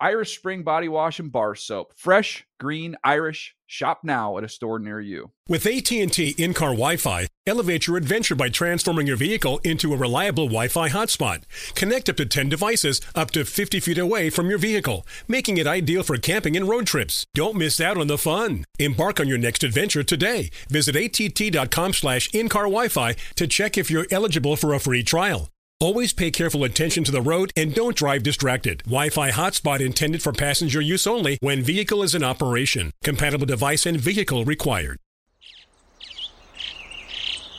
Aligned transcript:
Irish 0.00 0.38
Spring 0.38 0.62
Body 0.62 0.88
Wash 0.88 1.18
and 1.18 1.32
Bar 1.32 1.56
Soap. 1.56 1.92
Fresh, 1.96 2.46
green, 2.60 2.96
Irish. 3.02 3.56
Shop 3.66 4.00
now 4.04 4.38
at 4.38 4.44
a 4.44 4.48
store 4.48 4.78
near 4.78 5.00
you. 5.00 5.32
With 5.48 5.66
AT&T 5.66 6.36
in-car 6.38 6.70
Wi-Fi, 6.70 7.26
elevate 7.46 7.86
your 7.86 7.96
adventure 7.96 8.36
by 8.36 8.48
transforming 8.48 9.08
your 9.08 9.16
vehicle 9.16 9.58
into 9.64 9.92
a 9.92 9.96
reliable 9.96 10.46
Wi-Fi 10.46 10.88
hotspot. 10.90 11.42
Connect 11.74 12.08
up 12.08 12.16
to 12.16 12.26
10 12.26 12.48
devices 12.48 13.00
up 13.16 13.32
to 13.32 13.44
50 13.44 13.80
feet 13.80 13.98
away 13.98 14.30
from 14.30 14.48
your 14.48 14.58
vehicle, 14.58 15.04
making 15.26 15.58
it 15.58 15.66
ideal 15.66 16.04
for 16.04 16.16
camping 16.16 16.56
and 16.56 16.68
road 16.68 16.86
trips. 16.86 17.26
Don't 17.34 17.56
miss 17.56 17.80
out 17.80 17.98
on 17.98 18.06
the 18.06 18.16
fun. 18.16 18.64
Embark 18.78 19.18
on 19.18 19.26
your 19.26 19.38
next 19.38 19.64
adventure 19.64 20.04
today. 20.04 20.50
Visit 20.70 20.94
att.com 20.94 21.92
slash 21.92 22.32
in-car 22.32 22.64
Wi-Fi 22.64 23.16
to 23.34 23.46
check 23.48 23.76
if 23.76 23.90
you're 23.90 24.06
eligible 24.12 24.54
for 24.54 24.72
a 24.72 24.80
free 24.80 25.02
trial. 25.02 25.48
Always 25.80 26.12
pay 26.12 26.32
careful 26.32 26.64
attention 26.64 27.04
to 27.04 27.12
the 27.12 27.22
road 27.22 27.52
and 27.56 27.72
don't 27.72 27.94
drive 27.94 28.24
distracted. 28.24 28.78
Wi-Fi 28.78 29.30
hotspot 29.30 29.78
intended 29.78 30.20
for 30.20 30.32
passenger 30.32 30.80
use 30.80 31.06
only 31.06 31.38
when 31.40 31.62
vehicle 31.62 32.02
is 32.02 32.16
in 32.16 32.24
operation. 32.24 32.90
Compatible 33.04 33.46
device 33.46 33.86
and 33.86 33.96
vehicle 33.96 34.44
required. 34.44 34.98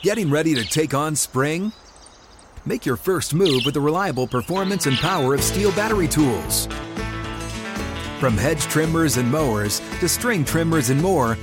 Getting 0.02 0.30
ready 0.30 0.54
to 0.54 0.64
take 0.66 0.92
on 0.92 1.16
spring? 1.16 1.72
Make 2.66 2.84
your 2.84 2.96
first 2.96 3.32
move 3.32 3.62
with 3.64 3.72
the 3.72 3.80
reliable 3.80 4.26
performance 4.26 4.84
and 4.84 4.98
power 4.98 5.32
of 5.32 5.40
STIHL 5.40 5.74
battery 5.74 6.08
tools. 6.08 6.66
From 8.18 8.36
hedge 8.36 8.64
trimmers 8.64 9.16
and 9.16 9.32
mowers 9.32 9.80
to 9.98 10.08
string 10.10 10.44
trimmers 10.44 10.90
and 10.90 11.00
more, 11.00 11.38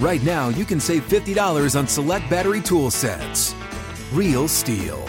right 0.00 0.22
now 0.22 0.48
you 0.48 0.64
can 0.64 0.80
save 0.80 1.06
$50 1.06 1.78
on 1.78 1.86
select 1.86 2.30
battery 2.30 2.62
tool 2.62 2.90
sets. 2.90 3.54
Real 4.14 4.48
STIHL. 4.48 5.06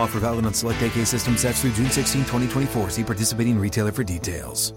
Offer 0.00 0.20
valid 0.20 0.46
on 0.46 0.54
select 0.54 0.80
AK 0.80 1.06
system 1.06 1.36
sets 1.36 1.60
through 1.60 1.72
June 1.72 1.90
16, 1.90 2.22
2024. 2.22 2.88
See 2.88 3.04
participating 3.04 3.58
retailer 3.58 3.92
for 3.92 4.02
details. 4.02 4.72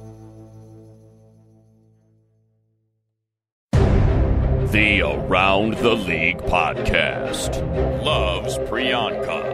The 3.72 5.02
Around 5.02 5.76
the 5.78 5.94
League 5.94 6.40
podcast 6.40 7.62
loves 8.04 8.58
Priyanka. 8.58 9.54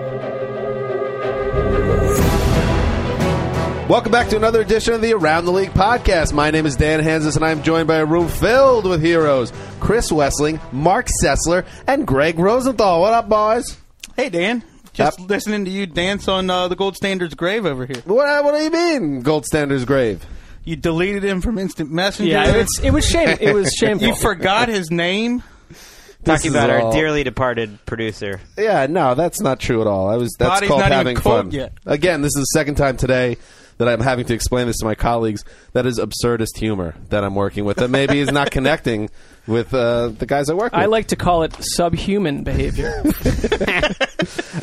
Welcome 3.88 4.12
back 4.12 4.30
to 4.30 4.38
another 4.38 4.62
edition 4.62 4.96
of 4.96 5.02
the 5.02 5.14
Around 5.14 5.46
the 5.46 5.52
League 5.52 5.72
podcast. 5.72 6.34
My 6.34 6.50
name 6.50 6.66
is 6.66 6.78
Dan 6.78 7.02
Hanzus, 7.02 7.36
and 7.36 7.46
I'm 7.46 7.62
joined 7.62 7.88
by 7.88 7.98
a 7.98 8.06
room 8.06 8.28
filled 8.28 8.86
with 8.86 9.04
heroes 9.04 9.54
Chris 9.80 10.10
Wesseling, 10.10 10.60
Mark 10.74 11.08
Sessler, 11.24 11.68
and 11.86 12.08
Greg 12.08 12.40
Rosenthal. 12.40 13.02
What 13.02 13.14
up, 13.14 13.30
boys? 13.30 13.78
Hey, 14.16 14.30
Dan. 14.30 14.64
Just 14.94 15.20
Yep. 15.20 15.30
listening 15.30 15.66
to 15.66 15.72
you 15.72 15.86
dance 15.86 16.28
on 16.28 16.50
uh, 16.50 16.68
the 16.68 16.76
Gold 16.76 16.96
Standard's 16.96 17.36
grave 17.36 17.66
over 17.66 17.86
here. 17.86 18.02
What, 18.06 18.44
what 18.44 18.56
do 18.58 18.64
you 18.64 18.72
mean, 18.72 19.22
Gold 19.22 19.46
Standard's 19.46 19.86
grave? 19.86 20.26
You 20.66 20.76
deleted 20.76 21.24
him 21.24 21.42
from 21.42 21.58
Instant 21.58 21.92
Messenger. 21.92 22.32
Yeah, 22.32 22.56
it's, 22.56 22.80
it 22.80 22.92
was 22.92 23.06
shame. 23.08 23.38
It 23.40 23.54
was 23.54 23.72
shameful. 23.80 24.08
you 24.08 24.16
forgot 24.16 24.68
his 24.68 24.92
name. 24.92 25.42
This 25.70 26.42
Talking 26.42 26.48
is 26.52 26.56
about 26.56 26.70
all- 26.70 26.88
our 26.88 26.94
dearly 26.94 27.24
departed 27.24 27.80
producer. 27.86 28.42
Yeah, 28.58 28.88
no, 28.90 29.16
that's 29.16 29.40
not 29.40 29.60
true 29.60 29.80
at 29.82 29.88
all. 29.88 30.10
I 30.10 30.18
was 30.18 30.36
that's 30.38 30.50
Body's 30.50 30.68
called 30.70 30.82
not 30.82 30.88
even 30.88 30.98
having 30.98 31.16
cold 31.16 31.46
fun. 31.46 31.52
yet. 31.52 31.74
Again, 31.86 32.22
this 32.22 32.32
is 32.36 32.42
the 32.42 32.58
second 32.60 32.76
time 32.76 32.98
today 32.98 33.38
that 33.78 33.88
I'm 33.88 34.02
having 34.02 34.26
to 34.26 34.34
explain 34.34 34.68
this 34.68 34.78
to 34.80 34.86
my 34.86 34.96
colleagues. 34.96 35.46
That 35.72 35.86
is 35.86 35.98
absurdist 35.98 36.58
humor 36.58 36.94
that 37.08 37.24
I'm 37.24 37.36
working 37.36 37.64
with. 37.64 37.78
That 37.78 37.90
maybe 37.90 38.20
is 38.20 38.32
not 38.34 38.52
connecting 38.52 39.10
with 39.50 39.74
uh, 39.74 40.10
the 40.10 40.26
guys 40.26 40.50
I 40.50 40.54
work 40.54 40.72
with. 40.72 40.82
I 40.82 40.86
like 40.86 41.08
to 41.08 41.16
call 41.16 41.44
it 41.44 41.56
subhuman 41.60 42.44
behavior. 42.44 43.04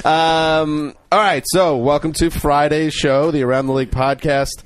Um, 0.05 0.95
all 1.11 1.19
right, 1.19 1.43
so 1.47 1.79
welcome 1.79 2.13
to 2.15 2.31
Friday's 2.31 2.95
show, 2.95 3.33
the 3.33 3.43
Around 3.43 3.67
the 3.67 3.73
League 3.73 3.91
podcast. 3.91 4.63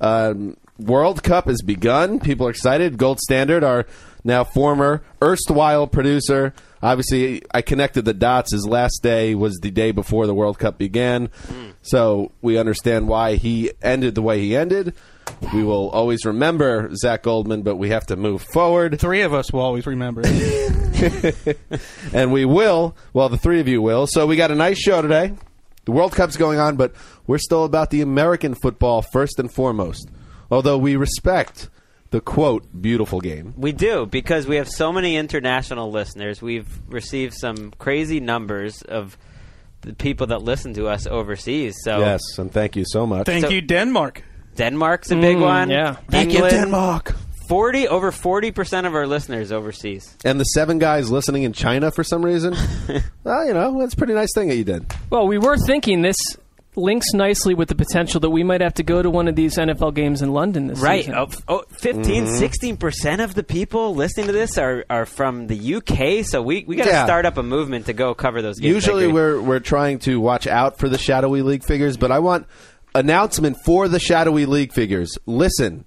Um, 0.00 0.56
World 0.78 1.22
Cup 1.22 1.46
has 1.46 1.60
begun. 1.60 2.20
People 2.20 2.46
are 2.46 2.50
excited. 2.50 2.96
Gold 2.96 3.20
Standard, 3.20 3.62
our 3.64 3.84
now 4.24 4.44
former 4.44 5.02
erstwhile 5.22 5.86
producer. 5.86 6.54
Obviously, 6.82 7.42
I 7.52 7.60
connected 7.60 8.06
the 8.06 8.14
dots. 8.14 8.52
His 8.52 8.66
last 8.66 9.02
day 9.02 9.34
was 9.34 9.58
the 9.58 9.70
day 9.70 9.90
before 9.90 10.26
the 10.26 10.34
World 10.34 10.58
Cup 10.58 10.78
began. 10.78 11.28
So 11.82 12.32
we 12.40 12.56
understand 12.56 13.08
why 13.08 13.34
he 13.34 13.72
ended 13.82 14.14
the 14.14 14.22
way 14.22 14.40
he 14.40 14.56
ended. 14.56 14.94
We 15.52 15.62
will 15.64 15.90
always 15.90 16.24
remember 16.24 16.94
Zach 16.94 17.22
Goldman, 17.22 17.62
but 17.62 17.76
we 17.76 17.90
have 17.90 18.06
to 18.06 18.16
move 18.16 18.42
forward. 18.42 19.00
Three 19.00 19.22
of 19.22 19.32
us 19.32 19.52
will 19.52 19.60
always 19.60 19.86
remember. 19.86 20.22
and 22.12 22.32
we 22.32 22.44
will. 22.44 22.96
Well, 23.12 23.28
the 23.28 23.38
three 23.38 23.60
of 23.60 23.68
you 23.68 23.80
will. 23.80 24.06
So 24.06 24.26
we 24.26 24.36
got 24.36 24.50
a 24.50 24.54
nice 24.54 24.78
show 24.78 25.00
today. 25.02 25.34
The 25.84 25.92
World 25.92 26.12
Cup's 26.12 26.36
going 26.36 26.58
on, 26.58 26.76
but 26.76 26.92
we're 27.26 27.38
still 27.38 27.64
about 27.64 27.90
the 27.90 28.02
American 28.02 28.54
football 28.54 29.00
first 29.00 29.38
and 29.38 29.52
foremost. 29.52 30.08
Although 30.50 30.78
we 30.78 30.96
respect 30.96 31.70
the 32.10 32.20
quote 32.20 32.66
beautiful 32.80 33.20
game. 33.20 33.54
We 33.56 33.72
do 33.72 34.06
because 34.06 34.46
we 34.46 34.56
have 34.56 34.68
so 34.68 34.92
many 34.92 35.16
international 35.16 35.90
listeners. 35.90 36.40
We've 36.42 36.68
received 36.88 37.34
some 37.34 37.72
crazy 37.78 38.20
numbers 38.20 38.82
of 38.82 39.16
the 39.82 39.94
people 39.94 40.28
that 40.28 40.42
listen 40.42 40.74
to 40.74 40.88
us 40.88 41.06
overseas. 41.06 41.76
So 41.84 42.00
Yes, 42.00 42.20
and 42.38 42.50
thank 42.50 42.76
you 42.76 42.84
so 42.86 43.06
much. 43.06 43.26
Thank 43.26 43.46
So- 43.46 43.50
you, 43.50 43.60
Denmark. 43.60 44.22
Denmark's 44.58 45.10
a 45.10 45.16
big 45.16 45.38
Mm, 45.38 45.40
one. 45.40 45.70
yeah. 45.70 45.96
Thank 46.10 46.30
you, 46.32 46.44
England, 46.44 46.56
Denmark. 46.64 47.14
Forty 47.48 47.88
over 47.88 48.12
forty 48.12 48.50
percent 48.50 48.86
of 48.86 48.94
our 48.94 49.06
listeners 49.06 49.50
overseas. 49.52 50.14
And 50.24 50.38
the 50.38 50.44
seven 50.44 50.78
guys 50.78 51.10
listening 51.10 51.44
in 51.44 51.54
China 51.54 51.90
for 51.90 52.04
some 52.04 52.22
reason. 52.22 52.54
well, 53.24 53.46
you 53.46 53.54
know, 53.54 53.78
that's 53.80 53.94
a 53.94 53.96
pretty 53.96 54.12
nice 54.12 54.28
thing 54.34 54.48
that 54.48 54.56
you 54.56 54.64
did. 54.64 54.84
well, 55.10 55.26
we 55.26 55.38
were 55.38 55.56
thinking 55.56 56.02
this 56.02 56.18
links 56.76 57.06
nicely 57.14 57.54
with 57.54 57.68
the 57.68 57.74
potential 57.74 58.20
that 58.20 58.30
we 58.30 58.44
might 58.44 58.60
have 58.60 58.74
to 58.74 58.82
go 58.84 59.02
to 59.02 59.10
one 59.10 59.26
of 59.26 59.34
these 59.34 59.56
NFL 59.56 59.94
games 59.94 60.22
in 60.22 60.32
London 60.32 60.66
this 60.68 60.78
Right. 60.78 61.04
season. 61.06 61.14
Oh, 61.18 61.24
f- 61.24 61.42
oh, 61.48 61.62
15, 61.80 62.26
16% 62.26 63.24
of 63.24 63.34
the 63.34 63.42
people 63.42 63.96
listening 63.96 64.26
to 64.26 64.32
this 64.32 64.56
are, 64.58 64.84
are 64.88 65.04
from 65.06 65.48
the 65.48 65.56
UK. 65.76 66.22
So 66.24 66.40
we, 66.40 66.64
we 66.68 66.76
got 66.76 66.84
to 66.84 66.90
Yeah. 66.90 67.04
start 67.04 67.26
up 67.26 67.36
a 67.36 67.42
movement 67.42 67.86
to 67.86 67.94
go 67.94 68.14
cover 68.14 68.42
those 68.42 68.60
games. 68.60 68.74
Usually 68.74 69.08
we're 69.08 69.40
we're 69.40 69.58
trying 69.58 69.98
to 70.00 70.20
watch 70.20 70.46
out 70.46 70.78
for 70.78 70.88
the 70.88 70.98
shadowy 70.98 71.42
league 71.42 71.64
figures, 71.64 71.96
but 71.96 72.12
I 72.12 72.20
want 72.20 72.46
announcement 72.98 73.56
for 73.64 73.88
the 73.88 74.00
shadowy 74.00 74.44
league 74.44 74.72
figures. 74.72 75.16
Listen, 75.24 75.84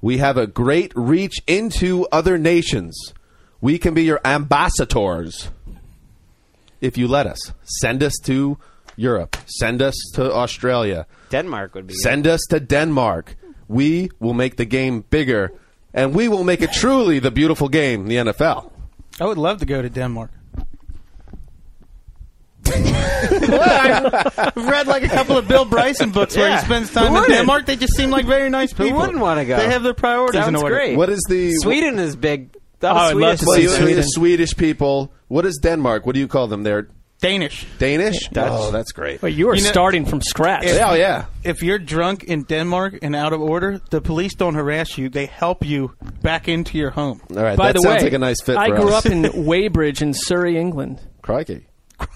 we 0.00 0.18
have 0.18 0.36
a 0.36 0.46
great 0.46 0.92
reach 0.94 1.36
into 1.46 2.06
other 2.12 2.38
nations. 2.38 3.12
We 3.60 3.78
can 3.78 3.94
be 3.94 4.04
your 4.04 4.20
ambassadors 4.24 5.50
if 6.80 6.96
you 6.96 7.08
let 7.08 7.26
us. 7.26 7.52
Send 7.64 8.02
us 8.02 8.14
to 8.24 8.58
Europe. 8.96 9.36
Send 9.46 9.82
us 9.82 9.94
to 10.14 10.32
Australia. 10.32 11.06
Denmark 11.30 11.74
would 11.74 11.86
be. 11.86 11.94
Send 11.94 12.26
us 12.26 12.40
to 12.50 12.60
Denmark. 12.60 13.36
We 13.66 14.10
will 14.20 14.34
make 14.34 14.56
the 14.56 14.66
game 14.66 15.04
bigger, 15.10 15.52
and 15.92 16.14
we 16.14 16.28
will 16.28 16.44
make 16.44 16.60
it 16.62 16.72
truly 16.72 17.18
the 17.18 17.30
beautiful 17.30 17.68
game, 17.68 18.06
the 18.06 18.16
NFL. 18.16 18.70
I 19.18 19.24
would 19.24 19.38
love 19.38 19.58
to 19.60 19.66
go 19.66 19.80
to 19.80 19.88
Denmark. 19.88 20.30
I've 22.66 24.56
read 24.56 24.86
like 24.86 25.02
a 25.02 25.08
couple 25.08 25.36
of 25.36 25.48
Bill 25.48 25.64
Bryson 25.64 26.10
books 26.10 26.36
where 26.36 26.48
Yeah. 26.48 26.60
he 26.60 26.64
spends 26.64 26.92
time 26.92 27.14
in? 27.16 27.24
Denmark. 27.30 27.66
They 27.66 27.76
just 27.76 27.94
seem 27.96 28.10
like 28.10 28.26
very 28.26 28.50
nice 28.50 28.72
people. 28.72 28.98
wouldn't 28.98 29.18
wanna 29.18 29.44
go? 29.44 29.56
They 29.56 29.68
have 29.70 29.82
their 29.82 29.94
priorities 29.94 30.46
in 30.46 30.56
order. 30.56 30.74
great. 30.74 30.96
What 30.96 31.08
is 31.10 31.24
the 31.28 31.54
Sweden 31.56 31.98
is 31.98 32.16
big. 32.16 32.50
Oh, 32.82 32.88
I'd 32.88 33.16
love 33.16 33.38
to 33.38 33.46
see 33.46 33.62
you, 33.62 33.68
Sweden. 33.70 33.96
the 33.96 34.02
Swedish 34.02 34.54
people. 34.56 35.10
What 35.28 35.46
is 35.46 35.58
Denmark? 35.62 36.04
What 36.04 36.14
do 36.14 36.20
you 36.20 36.28
call 36.28 36.48
them? 36.48 36.64
They're 36.64 36.88
Danish. 37.22 37.64
Danish. 37.78 38.28
Dutch. 38.28 38.50
Oh, 38.52 38.70
that's 38.70 38.92
great. 38.92 39.22
Wait, 39.22 39.34
you 39.34 39.48
are 39.48 39.54
You 39.54 39.62
know- 39.62 39.70
starting 39.70 40.04
from 40.04 40.20
scratch. 40.20 40.64
If- 40.66 40.78
Oh 40.82 40.92
yeah. 40.94 41.24
If 41.42 41.62
you're 41.62 41.78
drunk 41.78 42.24
in 42.24 42.42
Denmark 42.42 42.98
and 43.00 43.16
out 43.16 43.32
of 43.32 43.40
order, 43.40 43.80
the 43.90 44.02
police 44.02 44.34
don't 44.34 44.54
harass 44.54 44.98
you. 44.98 45.08
They 45.08 45.24
help 45.26 45.64
you 45.64 45.92
back 46.22 46.48
into 46.48 46.76
your 46.76 46.90
home. 46.90 47.22
All 47.34 47.42
right. 47.42 47.56
By 47.56 47.68
that 47.68 47.76
the 47.76 47.80
sounds 47.82 48.02
way, 48.02 48.08
like 48.08 48.12
a 48.12 48.18
nice 48.18 48.42
fit. 48.42 48.58
I 48.58 48.68
for 48.68 48.76
grew 48.76 48.88
us. 48.90 49.06
up 49.06 49.12
in 49.12 49.22
Weybridge 49.46 50.02
in 50.02 50.12
Surrey, 50.12 50.58
England. 50.58 51.00
Crikey. 51.22 51.66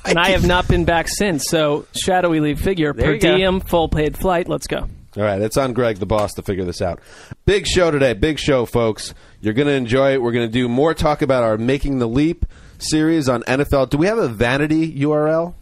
And 0.05 0.19
I 0.19 0.31
have 0.31 0.47
not 0.47 0.67
been 0.69 0.85
back 0.85 1.09
since. 1.09 1.45
So, 1.49 1.87
shadowy 1.95 2.41
league 2.41 2.59
figure, 2.59 2.93
There 2.93 3.07
per 3.07 3.13
you 3.15 3.21
go. 3.21 3.37
diem, 3.37 3.61
full 3.61 3.89
paid 3.89 4.17
flight. 4.17 4.49
Let's 4.49 4.67
go. 4.67 4.89
All 5.17 5.23
right, 5.25 5.41
it's 5.41 5.57
on 5.57 5.73
Greg, 5.73 5.97
the 5.99 6.07
boss, 6.07 6.35
to 6.35 6.43
figure 6.43 6.65
this 6.65 6.81
out. 6.83 7.01
Big 7.45 7.67
show 7.67 7.91
today. 7.91 8.13
Big 8.13 8.39
show, 8.39 8.67
folks. 8.67 9.15
You're 9.41 9.55
going 9.55 9.69
to 9.69 9.75
enjoy 9.75 10.13
it. 10.13 10.23
We're 10.23 10.33
going 10.33 10.47
to 10.47 10.53
do 10.53 10.69
more 10.69 10.95
talk 10.95 11.23
about 11.23 11.43
our 11.43 11.57
Making 11.59 11.99
the 11.99 12.09
Leap 12.09 12.45
series 12.79 13.29
on 13.29 13.43
NFL. 13.45 13.91
Do 13.91 13.99
we 13.99 14.07
have 14.07 14.19
a 14.19 14.29
vanity 14.29 14.93
URL? 15.01 15.55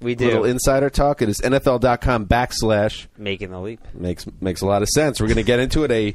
We 0.00 0.14
do. 0.14 0.26
Little 0.26 0.44
insider 0.44 0.90
talk. 0.90 1.22
It 1.22 1.28
is 1.28 1.40
NFL.com 1.40 2.26
backslash 2.26 3.06
Making 3.16 3.50
the 3.50 3.60
leap. 3.60 3.80
makes 3.94 4.26
makes 4.40 4.60
a 4.60 4.66
lot 4.66 4.82
of 4.82 4.88
sense. 4.88 5.20
We're 5.20 5.26
going 5.26 5.36
to 5.38 5.42
get 5.42 5.58
into 5.58 5.82
it. 5.84 5.90
A 5.90 6.12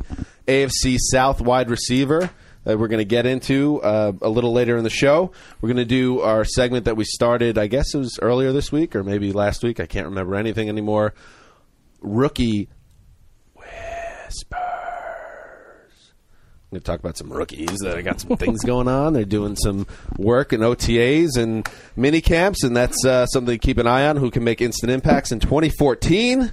AFC 0.48 0.98
South 1.00 1.42
wide 1.42 1.70
receiver 1.70 2.30
that 2.64 2.80
we're 2.80 2.88
going 2.88 3.00
to 3.00 3.06
get 3.06 3.26
into 3.26 3.82
uh, 3.82 4.14
a 4.22 4.30
little 4.30 4.54
later 4.54 4.78
in 4.78 4.84
the 4.84 4.90
show. 4.90 5.32
We're 5.62 5.68
going 5.68 5.78
to 5.78 5.86
do 5.86 6.22
our 6.22 6.46
segment 6.46 6.86
that 6.86 6.96
we 6.96 7.04
started, 7.06 7.58
I 7.58 7.68
guess 7.68 7.94
it 7.94 7.98
was 7.98 8.20
earlier 8.22 8.52
this 8.52 8.72
week 8.72 8.96
or 8.96 9.04
maybe 9.04 9.32
last 9.32 9.64
week. 9.64 9.80
I 9.80 9.86
can't 9.86 10.08
remember 10.08 10.36
anything 10.36 10.70
anymore. 10.70 11.14
Rookie 12.02 12.70
Whispers. 13.54 14.60
I'm 16.74 16.80
going 16.80 16.82
to 16.82 16.86
talk 16.86 17.00
about 17.00 17.18
some 17.18 17.32
rookies 17.32 17.78
that 17.80 17.98
I 17.98 18.02
got 18.02 18.20
some 18.20 18.38
things 18.38 18.62
going 18.66 18.88
on. 18.88 19.14
They're 19.14 19.26
doing 19.26 19.56
some 19.56 19.86
work 20.18 20.54
in 20.54 20.62
OTAs 20.62 21.38
and 21.38 21.68
mini 21.96 22.22
camps, 22.22 22.64
and 22.64 22.76
that's 22.76 23.06
uh, 23.06 23.26
something 23.28 23.54
to 23.54 23.60
keep 23.60 23.78
an 23.78 23.88
eye 23.88 24.08
on. 24.08 24.18
Who 24.18 24.32
can 24.32 24.44
make 24.44 24.62
instant 24.62 24.92
impacts 24.92 25.32
in 25.32 25.40
2014? 25.40 26.52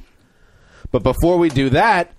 But 0.90 1.02
before 1.02 1.38
we 1.38 1.48
do 1.48 1.70
that, 1.70 2.12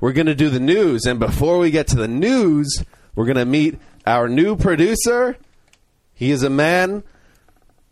we're 0.00 0.12
going 0.12 0.26
to 0.26 0.34
do 0.34 0.50
the 0.50 0.60
news. 0.60 1.04
And 1.04 1.18
before 1.18 1.58
we 1.58 1.70
get 1.70 1.88
to 1.88 1.96
the 1.96 2.08
news, 2.08 2.84
we're 3.18 3.24
going 3.24 3.36
to 3.36 3.44
meet 3.44 3.76
our 4.06 4.28
new 4.28 4.54
producer. 4.54 5.36
He 6.14 6.30
is 6.30 6.44
a 6.44 6.48
man 6.48 7.02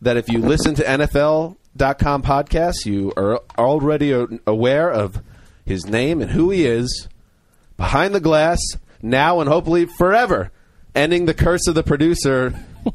that 0.01 0.17
if 0.17 0.29
you 0.29 0.39
listen 0.39 0.77
to 0.77 0.85
NFL.com 0.85 2.23
podcasts, 2.23 2.87
you 2.87 3.13
are 3.17 3.41
already 3.59 4.13
aware 4.47 4.89
of 4.89 5.21
his 5.65 5.85
name 5.85 6.23
and 6.23 6.31
who 6.31 6.51
he 6.51 6.65
is. 6.65 7.09
Behind 7.77 8.15
the 8.15 8.21
glass, 8.21 8.61
now 9.03 9.41
and 9.41 9.49
hopefully 9.49 9.87
forever, 9.99 10.53
ending 10.95 11.27
the 11.27 11.35
curse 11.35 11.67
of 11.67 11.75
the 11.75 11.83
producer 11.83 12.55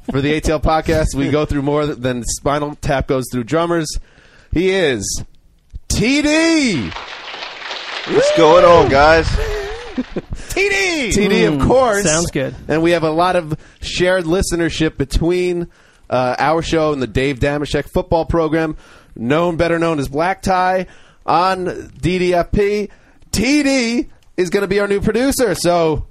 for 0.09 0.21
the 0.21 0.39
ATL 0.39 0.63
podcast. 0.63 1.13
We 1.13 1.31
go 1.31 1.45
through 1.45 1.63
more 1.63 1.85
than 1.85 2.23
Spinal 2.23 2.75
Tap 2.75 3.07
goes 3.07 3.25
through 3.29 3.43
drummers. 3.43 3.89
He 4.53 4.69
is 4.69 5.21
TD. 5.89 6.93
What's 8.07 8.37
going 8.37 8.63
on, 8.63 8.87
guys? 8.89 9.60
TD. 9.95 11.09
TD, 11.09 11.53
of 11.53 11.67
course. 11.67 12.03
sounds 12.03 12.31
good. 12.31 12.55
And 12.67 12.81
we 12.81 12.91
have 12.91 13.03
a 13.03 13.11
lot 13.11 13.35
of 13.35 13.57
shared 13.81 14.25
listenership 14.25 14.97
between 14.97 15.67
uh, 16.09 16.35
our 16.37 16.61
show 16.61 16.93
and 16.93 17.01
the 17.01 17.07
Dave 17.07 17.39
Damashek 17.39 17.89
football 17.89 18.25
program, 18.25 18.77
known 19.15 19.57
better 19.57 19.79
known 19.79 19.99
as 19.99 20.07
Black 20.07 20.41
Tie 20.41 20.87
on 21.25 21.65
DDFP. 21.65 22.89
TD 23.31 24.09
is 24.37 24.49
going 24.49 24.61
to 24.61 24.67
be 24.67 24.79
our 24.79 24.87
new 24.87 25.01
producer. 25.01 25.55
So 25.55 26.05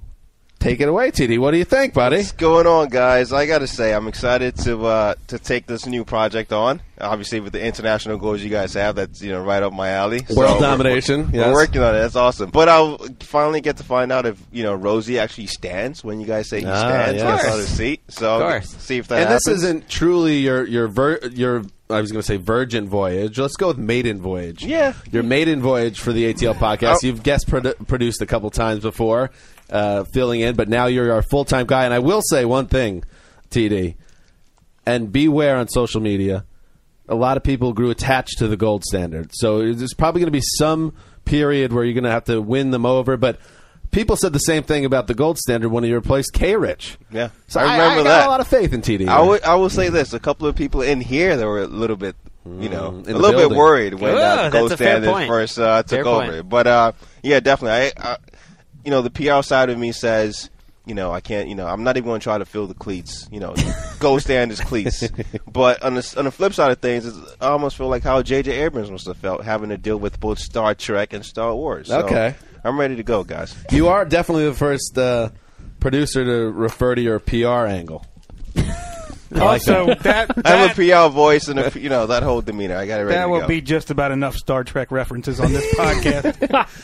take 0.61 0.79
it 0.79 0.87
away, 0.87 1.11
TD. 1.11 1.37
What 1.39 1.51
do 1.51 1.57
you 1.57 1.65
think, 1.65 1.93
buddy? 1.93 2.17
What's 2.17 2.31
going 2.31 2.67
on, 2.67 2.87
guys? 2.87 3.33
I 3.33 3.45
got 3.45 3.59
to 3.59 3.67
say, 3.67 3.93
I'm 3.93 4.07
excited 4.07 4.55
to 4.59 4.85
uh, 4.85 5.15
to 5.27 5.37
take 5.39 5.65
this 5.65 5.85
new 5.85 6.05
project 6.05 6.53
on. 6.53 6.81
Obviously, 6.99 7.39
with 7.39 7.51
the 7.51 7.61
international 7.61 8.17
goals 8.17 8.41
you 8.41 8.49
guys 8.49 8.73
have, 8.75 8.95
that's 8.95 9.21
you 9.21 9.31
know 9.31 9.43
right 9.43 9.61
up 9.63 9.73
my 9.73 9.89
alley. 9.89 10.21
World 10.35 10.59
So, 10.59 10.61
domination. 10.61 11.31
We're, 11.31 11.37
yes. 11.39 11.47
we're 11.47 11.53
working 11.53 11.81
on 11.81 11.95
it. 11.95 11.99
That's 11.99 12.15
awesome. 12.15 12.51
But 12.51 12.69
I'll 12.69 12.97
finally 13.21 13.59
get 13.59 13.77
to 13.77 13.83
find 13.83 14.11
out 14.11 14.25
if 14.25 14.39
you 14.51 14.63
know 14.63 14.73
Rosie 14.75 15.19
actually 15.19 15.47
stands 15.47 16.03
when 16.03 16.19
you 16.21 16.27
guys 16.27 16.47
say 16.47 16.59
he 16.61 16.65
Ah, 16.67 16.79
stands. 16.79 17.21
yes. 17.23 17.41
Gets 17.41 17.53
on 17.53 17.59
his 17.59 17.69
seat. 17.75 18.01
So 18.09 18.35
Of 18.35 18.41
course. 18.41 18.69
see 18.77 18.97
if 18.99 19.07
that 19.09 19.15
and 19.15 19.23
happens. 19.29 19.43
this 19.45 19.55
isn't 19.63 19.89
truly 19.89 20.37
your 20.37 20.65
your 20.65 20.87
vir- 20.87 21.19
your 21.33 21.63
I 21.89 21.99
was 21.99 22.09
going 22.11 22.21
to 22.21 22.25
say 22.25 22.37
virgin 22.37 22.87
voyage. 22.87 23.37
Let's 23.37 23.57
go 23.57 23.67
with 23.67 23.77
maiden 23.77 24.21
voyage. 24.21 24.63
Yeah. 24.63 24.93
your 25.11 25.23
maiden 25.23 25.59
voyage 25.61 25.99
for 25.99 26.13
the 26.13 26.31
ATL 26.33 26.53
podcast. 26.55 26.99
Oh. 27.03 27.07
You've 27.07 27.21
guest 27.21 27.49
produ- 27.49 27.85
produced 27.85 28.21
a 28.21 28.25
couple 28.25 28.49
times 28.49 28.79
before, 28.83 29.29
uh, 29.71 30.03
filling 30.13 30.41
in, 30.41 30.55
but 30.55 30.67
now 30.69 30.85
you're 30.87 31.11
our 31.11 31.21
full 31.21 31.45
time 31.45 31.65
guy. 31.65 31.85
And 31.85 31.93
I 31.93 31.99
will 31.99 32.21
say 32.21 32.45
one 32.45 32.67
thing, 32.67 33.03
TD, 33.49 33.95
and 34.85 35.11
beware 35.11 35.57
on 35.57 35.67
social 35.67 36.01
media. 36.01 36.45
A 37.07 37.15
lot 37.15 37.35
of 37.37 37.43
people 37.43 37.73
grew 37.73 37.89
attached 37.89 38.37
to 38.37 38.47
the 38.47 38.55
gold 38.55 38.83
standard, 38.85 39.31
so 39.33 39.73
there's 39.73 39.93
probably 39.93 40.19
going 40.21 40.27
to 40.27 40.37
be 40.37 40.43
some 40.57 40.93
period 41.25 41.73
where 41.73 41.83
you're 41.83 41.93
going 41.93 42.05
to 42.05 42.11
have 42.11 42.25
to 42.25 42.41
win 42.41 42.71
them 42.71 42.85
over, 42.85 43.17
but. 43.17 43.37
People 43.91 44.15
said 44.15 44.31
the 44.31 44.39
same 44.39 44.63
thing 44.63 44.85
about 44.85 45.07
the 45.07 45.13
gold 45.13 45.37
standard 45.37 45.67
when 45.67 45.83
he 45.83 45.93
replaced 45.93 46.31
K. 46.31 46.55
Rich. 46.55 46.97
Yeah. 47.11 47.27
so 47.49 47.59
I 47.59 47.63
I, 47.65 47.73
remember 47.73 47.99
I 47.99 48.03
got 48.03 48.19
that. 48.19 48.25
a 48.27 48.29
lot 48.29 48.39
of 48.39 48.47
faith 48.47 48.71
in 48.71 48.81
TD. 48.81 49.05
I 49.09 49.21
would 49.21 49.43
I 49.43 49.55
will 49.55 49.69
say 49.69 49.89
this: 49.89 50.13
a 50.13 50.19
couple 50.21 50.47
of 50.47 50.55
people 50.55 50.81
in 50.81 51.01
here 51.01 51.35
that 51.35 51.45
were 51.45 51.59
a 51.63 51.67
little 51.67 51.97
bit, 51.97 52.15
you 52.45 52.69
know, 52.69 52.91
Mm, 52.91 53.01
a 53.01 53.03
the 53.11 53.19
little 53.19 53.49
bit 53.49 53.57
worried 53.57 53.95
when 53.95 54.13
Ugh, 54.13 54.17
uh, 54.17 54.35
that's 54.49 54.53
Gold 54.53 54.71
Standard 54.71 55.27
first 55.27 55.59
uh, 55.59 55.83
took 55.83 55.89
Fair 55.89 56.07
over. 56.07 56.25
point. 56.31 56.47
But 56.47 56.67
uh, 56.67 56.91
yeah, 57.21 57.41
definitely. 57.41 57.91
I, 57.97 58.11
I, 58.11 58.17
you 58.83 58.91
know, 58.91 59.01
the 59.01 59.09
PR 59.09 59.41
side 59.41 59.69
of 59.69 59.77
me 59.77 59.91
says, 59.91 60.49
you 60.85 60.95
know, 60.95 61.11
I 61.11 61.21
can't. 61.21 61.47
You 61.47 61.55
know, 61.55 61.67
I'm 61.67 61.83
not 61.83 61.97
even 61.97 62.07
going 62.07 62.19
to 62.19 62.23
try 62.23 62.37
to 62.37 62.45
fill 62.45 62.67
the 62.67 62.73
cleats. 62.73 63.27
You 63.31 63.39
know, 63.39 63.53
go 63.55 63.73
Gold 63.99 64.21
Standard's 64.23 64.61
cleats. 64.61 65.03
But 65.51 65.83
on 65.83 65.93
the 65.93 66.13
on 66.17 66.25
the 66.25 66.31
flip 66.31 66.53
side 66.53 66.71
of 66.71 66.79
things, 66.79 67.05
it's, 67.05 67.17
I 67.39 67.47
almost 67.49 67.77
feel 67.77 67.87
like 67.87 68.03
how 68.03 68.21
J.J. 68.23 68.51
Abrams 68.51 68.89
must 68.89 69.05
have 69.05 69.17
felt 69.17 69.43
having 69.43 69.69
to 69.69 69.77
deal 69.77 69.97
with 69.97 70.19
both 70.19 70.39
Star 70.39 70.73
Trek 70.73 71.13
and 71.13 71.23
Star 71.25 71.53
Wars. 71.55 71.87
So 71.87 72.01
Okay. 72.05 72.35
I'm 72.63 72.79
ready 72.79 72.95
to 72.95 73.03
go, 73.03 73.23
guys. 73.23 73.55
You 73.71 73.87
are 73.89 74.05
definitely 74.05 74.45
the 74.45 74.53
first 74.53 74.97
uh, 74.97 75.29
producer 75.79 76.23
to 76.25 76.51
refer 76.51 76.93
to 76.95 77.01
your 77.01 77.19
PR 77.19 77.65
angle. 77.67 78.05
also, 79.39 79.93
that 79.95 80.29
I 80.37 80.41
that, 80.41 80.75
have 80.75 80.79
a 80.79 81.07
PR 81.09 81.13
voice 81.13 81.47
and 81.47 81.59
a, 81.59 81.71
you 81.79 81.89
know 81.89 82.07
that 82.07 82.23
whole 82.23 82.41
demeanor. 82.41 82.75
I 82.75 82.85
got 82.87 82.99
it 82.99 83.03
ready 83.03 83.15
that 83.15 83.23
to 83.23 83.29
will 83.29 83.41
go. 83.41 83.47
be 83.47 83.61
just 83.61 83.91
about 83.91 84.11
enough 84.11 84.35
Star 84.35 84.63
Trek 84.63 84.91
references 84.91 85.39
on 85.39 85.53
this 85.53 85.65
podcast. 85.75 86.37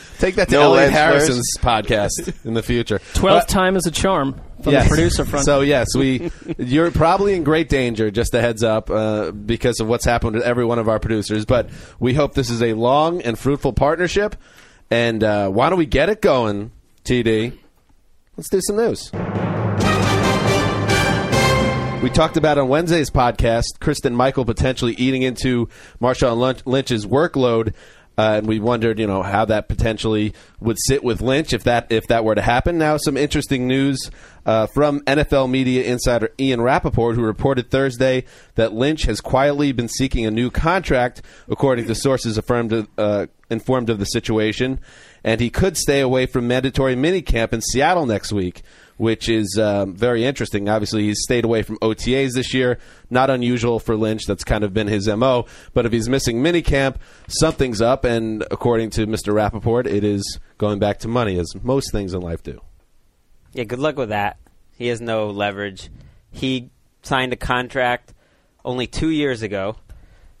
Take 0.18 0.36
that 0.36 0.48
to 0.48 0.54
No 0.54 0.74
Elliot 0.74 0.92
Harrison's 0.92 1.56
podcast 1.58 2.44
in 2.44 2.54
the 2.54 2.62
future. 2.62 3.00
Twelfth 3.14 3.50
Uh, 3.50 3.52
time 3.52 3.76
is 3.76 3.86
a 3.86 3.90
charm 3.90 4.40
from 4.62 4.72
yes. 4.72 4.84
the 4.84 4.88
producer 4.88 5.24
front. 5.24 5.44
So 5.44 5.60
yes, 5.60 5.88
we 5.94 6.30
you're 6.58 6.90
probably 6.90 7.34
in 7.34 7.44
great 7.44 7.68
danger. 7.68 8.10
Just 8.10 8.34
a 8.34 8.40
heads 8.40 8.62
up, 8.62 8.90
uh, 8.90 9.30
because 9.32 9.80
of 9.80 9.88
what's 9.88 10.04
happened 10.04 10.36
to 10.36 10.44
every 10.46 10.64
one 10.64 10.78
of 10.78 10.88
our 10.88 10.98
producers. 10.98 11.44
But 11.44 11.70
we 12.00 12.14
hope 12.14 12.34
this 12.34 12.50
is 12.50 12.62
a 12.62 12.72
long 12.74 13.22
and 13.22 13.38
fruitful 13.38 13.72
partnership. 13.74 14.36
And 14.90 15.22
uh, 15.22 15.50
why 15.50 15.68
don't 15.68 15.78
we 15.78 15.86
get 15.86 16.08
it 16.08 16.22
going, 16.22 16.72
TD? 17.04 17.58
Let's 18.36 18.48
do 18.48 18.60
some 18.62 18.76
news. 18.76 19.10
We 22.00 22.10
talked 22.10 22.36
about 22.36 22.58
on 22.58 22.68
Wednesday's 22.68 23.10
podcast, 23.10 23.80
Christine 23.80 24.14
Michael 24.14 24.44
potentially 24.44 24.94
eating 24.94 25.22
into 25.22 25.68
Marshawn 26.00 26.38
Lynch- 26.38 26.64
Lynch's 26.64 27.04
workload, 27.04 27.74
uh, 28.16 28.34
and 28.36 28.46
we 28.46 28.60
wondered, 28.60 29.00
you 29.00 29.06
know, 29.08 29.24
how 29.24 29.44
that 29.46 29.68
potentially 29.68 30.32
would 30.60 30.76
sit 30.78 31.02
with 31.02 31.20
Lynch 31.20 31.52
if 31.52 31.64
that 31.64 31.90
if 31.90 32.06
that 32.06 32.24
were 32.24 32.36
to 32.36 32.40
happen. 32.40 32.78
Now, 32.78 32.98
some 32.98 33.16
interesting 33.16 33.66
news 33.66 34.12
uh, 34.46 34.68
from 34.68 35.00
NFL 35.02 35.50
media 35.50 35.84
insider 35.84 36.30
Ian 36.38 36.60
Rapoport, 36.60 37.16
who 37.16 37.22
reported 37.22 37.68
Thursday 37.68 38.24
that 38.54 38.72
Lynch 38.72 39.02
has 39.02 39.20
quietly 39.20 39.72
been 39.72 39.88
seeking 39.88 40.24
a 40.24 40.30
new 40.30 40.52
contract, 40.52 41.20
according 41.48 41.88
to 41.88 41.96
sources 41.96 42.38
affirmed, 42.38 42.86
uh, 42.96 43.26
informed 43.50 43.90
of 43.90 43.98
the 43.98 44.06
situation, 44.06 44.78
and 45.24 45.40
he 45.40 45.50
could 45.50 45.76
stay 45.76 46.00
away 46.00 46.26
from 46.26 46.46
mandatory 46.46 46.94
minicamp 46.94 47.52
in 47.52 47.60
Seattle 47.60 48.06
next 48.06 48.32
week 48.32 48.62
which 48.98 49.28
is 49.28 49.58
um, 49.58 49.94
very 49.94 50.24
interesting. 50.24 50.68
Obviously, 50.68 51.04
he's 51.04 51.22
stayed 51.22 51.44
away 51.44 51.62
from 51.62 51.78
OTAs 51.78 52.34
this 52.34 52.52
year. 52.52 52.78
Not 53.08 53.30
unusual 53.30 53.78
for 53.78 53.96
Lynch. 53.96 54.26
That's 54.26 54.44
kind 54.44 54.64
of 54.64 54.74
been 54.74 54.88
his 54.88 55.08
MO. 55.08 55.46
But 55.72 55.86
if 55.86 55.92
he's 55.92 56.08
missing 56.08 56.42
minicamp, 56.42 56.96
something's 57.28 57.80
up. 57.80 58.04
And 58.04 58.44
according 58.50 58.90
to 58.90 59.06
Mr. 59.06 59.32
Rapoport, 59.32 59.86
it 59.86 60.04
is 60.04 60.38
going 60.58 60.78
back 60.78 60.98
to 61.00 61.08
money, 61.08 61.38
as 61.38 61.54
most 61.62 61.90
things 61.92 62.12
in 62.12 62.20
life 62.20 62.42
do. 62.42 62.60
Yeah, 63.54 63.64
good 63.64 63.78
luck 63.78 63.96
with 63.96 64.10
that. 64.10 64.36
He 64.76 64.88
has 64.88 65.00
no 65.00 65.30
leverage. 65.30 65.88
He 66.30 66.70
signed 67.02 67.32
a 67.32 67.36
contract 67.36 68.12
only 68.64 68.86
two 68.86 69.10
years 69.10 69.42
ago, 69.42 69.76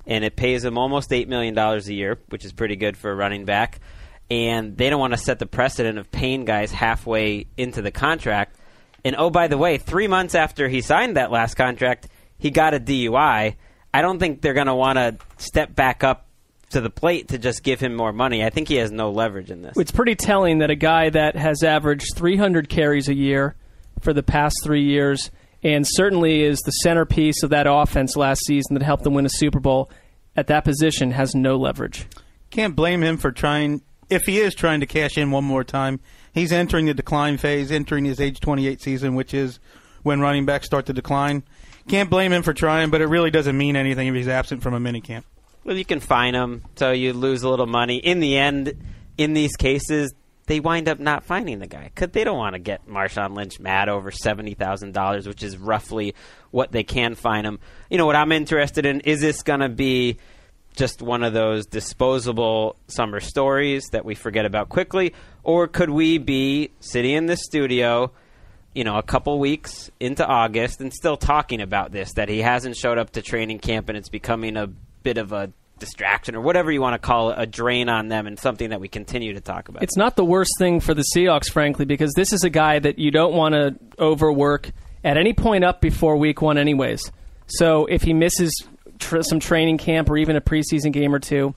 and 0.06 0.24
it 0.24 0.36
pays 0.36 0.64
him 0.64 0.76
almost 0.76 1.10
$8 1.10 1.28
million 1.28 1.56
a 1.56 1.78
year, 1.80 2.18
which 2.28 2.44
is 2.44 2.52
pretty 2.52 2.76
good 2.76 2.96
for 2.96 3.10
a 3.10 3.14
running 3.14 3.44
back. 3.44 3.80
And 4.30 4.76
they 4.76 4.90
don't 4.90 5.00
want 5.00 5.14
to 5.14 5.18
set 5.18 5.38
the 5.38 5.46
precedent 5.46 5.98
of 5.98 6.10
paying 6.10 6.44
guys 6.44 6.70
halfway 6.70 7.46
into 7.56 7.80
the 7.80 7.90
contract. 7.90 8.56
And 9.04 9.16
oh, 9.16 9.30
by 9.30 9.48
the 9.48 9.56
way, 9.56 9.78
three 9.78 10.06
months 10.06 10.34
after 10.34 10.68
he 10.68 10.82
signed 10.82 11.16
that 11.16 11.30
last 11.30 11.54
contract, 11.54 12.08
he 12.38 12.50
got 12.50 12.74
a 12.74 12.80
DUI. 12.80 13.56
I 13.94 14.02
don't 14.02 14.18
think 14.18 14.42
they're 14.42 14.54
going 14.54 14.66
to 14.66 14.74
want 14.74 14.98
to 14.98 15.16
step 15.38 15.74
back 15.74 16.04
up 16.04 16.26
to 16.70 16.80
the 16.80 16.90
plate 16.90 17.28
to 17.28 17.38
just 17.38 17.62
give 17.62 17.80
him 17.80 17.94
more 17.94 18.12
money. 18.12 18.44
I 18.44 18.50
think 18.50 18.68
he 18.68 18.76
has 18.76 18.90
no 18.90 19.10
leverage 19.10 19.50
in 19.50 19.62
this. 19.62 19.76
It's 19.76 19.90
pretty 19.90 20.14
telling 20.14 20.58
that 20.58 20.70
a 20.70 20.74
guy 20.74 21.10
that 21.10 21.36
has 21.36 21.62
averaged 21.62 22.14
300 22.14 22.68
carries 22.68 23.08
a 23.08 23.14
year 23.14 23.56
for 24.00 24.12
the 24.12 24.22
past 24.22 24.56
three 24.62 24.84
years, 24.84 25.30
and 25.62 25.86
certainly 25.86 26.42
is 26.42 26.60
the 26.60 26.70
centerpiece 26.70 27.42
of 27.42 27.50
that 27.50 27.66
offense 27.66 28.16
last 28.16 28.44
season 28.44 28.74
that 28.74 28.82
helped 28.82 29.04
them 29.04 29.14
win 29.14 29.26
a 29.26 29.30
Super 29.30 29.60
Bowl, 29.60 29.90
at 30.36 30.48
that 30.48 30.64
position 30.64 31.10
has 31.10 31.34
no 31.34 31.56
leverage. 31.56 32.06
Can't 32.50 32.76
blame 32.76 33.02
him 33.02 33.16
for 33.16 33.32
trying. 33.32 33.82
If 34.10 34.22
he 34.22 34.38
is 34.38 34.54
trying 34.54 34.80
to 34.80 34.86
cash 34.86 35.18
in 35.18 35.30
one 35.30 35.44
more 35.44 35.64
time, 35.64 36.00
he's 36.32 36.52
entering 36.52 36.86
the 36.86 36.94
decline 36.94 37.36
phase, 37.36 37.70
entering 37.70 38.04
his 38.04 38.20
age 38.20 38.40
28 38.40 38.80
season, 38.80 39.14
which 39.14 39.34
is 39.34 39.60
when 40.02 40.20
running 40.20 40.46
backs 40.46 40.66
start 40.66 40.86
to 40.86 40.92
decline. 40.92 41.42
Can't 41.88 42.10
blame 42.10 42.32
him 42.32 42.42
for 42.42 42.52
trying, 42.52 42.90
but 42.90 43.00
it 43.00 43.06
really 43.06 43.30
doesn't 43.30 43.56
mean 43.56 43.76
anything 43.76 44.08
if 44.08 44.14
he's 44.14 44.28
absent 44.28 44.62
from 44.62 44.74
a 44.74 44.80
minicamp. 44.80 45.24
Well, 45.64 45.76
you 45.76 45.84
can 45.84 46.00
fine 46.00 46.32
them, 46.32 46.64
so 46.76 46.92
you 46.92 47.12
lose 47.12 47.42
a 47.42 47.48
little 47.48 47.66
money. 47.66 47.96
In 47.96 48.20
the 48.20 48.36
end, 48.38 48.74
in 49.18 49.34
these 49.34 49.56
cases, 49.56 50.14
they 50.46 50.60
wind 50.60 50.88
up 50.88 50.98
not 50.98 51.24
finding 51.24 51.58
the 51.58 51.66
guy 51.66 51.90
because 51.94 52.10
they 52.12 52.24
don't 52.24 52.38
want 52.38 52.54
to 52.54 52.58
get 52.58 52.88
Marshawn 52.88 53.36
Lynch 53.36 53.60
mad 53.60 53.90
over 53.90 54.10
seventy 54.10 54.54
thousand 54.54 54.92
dollars, 54.92 55.28
which 55.28 55.42
is 55.42 55.58
roughly 55.58 56.14
what 56.50 56.72
they 56.72 56.84
can 56.84 57.14
fine 57.14 57.44
him. 57.44 57.58
You 57.90 57.98
know 57.98 58.06
what 58.06 58.16
I'm 58.16 58.32
interested 58.32 58.86
in 58.86 59.00
is 59.00 59.20
this 59.20 59.42
going 59.42 59.60
to 59.60 59.68
be 59.68 60.16
just 60.78 61.02
one 61.02 61.22
of 61.22 61.32
those 61.32 61.66
disposable 61.66 62.76
summer 62.86 63.20
stories 63.20 63.88
that 63.92 64.04
we 64.04 64.14
forget 64.14 64.46
about 64.46 64.68
quickly, 64.68 65.14
or 65.42 65.68
could 65.68 65.90
we 65.90 66.18
be 66.18 66.70
sitting 66.80 67.14
in 67.14 67.26
the 67.26 67.36
studio? 67.36 68.12
you 68.74 68.84
know, 68.84 68.96
a 68.96 69.02
couple 69.02 69.36
weeks 69.40 69.90
into 69.98 70.24
August 70.24 70.80
and 70.80 70.92
still 70.92 71.16
talking 71.16 71.60
about 71.60 71.90
this 71.90 72.12
that 72.12 72.28
he 72.28 72.40
hasn't 72.40 72.76
showed 72.76 72.96
up 72.96 73.10
to 73.10 73.22
training 73.22 73.58
camp 73.58 73.88
and 73.88 73.98
it's 73.98 74.10
becoming 74.10 74.56
a 74.56 74.68
bit 74.68 75.18
of 75.18 75.32
a 75.32 75.50
distraction 75.78 76.36
or 76.36 76.40
whatever 76.40 76.70
you 76.70 76.80
want 76.80 76.94
to 76.94 76.98
call 77.04 77.30
it, 77.30 77.36
a 77.38 77.46
drain 77.46 77.88
on 77.88 78.08
them 78.08 78.26
and 78.26 78.38
something 78.38 78.70
that 78.70 78.80
we 78.80 78.86
continue 78.86 79.34
to 79.34 79.40
talk 79.40 79.68
about. 79.68 79.82
It's 79.82 79.96
not 79.96 80.16
the 80.16 80.24
worst 80.24 80.52
thing 80.58 80.80
for 80.80 80.94
the 80.94 81.04
Seahawks, 81.14 81.50
frankly, 81.50 81.86
because 81.86 82.12
this 82.14 82.32
is 82.32 82.44
a 82.44 82.50
guy 82.50 82.78
that 82.78 82.98
you 82.98 83.10
don't 83.10 83.34
want 83.34 83.54
to 83.54 83.74
overwork 83.98 84.70
at 85.02 85.16
any 85.16 85.32
point 85.32 85.64
up 85.64 85.80
before 85.80 86.16
week 86.16 86.42
one, 86.42 86.58
anyways. 86.58 87.10
So 87.46 87.86
if 87.86 88.02
he 88.02 88.12
misses 88.12 88.64
tr- 88.98 89.22
some 89.22 89.40
training 89.40 89.78
camp 89.78 90.10
or 90.10 90.16
even 90.16 90.36
a 90.36 90.40
preseason 90.40 90.92
game 90.92 91.14
or 91.14 91.18
two, 91.18 91.54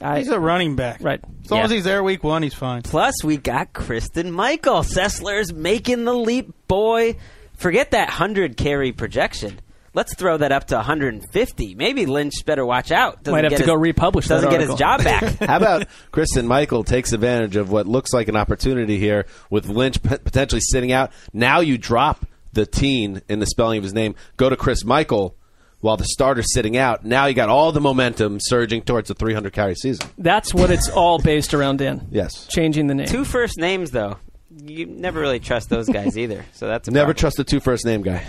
I, 0.00 0.18
He's 0.18 0.28
a 0.28 0.40
running 0.40 0.76
back. 0.76 1.00
right. 1.02 1.20
As 1.44 1.50
long 1.50 1.58
Yeah. 1.60 1.64
as 1.64 1.70
he's 1.70 1.84
there 1.84 2.02
week 2.02 2.24
one, 2.24 2.42
he's 2.42 2.54
fine. 2.54 2.82
Plus, 2.82 3.22
we 3.22 3.36
got 3.36 3.72
Christine 3.74 4.32
Michael. 4.32 4.80
Sessler's 4.80 5.52
making 5.52 6.04
the 6.04 6.14
leap, 6.14 6.52
boy. 6.68 7.16
Forget 7.56 7.90
that 7.90 8.08
100 8.08 8.56
carry 8.56 8.92
projection. 8.92 9.60
Let's 9.92 10.14
throw 10.14 10.36
that 10.38 10.52
up 10.52 10.68
to 10.68 10.76
150. 10.76 11.74
Maybe 11.74 12.06
Lynch 12.06 12.44
better 12.46 12.64
watch 12.64 12.92
out. 12.92 13.24
Doesn't 13.24 13.32
Might 13.36 13.44
have 13.44 13.50
get 13.50 13.56
to 13.56 13.62
his- 13.64 13.66
go 13.66 13.74
republish 13.74 14.28
that 14.28 14.36
Doesn't 14.36 14.50
get 14.50 14.60
his 14.60 14.74
job 14.76 15.02
back. 15.04 15.24
How 15.40 15.56
about 15.56 15.86
Christine 16.12 16.46
Michael 16.46 16.84
takes 16.84 17.12
advantage 17.12 17.56
of 17.56 17.70
what 17.70 17.86
looks 17.88 18.12
like 18.12 18.28
an 18.28 18.36
opportunity 18.36 18.98
here 18.98 19.26
with 19.50 19.66
Lynch 19.68 20.00
potentially 20.02 20.60
sitting 20.62 20.92
out. 20.92 21.10
Now 21.32 21.60
you 21.60 21.76
drop 21.76 22.24
the 22.52 22.66
teen 22.66 23.20
in 23.28 23.40
the 23.40 23.46
spelling 23.46 23.78
of 23.78 23.84
his 23.84 23.92
name, 23.92 24.14
go 24.36 24.48
to 24.48 24.56
Chris 24.56 24.84
Michael 24.84 25.34
while 25.80 25.96
the 25.96 26.04
starter's 26.04 26.52
sitting 26.52 26.76
out. 26.76 27.04
Now 27.04 27.26
you 27.26 27.34
got 27.34 27.48
all 27.48 27.72
the 27.72 27.80
momentum 27.80 28.38
surging 28.40 28.82
towards 28.82 29.08
the 29.08 29.14
300 29.14 29.52
carry 29.52 29.74
season. 29.74 30.08
That's 30.18 30.52
what 30.54 30.70
it's 30.70 30.88
all 30.90 31.18
based 31.18 31.54
around, 31.54 31.78
Dan. 31.78 32.08
Yes. 32.10 32.46
Changing 32.48 32.86
the 32.86 32.94
name. 32.94 33.06
Two 33.06 33.24
first 33.24 33.58
names, 33.58 33.90
though. 33.90 34.16
You 34.64 34.86
never 34.86 35.20
really 35.20 35.40
trust 35.40 35.68
those 35.70 35.88
guys 35.88 36.18
either. 36.18 36.44
So 36.52 36.66
that's 36.68 36.88
a 36.88 36.90
Never 36.90 37.06
problem. 37.06 37.16
trust 37.16 37.36
the 37.36 37.44
two 37.44 37.60
first 37.60 37.86
name 37.86 38.02
guy. 38.02 38.24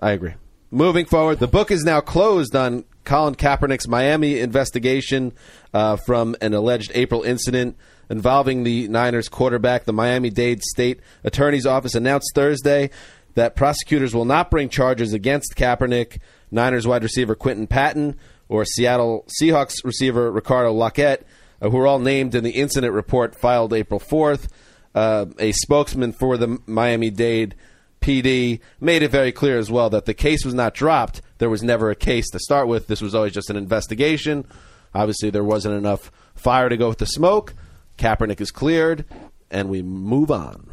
I 0.00 0.10
agree. 0.10 0.34
Moving 0.70 1.06
forward, 1.06 1.38
the 1.38 1.46
book 1.46 1.70
is 1.70 1.84
now 1.84 2.00
closed 2.00 2.54
on 2.56 2.84
Colin 3.04 3.36
Kaepernick's 3.36 3.86
Miami 3.86 4.40
investigation 4.40 5.32
uh, 5.72 5.96
from 5.96 6.34
an 6.40 6.52
alleged 6.54 6.90
April 6.94 7.22
incident 7.22 7.76
involving 8.10 8.64
the 8.64 8.88
Niners 8.88 9.28
quarterback. 9.28 9.84
The 9.84 9.92
Miami 9.92 10.28
Dade 10.28 10.62
State 10.62 11.00
Attorney's 11.22 11.64
Office 11.66 11.94
announced 11.94 12.32
Thursday 12.34 12.90
that 13.34 13.54
prosecutors 13.54 14.12
will 14.14 14.24
not 14.24 14.50
bring 14.50 14.68
charges 14.68 15.12
against 15.12 15.54
Kaepernick, 15.56 16.18
Niners 16.50 16.86
wide 16.86 17.02
receiver 17.02 17.34
Quinton 17.34 17.66
Patton, 17.66 18.16
or 18.48 18.64
Seattle 18.64 19.26
Seahawks 19.40 19.84
receiver 19.84 20.30
Ricardo 20.30 20.72
Lockette, 20.72 21.22
uh, 21.60 21.70
who 21.70 21.76
were 21.76 21.86
all 21.86 21.98
named 21.98 22.34
in 22.34 22.44
the 22.44 22.50
incident 22.50 22.92
report 22.92 23.38
filed 23.38 23.72
April 23.72 24.00
4th. 24.00 24.48
Uh, 24.94 25.26
a 25.38 25.52
spokesman 25.52 26.12
for 26.12 26.36
the 26.36 26.58
Miami 26.66 27.10
Dade 27.10 27.54
PD 28.00 28.60
made 28.80 29.02
it 29.02 29.10
very 29.10 29.32
clear 29.32 29.58
as 29.58 29.70
well 29.70 29.90
that 29.90 30.06
the 30.06 30.14
case 30.14 30.44
was 30.44 30.54
not 30.54 30.74
dropped. 30.74 31.20
There 31.38 31.50
was 31.50 31.62
never 31.62 31.90
a 31.90 31.96
case 31.96 32.30
to 32.30 32.38
start 32.38 32.68
with. 32.68 32.86
This 32.86 33.00
was 33.02 33.14
always 33.14 33.32
just 33.32 33.50
an 33.50 33.56
investigation. 33.56 34.46
Obviously, 34.94 35.28
there 35.30 35.44
wasn't 35.44 35.76
enough 35.76 36.10
fire 36.34 36.68
to 36.68 36.76
go 36.76 36.88
with 36.88 36.98
the 36.98 37.06
smoke. 37.06 37.54
Kaepernick 37.98 38.40
is 38.40 38.50
cleared, 38.50 39.04
and 39.50 39.68
we 39.68 39.82
move 39.82 40.30
on. 40.30 40.70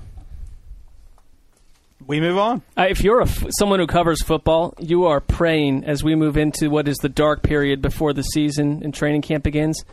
We 2.07 2.19
move 2.19 2.37
on. 2.37 2.61
Uh, 2.77 2.87
if 2.89 3.01
you're 3.03 3.19
a 3.21 3.25
f- 3.27 3.45
someone 3.57 3.79
who 3.79 3.87
covers 3.87 4.21
football, 4.21 4.73
you 4.79 5.05
are 5.05 5.19
praying 5.21 5.85
as 5.85 6.03
we 6.03 6.15
move 6.15 6.37
into 6.37 6.69
what 6.69 6.87
is 6.87 6.97
the 6.97 7.09
dark 7.09 7.43
period 7.43 7.81
before 7.81 8.13
the 8.13 8.23
season 8.23 8.81
and 8.83 8.93
training 8.93 9.21
camp 9.21 9.43
begins 9.43 9.83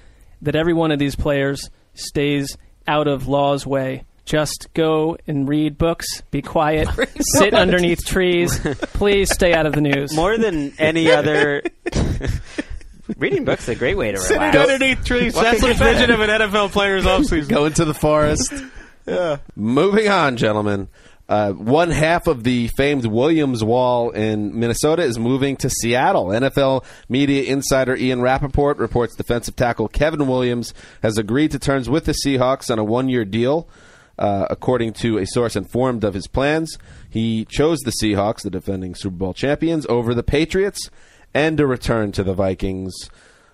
that 0.43 0.57
every 0.57 0.73
one 0.73 0.90
of 0.90 0.99
these 0.99 1.14
players 1.17 1.71
stays 1.95 2.57
out 2.88 3.07
of 3.09 3.29
law's 3.29 3.67
way. 3.67 4.05
Just 4.25 4.69
go 4.75 5.17
and 5.26 5.49
read 5.49 5.76
books, 5.76 6.07
be 6.31 6.40
quiet, 6.43 6.88
sit 7.21 7.52
underneath 7.52 8.05
trees. 8.07 8.59
Please 8.93 9.33
stay 9.33 9.52
out 9.55 9.67
of 9.67 9.73
the 9.73 9.81
news. 9.81 10.14
More 10.14 10.38
than 10.38 10.73
any 10.79 11.11
other. 11.11 11.62
Reading 13.17 13.45
books 13.45 13.64
is 13.64 13.71
a 13.71 13.75
great 13.75 13.97
way 13.97 14.12
to 14.12 14.19
Sitting 14.19 14.40
relax. 14.40 14.57
underneath 14.71 15.05
trees. 15.05 15.35
What 15.35 15.43
That's 15.43 15.61
the 15.61 15.75
vision 15.75 16.11
of 16.12 16.21
an 16.21 16.31
NFL 16.31 16.71
player's 16.71 17.05
offseason. 17.05 17.49
Go 17.49 17.64
into 17.64 17.85
the 17.85 17.95
forest. 17.95 18.52
yeah. 19.07 19.38
Moving 19.57 20.09
on, 20.09 20.37
gentlemen. 20.37 20.88
Uh, 21.31 21.53
one 21.53 21.93
half 21.93 22.27
of 22.27 22.43
the 22.43 22.67
famed 22.77 23.07
Williams 23.07 23.63
Wall 23.63 24.11
in 24.11 24.59
Minnesota 24.59 25.05
is 25.05 25.17
moving 25.17 25.57
to 25.59 25.71
Seattle. 25.71 26.27
NFL 26.27 26.85
media 27.09 27.45
insider 27.45 27.95
Ian 27.95 28.21
Rapoport 28.21 28.79
reports 28.79 29.15
defensive 29.15 29.55
tackle 29.55 29.87
Kevin 29.87 30.27
Williams 30.27 30.75
has 31.05 31.19
agreed 31.19 31.53
to 31.53 31.61
terms 31.61 31.89
with 31.89 32.07
the 32.07 32.17
Seahawks 32.27 32.69
on 32.69 32.81
a 32.81 32.85
one 32.85 33.09
year 33.09 33.25
deal. 33.25 33.69
Uh, 34.19 34.49
according 34.51 34.93
to 34.93 35.19
a 35.19 35.25
source 35.25 35.55
informed 35.55 36.03
of 36.03 36.15
his 36.15 36.27
plans, 36.27 36.77
he 37.09 37.45
chose 37.47 37.79
the 37.79 37.93
Seahawks, 38.03 38.43
the 38.43 38.51
defending 38.51 38.97
Super 38.97 39.17
Bowl 39.17 39.33
champions, 39.33 39.87
over 39.89 40.13
the 40.15 40.25
Patriots 40.25 40.91
and 41.33 41.59
a 41.61 41.67
return 41.67 42.11
to 42.13 42.25
the 42.25 42.35
Vikings. 42.35 42.93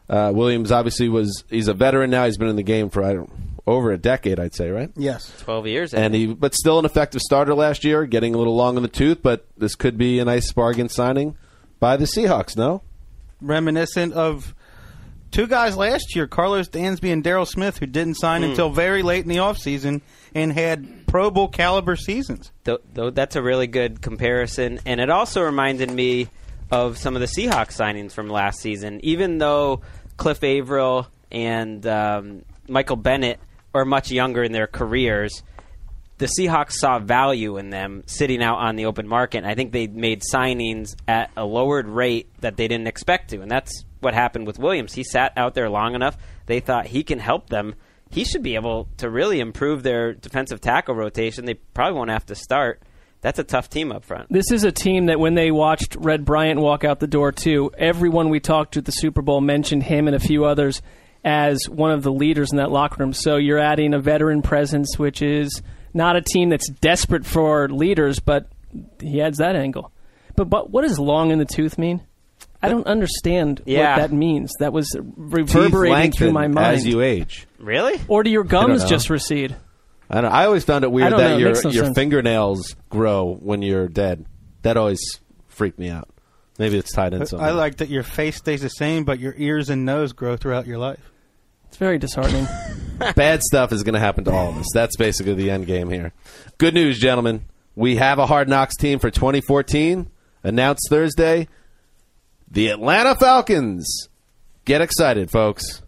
Uh, 0.08 0.32
Williams 0.34 0.72
obviously 0.72 1.10
was 1.10 1.44
he's 1.50 1.68
a 1.68 1.74
veteran 1.74 2.08
now. 2.08 2.24
He's 2.24 2.38
been 2.38 2.48
in 2.48 2.56
the 2.56 2.62
game 2.62 2.88
for 2.88 3.04
I 3.04 3.12
don't 3.12 3.30
over 3.66 3.90
a 3.90 3.98
decade, 3.98 4.38
I'd 4.38 4.54
say, 4.54 4.70
right? 4.70 4.90
Yes. 4.96 5.32
12 5.40 5.66
years. 5.66 5.94
I 5.94 5.98
and 5.98 6.12
think. 6.12 6.28
he 6.28 6.34
but 6.34 6.54
still 6.54 6.78
an 6.78 6.84
effective 6.84 7.20
starter 7.20 7.54
last 7.54 7.84
year, 7.84 8.06
getting 8.06 8.34
a 8.34 8.38
little 8.38 8.54
long 8.54 8.76
in 8.76 8.82
the 8.82 8.88
tooth. 8.88 9.22
But 9.22 9.46
this 9.56 9.74
could 9.74 9.98
be 9.98 10.18
a 10.18 10.24
nice 10.24 10.52
bargain 10.52 10.88
signing 10.88 11.36
by 11.80 11.96
the 11.96 12.04
Seahawks. 12.04 12.56
No, 12.56 12.82
Reminiscent 13.40 14.12
of 14.14 14.54
two 15.30 15.46
guys 15.46 15.76
last 15.76 16.14
year, 16.14 16.26
Karlos 16.26 16.70
Dansby 16.70 17.12
and 17.12 17.24
Daryl 17.24 17.46
Smith, 17.46 17.78
who 17.78 17.86
didn't 17.86 18.14
sign 18.14 18.44
until 18.44 18.70
very 18.70 19.02
late 19.02 19.24
in 19.24 19.28
the 19.28 19.38
offseason 19.38 20.00
and 20.34 20.52
had 20.52 21.06
Pro 21.06 21.30
Bowl 21.30 21.48
caliber 21.48 21.96
seasons. 21.96 22.52
Though, 22.64 22.78
though 22.92 23.10
that's 23.10 23.36
a 23.36 23.42
really 23.42 23.66
good 23.66 24.00
comparison, 24.00 24.80
and 24.86 25.00
it 25.00 25.10
also 25.10 25.42
reminded 25.42 25.90
me 25.90 26.28
of 26.70 26.98
some 26.98 27.16
of 27.16 27.20
the 27.20 27.26
Seahawks 27.26 27.76
signings 27.76 28.12
from 28.12 28.28
last 28.28 28.60
season. 28.60 29.00
Even 29.02 29.38
though 29.38 29.82
Cliff 30.16 30.42
Avril 30.42 31.06
and 31.30 31.86
um, 31.86 32.42
Michael 32.68 32.96
Bennett 32.96 33.38
are 33.76 33.84
much 33.84 34.10
younger 34.10 34.42
in 34.42 34.52
their 34.52 34.66
careers, 34.66 35.42
the 36.18 36.26
Seahawks 36.26 36.72
saw 36.72 36.98
value 36.98 37.58
in 37.58 37.70
them 37.70 38.02
sitting 38.06 38.42
out 38.42 38.58
on 38.58 38.76
the 38.76 38.86
open 38.86 39.06
market. 39.06 39.44
I 39.44 39.54
think 39.54 39.72
they 39.72 39.86
made 39.86 40.22
signings 40.22 40.96
at 41.06 41.30
a 41.36 41.44
lowered 41.44 41.86
rate 41.86 42.28
that 42.40 42.56
they 42.56 42.68
didn't 42.68 42.86
expect 42.86 43.30
to, 43.30 43.42
and 43.42 43.50
that's 43.50 43.84
what 44.00 44.14
happened 44.14 44.46
with 44.46 44.58
Williams. 44.58 44.94
He 44.94 45.04
sat 45.04 45.32
out 45.36 45.54
there 45.54 45.68
long 45.68 45.94
enough; 45.94 46.16
they 46.46 46.60
thought 46.60 46.86
he 46.86 47.02
can 47.02 47.18
help 47.18 47.50
them. 47.50 47.74
He 48.10 48.24
should 48.24 48.42
be 48.42 48.54
able 48.54 48.88
to 48.98 49.10
really 49.10 49.40
improve 49.40 49.82
their 49.82 50.14
defensive 50.14 50.60
tackle 50.60 50.94
rotation. 50.94 51.44
They 51.44 51.54
probably 51.54 51.98
won't 51.98 52.10
have 52.10 52.26
to 52.26 52.34
start. 52.34 52.80
That's 53.20 53.38
a 53.38 53.44
tough 53.44 53.68
team 53.68 53.90
up 53.90 54.04
front. 54.04 54.30
This 54.30 54.52
is 54.52 54.62
a 54.62 54.70
team 54.70 55.06
that 55.06 55.18
when 55.18 55.34
they 55.34 55.50
watched 55.50 55.96
Red 55.96 56.24
Bryant 56.24 56.60
walk 56.60 56.84
out 56.84 57.00
the 57.00 57.06
door 57.06 57.32
too, 57.32 57.72
everyone 57.76 58.28
we 58.28 58.40
talked 58.40 58.74
to 58.74 58.78
at 58.78 58.84
the 58.84 58.92
Super 58.92 59.22
Bowl 59.22 59.40
mentioned 59.40 59.82
him 59.82 60.06
and 60.06 60.14
a 60.14 60.20
few 60.20 60.44
others 60.44 60.80
as 61.24 61.68
one 61.68 61.90
of 61.90 62.02
the 62.02 62.12
leaders 62.12 62.50
in 62.52 62.58
that 62.58 62.70
locker 62.70 62.96
room. 63.02 63.12
So 63.12 63.36
you're 63.36 63.58
adding 63.58 63.94
a 63.94 63.98
veteran 63.98 64.42
presence, 64.42 64.98
which 64.98 65.22
is 65.22 65.62
not 65.94 66.16
a 66.16 66.20
team 66.22 66.48
that's 66.50 66.68
desperate 66.70 67.24
for 67.26 67.68
leaders, 67.68 68.20
but 68.20 68.48
he 69.00 69.20
adds 69.20 69.38
that 69.38 69.56
angle. 69.56 69.92
But 70.36 70.50
but 70.50 70.70
what 70.70 70.82
does 70.82 70.98
long 70.98 71.30
in 71.30 71.38
the 71.38 71.44
tooth 71.46 71.78
mean? 71.78 72.02
I 72.62 72.68
don't 72.68 72.86
understand 72.86 73.62
Yeah. 73.64 73.96
what 73.96 74.02
that 74.08 74.14
means. 74.16 74.52
That 74.60 74.72
was 74.72 74.94
reverberating 75.16 76.12
through 76.12 76.32
my 76.32 76.48
mind. 76.48 76.76
as 76.76 76.86
you 76.86 77.00
age. 77.00 77.46
Really? 77.58 78.00
or 78.08 78.22
do 78.22 78.30
your 78.30 78.44
gums 78.44 78.82
know. 78.82 78.88
just 78.88 79.10
recede? 79.10 79.54
I 80.08 80.20
don't. 80.20 80.32
I 80.32 80.44
always 80.46 80.64
found 80.64 80.84
it 80.84 80.92
weird 80.92 81.12
that 81.12 81.16
know, 81.18 81.36
your 81.38 81.52
no 81.52 81.70
your 81.70 81.84
sense. 81.86 81.94
fingernails 81.96 82.76
grow 82.90 83.34
when 83.40 83.62
you're 83.62 83.88
dead. 83.88 84.24
That 84.62 84.76
always 84.76 85.00
freaked 85.48 85.78
me 85.78 85.88
out. 85.90 86.08
Maybe 86.58 86.78
it's 86.78 86.92
tied 86.92 87.12
in 87.12 87.26
something. 87.26 87.46
I 87.46 87.50
like 87.52 87.76
that 87.76 87.88
your 87.88 88.02
face 88.02 88.36
stays 88.36 88.62
the 88.62 88.68
same, 88.68 89.04
but 89.04 89.18
your 89.18 89.34
ears 89.36 89.68
and 89.68 89.84
nose 89.84 90.12
grow 90.12 90.36
throughout 90.36 90.66
your 90.66 90.78
life. 90.78 91.12
It's 91.68 91.76
very 91.76 91.98
disheartening. 91.98 92.46
Bad 93.14 93.42
stuff 93.42 93.72
is 93.72 93.82
going 93.82 93.94
to 93.94 94.00
happen 94.00 94.24
to 94.24 94.32
all 94.32 94.48
of 94.48 94.56
us. 94.56 94.66
That's 94.72 94.96
basically 94.96 95.34
the 95.34 95.50
end 95.50 95.66
game 95.66 95.90
here. 95.90 96.12
Good 96.58 96.74
news, 96.74 96.98
gentlemen. 96.98 97.44
We 97.74 97.96
have 97.96 98.18
a 98.18 98.26
Hard 98.26 98.48
Knocks 98.48 98.76
team 98.76 98.98
for 98.98 99.10
2014 99.10 100.08
announced 100.42 100.86
Thursday. 100.88 101.48
The 102.50 102.68
Atlanta 102.68 103.14
Falcons. 103.16 104.08
Get 104.64 104.80
excited, 104.80 105.30
folks. 105.30 105.82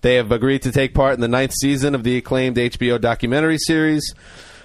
They 0.00 0.14
have 0.14 0.32
agreed 0.32 0.62
to 0.62 0.72
take 0.72 0.94
part 0.94 1.14
in 1.14 1.20
the 1.20 1.28
ninth 1.28 1.52
season 1.60 1.94
of 1.94 2.04
the 2.04 2.16
acclaimed 2.16 2.56
HBO 2.56 2.98
documentary 2.98 3.58
series. 3.58 4.14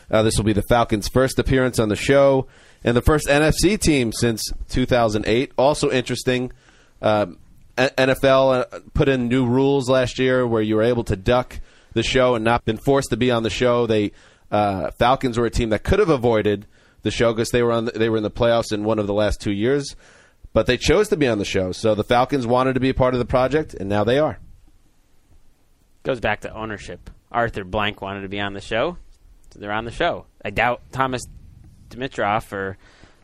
Uh, 0.09 0.23
this 0.23 0.37
will 0.37 0.45
be 0.45 0.53
the 0.53 0.63
Falcons' 0.69 1.09
first 1.09 1.39
appearance 1.39 1.77
on 1.79 1.89
the 1.89 1.95
show 1.95 2.47
and 2.85 2.95
the 2.95 3.01
first 3.01 3.27
NFC 3.27 3.79
team 3.79 4.13
since 4.13 4.53
2008. 4.69 5.51
Also 5.57 5.91
interesting, 5.91 6.53
um, 7.01 7.39
NFL 7.75 8.61
uh, 8.71 8.79
put 8.93 9.09
in 9.09 9.27
new 9.27 9.45
rules 9.45 9.89
last 9.89 10.19
year 10.19 10.47
where 10.47 10.61
you 10.61 10.75
were 10.75 10.83
able 10.83 11.03
to 11.05 11.15
duck 11.15 11.59
the 11.93 12.03
show 12.03 12.35
and 12.35 12.45
not 12.45 12.63
been 12.63 12.77
forced 12.77 13.09
to 13.09 13.17
be 13.17 13.31
on 13.31 13.41
the 13.41 13.49
show. 13.49 13.87
They 13.87 14.11
uh, 14.51 14.91
Falcons 14.91 15.37
were 15.37 15.47
a 15.47 15.49
team 15.49 15.69
that 15.69 15.83
could 15.83 15.97
have 15.97 16.09
avoided 16.09 16.67
the 17.01 17.09
show 17.09 17.33
because 17.33 17.49
they 17.49 17.63
were 17.63 17.71
on 17.71 17.85
the, 17.85 17.91
they 17.91 18.07
were 18.07 18.17
in 18.17 18.23
the 18.23 18.31
playoffs 18.31 18.71
in 18.71 18.83
one 18.83 18.99
of 18.99 19.07
the 19.07 19.13
last 19.13 19.41
two 19.41 19.51
years, 19.51 19.95
but 20.53 20.67
they 20.67 20.77
chose 20.77 21.09
to 21.09 21.17
be 21.17 21.27
on 21.27 21.39
the 21.39 21.45
show. 21.45 21.71
So 21.71 21.95
the 21.95 22.03
Falcons 22.03 22.45
wanted 22.45 22.73
to 22.73 22.79
be 22.79 22.89
a 22.89 22.93
part 22.93 23.15
of 23.15 23.19
the 23.19 23.25
project, 23.25 23.73
and 23.73 23.89
now 23.89 24.03
they 24.03 24.19
are. 24.19 24.39
Goes 26.03 26.19
back 26.19 26.41
to 26.41 26.53
ownership. 26.53 27.09
Arthur 27.31 27.63
Blank 27.63 27.99
wanted 28.01 28.21
to 28.21 28.29
be 28.29 28.39
on 28.39 28.53
the 28.53 28.61
show, 28.61 28.97
so 29.49 29.59
they're 29.59 29.71
on 29.71 29.85
the 29.85 29.91
show. 29.91 30.27
I 30.43 30.51
doubt 30.51 30.83
Thomas 30.91 31.23
Dimitroff 31.89 32.51
or 32.51 32.77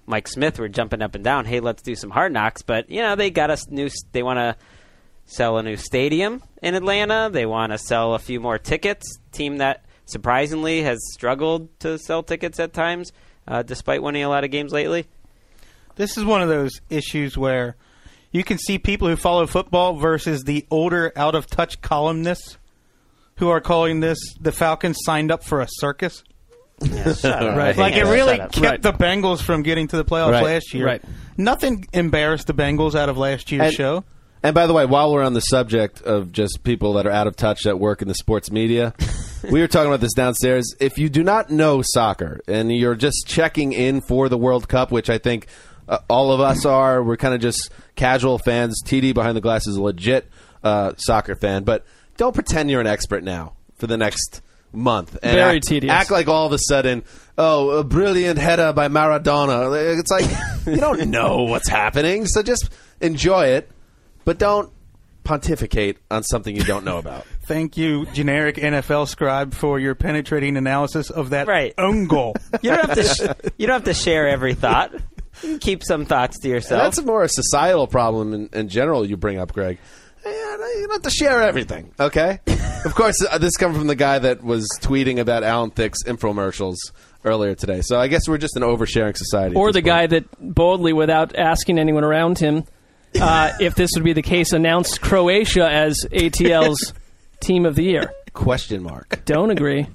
Mike 0.06 0.28
Smith 0.28 0.60
were 0.60 0.70
jumping 0.70 1.02
up 1.02 1.16
and 1.16 1.24
down. 1.24 1.46
Hey, 1.46 1.60
let's 1.60 1.82
do 1.82 1.96
some 1.96 2.10
hard 2.10 2.34
knocks. 2.34 2.62
But 2.62 2.90
you 2.90 3.02
know, 3.02 3.16
they 3.16 3.30
got 3.30 3.52
a 3.52 3.58
new. 3.70 3.90
They 4.12 4.24
want 4.24 4.38
to 4.40 4.56
sell 5.26 5.58
a 5.58 5.64
new 5.64 5.78
stadium 5.78 6.44
in 6.62 6.76
Atlanta. 6.76 7.30
They 7.32 7.46
want 7.46 7.72
to 7.72 7.78
sell 7.78 8.14
a 8.14 8.20
few 8.20 8.40
more 8.40 8.58
tickets. 8.58 9.06
Team 9.32 9.58
that 9.58 9.86
surprisingly 10.06 10.82
has 10.84 11.00
struggled 11.14 11.68
to 11.80 11.98
sell 11.98 12.24
tickets 12.24 12.60
at 12.60 12.74
times, 12.74 13.12
uh, 13.48 13.64
despite 13.64 14.04
winning 14.04 14.24
a 14.24 14.30
lot 14.30 14.44
of 14.44 14.52
games 14.52 14.72
lately. 14.72 15.08
This 15.96 16.18
is 16.18 16.26
one 16.26 16.42
of 16.42 16.50
those 16.50 16.82
issues 16.90 17.38
where 17.38 17.76
you 18.32 18.44
can 18.44 18.58
see 18.58 18.78
people 18.78 19.08
who 19.08 19.16
follow 19.16 19.46
football 19.46 19.96
versus 19.98 20.44
the 20.44 20.66
older, 20.72 21.12
out 21.16 21.36
of 21.36 21.48
touch 21.48 21.82
columnists 21.82 22.58
who 23.38 23.50
are 23.50 23.62
calling 23.62 24.00
this 24.00 24.20
the 24.40 24.52
Falcons 24.52 24.98
signed 25.02 25.32
up 25.32 25.44
for 25.44 25.62
a 25.62 25.68
circus. 25.70 26.24
Right. 26.82 27.78
Like 27.78 27.96
it 27.96 28.06
really 28.06 28.38
kept 28.38 28.58
Right. 28.60 28.82
the 28.82 28.94
Bengals 28.94 29.42
from 29.42 29.64
getting 29.64 29.88
to 29.90 29.98
the 29.98 30.06
playoffs 30.06 30.32
Right. 30.32 30.44
last 30.44 30.74
year. 30.74 30.86
Right. 30.86 31.02
Nothing 31.38 31.88
embarrassed 31.94 32.48
the 32.48 32.54
Bengals 32.54 32.96
out 32.96 33.10
of 33.10 33.18
last 33.18 33.52
year's 33.52 33.68
And- 33.68 33.74
show. 33.74 34.04
And 34.44 34.56
by 34.56 34.66
the 34.66 34.74
way, 34.74 34.86
while 34.88 35.12
we're 35.14 35.22
on 35.24 35.34
the 35.34 35.40
subject 35.42 36.02
of 36.02 36.32
just 36.32 36.64
people 36.64 36.94
that 36.94 37.06
are 37.06 37.12
out 37.12 37.28
of 37.28 37.36
touch 37.36 37.62
that 37.66 37.80
work 37.80 38.02
in 38.02 38.08
the 38.08 38.16
sports 38.16 38.52
media, 38.52 38.94
we 39.52 39.62
were 39.62 39.68
talking 39.68 39.88
about 39.88 40.02
this 40.02 40.14
downstairs. 40.16 40.74
If 40.80 40.98
you 40.98 41.10
do 41.10 41.24
not 41.24 41.52
know 41.52 41.84
soccer 41.84 42.40
and 42.48 42.72
you're 42.76 42.96
just 42.96 43.28
checking 43.28 43.72
in 43.72 44.02
for 44.02 44.30
the 44.30 44.38
World 44.40 44.68
Cup, 44.68 44.92
which 44.92 45.12
I 45.12 45.20
think 45.20 45.46
uh, 45.88 46.00
all 46.10 46.32
of 46.32 46.40
us 46.40 46.66
are, 46.66 47.04
we're 47.04 47.18
kind 47.18 47.36
of 47.36 47.42
just 47.42 47.70
casual 47.96 48.40
fans. 48.40 48.82
TD 48.84 49.14
behind 49.14 49.38
the 49.38 49.42
glass 49.42 49.68
is 49.68 49.76
a 49.76 49.82
legit 49.82 50.28
uh, 50.64 50.94
soccer 50.98 51.36
fan, 51.36 51.64
but 51.64 51.86
don't 52.18 52.34
pretend 52.34 52.72
you're 52.72 52.82
an 52.82 52.88
expert 52.88 53.24
now 53.24 53.54
for 53.78 53.86
the 53.86 53.98
next 53.98 54.42
month. 54.74 55.18
And 55.22 55.34
Very 55.36 55.58
act, 55.58 55.68
tedious. 55.68 55.92
Act 55.92 56.12
like 56.12 56.28
all 56.28 56.46
of 56.48 56.54
a 56.54 56.58
sudden, 56.60 57.04
oh, 57.38 57.72
a 57.72 57.84
brilliant 57.84 58.40
header 58.40 58.74
by 58.74 58.88
Maradona. 58.88 60.00
It's 60.00 60.12
like 60.12 60.26
you 60.66 60.78
don't 60.80 61.10
know 61.10 61.44
what's 61.44 61.70
happening, 61.70 62.26
so 62.26 62.42
just 62.44 62.70
enjoy 63.02 63.48
it, 63.48 63.70
but 64.26 64.38
don't 64.38 64.72
pontificate 65.24 65.98
on 66.10 66.24
something 66.24 66.56
you 66.56 66.64
don't 66.64 66.84
know 66.86 66.98
about. 66.98 67.26
Thank 67.44 67.76
you, 67.78 68.06
generic 68.08 68.56
NFL 68.56 69.08
scribe, 69.08 69.54
for 69.54 69.80
your 69.80 69.94
penetrating 69.94 70.58
analysis 70.58 71.10
of 71.10 71.32
that 71.32 71.48
Right. 71.48 71.74
own 71.78 72.06
goal. 72.08 72.36
You 72.62 72.72
don't 72.72 72.86
have 72.88 72.96
to. 72.96 73.04
Sh- 73.04 73.52
you 73.58 73.68
don't 73.68 73.76
have 73.76 73.84
to 73.86 73.94
share 73.94 74.28
every 74.30 74.54
thought. 74.54 74.94
You 74.94 75.00
can 75.42 75.60
keep 75.60 75.84
some 75.84 76.06
thoughts 76.06 76.40
to 76.40 76.50
yourself. 76.50 76.82
That's 76.84 77.06
more 77.06 77.24
a 77.24 77.30
societal 77.30 77.88
problem 77.88 78.34
in, 78.34 78.50
in 78.54 78.68
general. 78.70 79.06
You 79.06 79.18
bring 79.18 79.38
up, 79.40 79.54
Greg. 79.54 79.80
Yeah, 80.26 80.32
you 80.32 80.82
don't 80.88 80.92
have 80.92 81.02
to 81.04 81.10
share 81.10 81.42
everything, 81.42 81.92
okay? 82.00 82.40
of 82.86 82.94
course, 82.96 83.16
uh, 83.30 83.38
this 83.38 83.58
comes 83.58 83.78
from 83.78 83.88
the 83.88 83.96
guy 83.96 84.20
that 84.20 84.44
was 84.44 84.68
tweeting 84.82 85.20
about 85.20 85.44
Alan 85.44 85.72
Thicke's 85.72 86.04
infomercials 86.04 86.78
earlier 87.26 87.56
today. 87.56 87.82
So 87.82 88.00
I 88.00 88.08
guess 88.08 88.28
we're 88.28 88.38
just 88.38 88.56
an 88.56 88.64
oversharing 88.64 89.18
society. 89.18 89.56
or 89.56 89.72
the 89.72 89.78
point. 89.78 89.86
guy 89.86 90.08
that 90.08 90.26
boldly, 90.56 90.94
without 90.94 91.36
asking 91.36 91.80
anyone 91.80 92.04
around 92.04 92.38
him, 92.40 92.64
uh, 93.20 93.52
if 93.60 93.76
this 93.76 93.90
would 93.96 94.04
be 94.04 94.14
the 94.14 94.22
case, 94.22 94.54
announced 94.54 95.02
Croatia 95.02 95.70
as 95.70 96.06
ATL's 96.12 96.94
team 97.40 97.66
of 97.66 97.76
the 97.76 97.84
year. 97.84 98.12
question 98.34 98.84
mark 98.84 99.24
Don't 99.26 99.50
agree. 99.52 99.88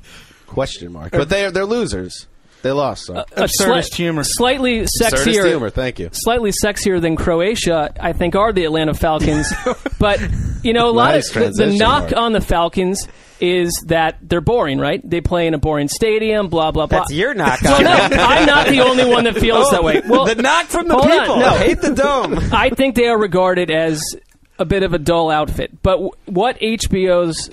question 0.46 0.92
mark. 0.92 1.12
But 1.12 1.28
they 1.28 1.44
are 1.44 1.50
they're 1.50 1.64
losers. 1.66 2.26
They 2.66 2.72
lost. 2.72 3.06
So. 3.06 3.14
A 3.14 3.24
Absurdist 3.42 3.94
humor. 3.94 4.24
Slightly 4.24 4.80
sexier. 5.00 5.10
Absurdist 5.10 5.46
humor. 5.46 5.70
Thank 5.70 6.00
you. 6.00 6.10
Slightly 6.12 6.50
sexier 6.50 7.00
than 7.00 7.14
Croatia, 7.14 7.92
I 8.00 8.12
think, 8.12 8.34
are 8.34 8.52
the 8.52 8.64
Atlanta 8.64 8.92
Falcons. 8.92 9.52
but 10.00 10.20
you 10.64 10.72
know, 10.72 10.88
a 10.88 10.90
lot 10.90 11.14
Nice 11.14 11.28
of 11.36 11.54
the, 11.54 11.66
the 11.66 11.76
knock 11.76 12.10
Mark. 12.10 12.16
on 12.16 12.32
the 12.32 12.40
Falcons 12.40 13.06
is 13.38 13.70
that 13.86 14.18
they're 14.20 14.40
boring, 14.40 14.80
right? 14.80 15.00
They 15.08 15.20
play 15.20 15.46
in 15.46 15.54
a 15.54 15.58
boring 15.58 15.86
stadium, 15.86 16.48
blah 16.48 16.72
blah 16.72 16.86
blah. 16.86 16.98
That's 17.00 17.12
your 17.12 17.34
knock 17.40 17.62
Well, 17.62 17.76
on 17.76 17.84
no. 17.84 18.16
I'm 18.16 18.46
not 18.46 18.66
the 18.66 18.80
only 18.80 19.08
one 19.08 19.24
that 19.24 19.36
feels 19.36 19.70
that 19.70 19.80
oh, 19.80 19.84
way. 19.84 20.02
Well, 20.04 20.24
the 20.24 20.34
knock 20.34 20.66
from 20.66 20.88
the 20.88 20.94
hold 20.94 21.06
on, 21.06 21.20
people. 21.20 21.36
no. 21.38 21.50
Hate 21.50 21.80
the 21.80 21.94
dome. 21.94 22.40
I 22.52 22.70
think 22.70 22.96
they 22.96 23.06
are 23.06 23.18
regarded 23.18 23.70
as 23.70 24.02
a 24.58 24.64
bit 24.64 24.82
of 24.82 24.92
a 24.92 24.98
dull 24.98 25.30
outfit. 25.30 25.70
But 25.84 25.92
w- 25.92 26.10
what 26.24 26.58
HBO's 26.58 27.48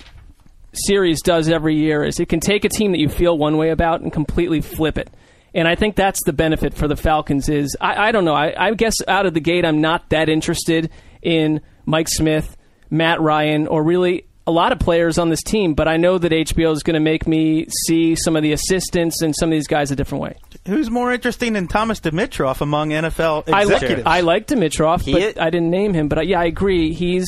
series 0.76 1.20
does 1.22 1.48
every 1.48 1.76
year 1.76 2.04
is 2.04 2.18
it 2.20 2.28
can 2.28 2.40
take 2.40 2.64
a 2.64 2.68
team 2.68 2.92
that 2.92 2.98
you 2.98 3.08
feel 3.08 3.36
one 3.36 3.56
way 3.56 3.70
about 3.70 4.00
and 4.00 4.12
completely 4.12 4.60
flip 4.60 4.98
it. 4.98 5.10
And 5.54 5.68
I 5.68 5.74
think 5.76 5.94
that's 5.94 6.20
the 6.24 6.32
benefit 6.32 6.74
for 6.74 6.88
the 6.88 6.96
Falcons. 6.96 7.48
Is 7.48 7.76
I, 7.80 8.08
I 8.08 8.12
don't 8.12 8.24
know. 8.24 8.34
I, 8.34 8.54
I 8.56 8.74
guess 8.74 8.94
out 9.06 9.24
of 9.26 9.34
the 9.34 9.40
gate, 9.40 9.64
I'm 9.64 9.80
not 9.80 10.10
that 10.10 10.28
interested 10.28 10.90
in 11.22 11.60
Mike 11.86 12.08
Smith, 12.08 12.56
Matt 12.90 13.20
Ryan, 13.20 13.66
or 13.68 13.82
really 13.84 14.26
a 14.46 14.50
lot 14.50 14.72
of 14.72 14.78
players 14.80 15.16
on 15.16 15.30
this 15.30 15.42
team. 15.42 15.74
But 15.74 15.86
I 15.88 15.96
know 15.96 16.18
that 16.18 16.32
HBO 16.32 16.72
is 16.72 16.82
going 16.82 16.94
to 16.94 17.00
make 17.00 17.26
me 17.28 17.66
see 17.86 18.16
some 18.16 18.34
of 18.36 18.42
the 18.42 18.52
assistants 18.52 19.22
and 19.22 19.34
some 19.34 19.48
of 19.48 19.52
these 19.52 19.68
guys 19.68 19.90
a 19.92 19.96
different 19.96 20.22
way. 20.22 20.36
Who's 20.66 20.90
more 20.90 21.12
interesting 21.12 21.52
than 21.52 21.68
Thomas 21.68 22.00
Dimitroff 22.00 22.60
among 22.60 22.90
NFL 22.90 23.44
I, 23.48 23.64
li- 23.64 23.74
executives? 23.74 24.02
I 24.06 24.20
like 24.22 24.46
Dimitroff, 24.48 25.02
He 25.02 25.12
but 25.12 25.22
is- 25.22 25.38
I 25.38 25.50
didn't 25.50 25.70
name 25.70 25.94
him. 25.94 26.08
But 26.08 26.18
I, 26.18 26.22
yeah, 26.22 26.40
I 26.40 26.44
agree. 26.46 26.92
He's 26.92 27.26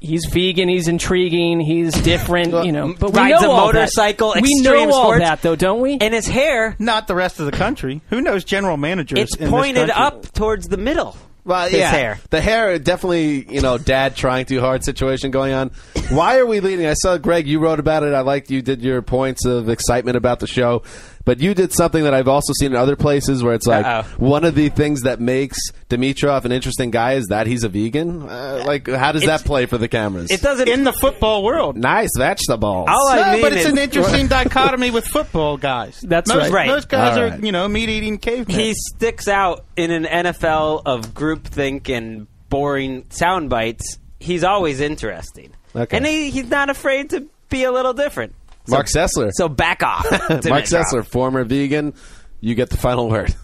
he's 0.00 0.24
vegan. 0.26 0.68
He's 0.68 0.88
intriguing. 0.88 1.60
He's 1.60 1.92
different. 1.94 2.64
you 2.64 2.72
know, 2.72 2.94
but 2.98 3.12
we 3.12 3.18
rides 3.20 3.42
know 3.42 3.50
a 3.50 3.54
all 3.54 3.66
that. 3.68 3.74
motorcycle, 3.74 4.32
We 4.40 4.50
extreme 4.50 4.88
know 4.88 4.94
all 4.94 5.02
sports. 5.04 5.20
that, 5.24 5.42
though, 5.42 5.56
don't 5.56 5.80
we? 5.80 5.98
And 6.00 6.12
his 6.14 6.26
hair, 6.26 6.76
Not 6.78 7.06
the 7.06 7.14
rest 7.14 7.40
of 7.40 7.46
the 7.46 7.52
country. 7.52 8.00
Who 8.10 8.20
knows 8.20 8.44
general 8.44 8.76
managers? 8.76 9.18
it's 9.18 9.34
in 9.36 9.42
this 9.44 9.50
pointed 9.50 9.88
country? 9.90 9.94
up 10.26 10.32
towards 10.32 10.68
the 10.68 10.76
middle. 10.76 11.16
Well, 11.44 11.68
his 11.68 11.78
yeah, 11.78 11.90
hair. 11.90 12.18
the 12.30 12.40
hair 12.40 12.76
definitely, 12.80 13.46
you 13.54 13.60
know, 13.60 13.78
dad 13.78 14.16
trying 14.16 14.46
too 14.46 14.58
hard 14.60 14.82
situation 14.82 15.30
going 15.30 15.52
on. 15.52 15.70
Why 16.10 16.38
are 16.38 16.46
we 16.46 16.58
leading? 16.58 16.86
I 16.86 16.94
saw 16.94 17.18
Greg, 17.18 17.46
you 17.46 17.60
wrote 17.60 17.78
about 17.78 18.02
it. 18.02 18.12
I 18.14 18.22
liked 18.22 18.50
you 18.50 18.62
did 18.62 18.82
your 18.82 19.00
points 19.00 19.44
of 19.46 19.68
excitement 19.68 20.16
about 20.16 20.40
the 20.40 20.48
show, 20.48 20.82
but 21.26 21.40
you 21.40 21.52
did 21.52 21.74
something 21.74 22.04
that 22.04 22.14
I've 22.14 22.28
also 22.28 22.54
seen 22.58 22.72
in 22.72 22.76
other 22.78 22.96
places 22.96 23.42
where 23.42 23.52
it's 23.52 23.66
like 23.66 23.84
Uh-oh. 23.84 24.04
one 24.16 24.44
of 24.44 24.54
the 24.54 24.70
things 24.70 25.02
that 25.02 25.20
makes 25.20 25.58
Dimitroff 25.90 26.46
an 26.46 26.52
interesting 26.52 26.90
guy 26.90 27.12
is 27.14 27.26
that 27.26 27.46
he's 27.46 27.62
a 27.64 27.68
vegan. 27.68 28.22
Uh, 28.22 28.62
like, 28.66 28.88
how 28.88 29.12
does 29.12 29.22
It's- 29.24 29.42
that 29.42 29.46
play 29.46 29.66
for 29.66 29.76
the 29.76 29.88
cameras? 29.88 30.30
It 30.30 30.40
doesn't. 30.40 30.66
in 30.68 30.84
the 30.84 30.94
football 30.94 31.42
world. 31.44 31.76
nice 31.76 32.08
vegetables. 32.16 32.86
All 32.88 33.08
I 33.10 33.16
No, 33.20 33.32
mean 33.32 33.42
but 33.42 33.52
it's 33.52 33.66
is- 33.66 33.72
an 33.72 33.78
interesting 33.78 34.26
dichotomy 34.28 34.90
with 34.90 35.06
football 35.06 35.58
guys. 35.58 36.00
That's 36.02 36.32
most, 36.32 36.50
right. 36.50 36.68
Most 36.68 36.88
guys 36.88 37.18
All 37.18 37.24
are, 37.24 37.28
right. 37.30 37.42
you 37.42 37.52
know, 37.52 37.68
meat 37.68 37.90
eating 37.90 38.16
cavemen. 38.18 38.58
he 38.58 38.72
sticks 38.74 39.28
out 39.28 39.64
in 39.76 39.90
an 39.90 40.04
NFL 40.06 40.82
of 40.86 41.12
groupthink 41.12 41.88
and 41.94 42.26
boring 42.48 43.04
sound 43.10 43.50
bites. 43.50 43.98
He's 44.20 44.44
always 44.44 44.80
interesting, 44.80 45.50
Okay. 45.74 45.96
and 45.96 46.06
he, 46.06 46.30
he's 46.30 46.48
not 46.48 46.70
afraid 46.70 47.10
to 47.10 47.26
be 47.50 47.64
a 47.64 47.72
little 47.72 47.92
different. 47.92 48.34
So, 48.66 48.74
Mark 48.74 48.86
Sessler. 48.86 49.30
So 49.32 49.48
back 49.48 49.82
off, 49.82 50.10
Mark 50.30 50.64
Sessler, 50.64 51.04
former 51.04 51.44
vegan. 51.44 51.94
You 52.40 52.54
get 52.54 52.70
the 52.70 52.76
final 52.76 53.08
word. 53.08 53.34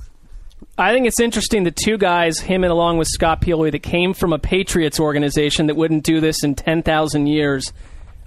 I 0.78 0.92
think 0.92 1.06
it's 1.06 1.20
interesting 1.20 1.64
the 1.64 1.70
two 1.70 1.98
guys, 1.98 2.38
him 2.38 2.64
and 2.64 2.70
along 2.70 2.98
with 2.98 3.08
Scott 3.08 3.40
Pioli, 3.40 3.72
that 3.72 3.82
came 3.82 4.14
from 4.14 4.32
a 4.32 4.38
Patriots 4.38 4.98
organization 4.98 5.66
that 5.66 5.76
wouldn't 5.76 6.04
do 6.04 6.20
this 6.20 6.42
in 6.44 6.54
10,000 6.54 7.26
years 7.26 7.72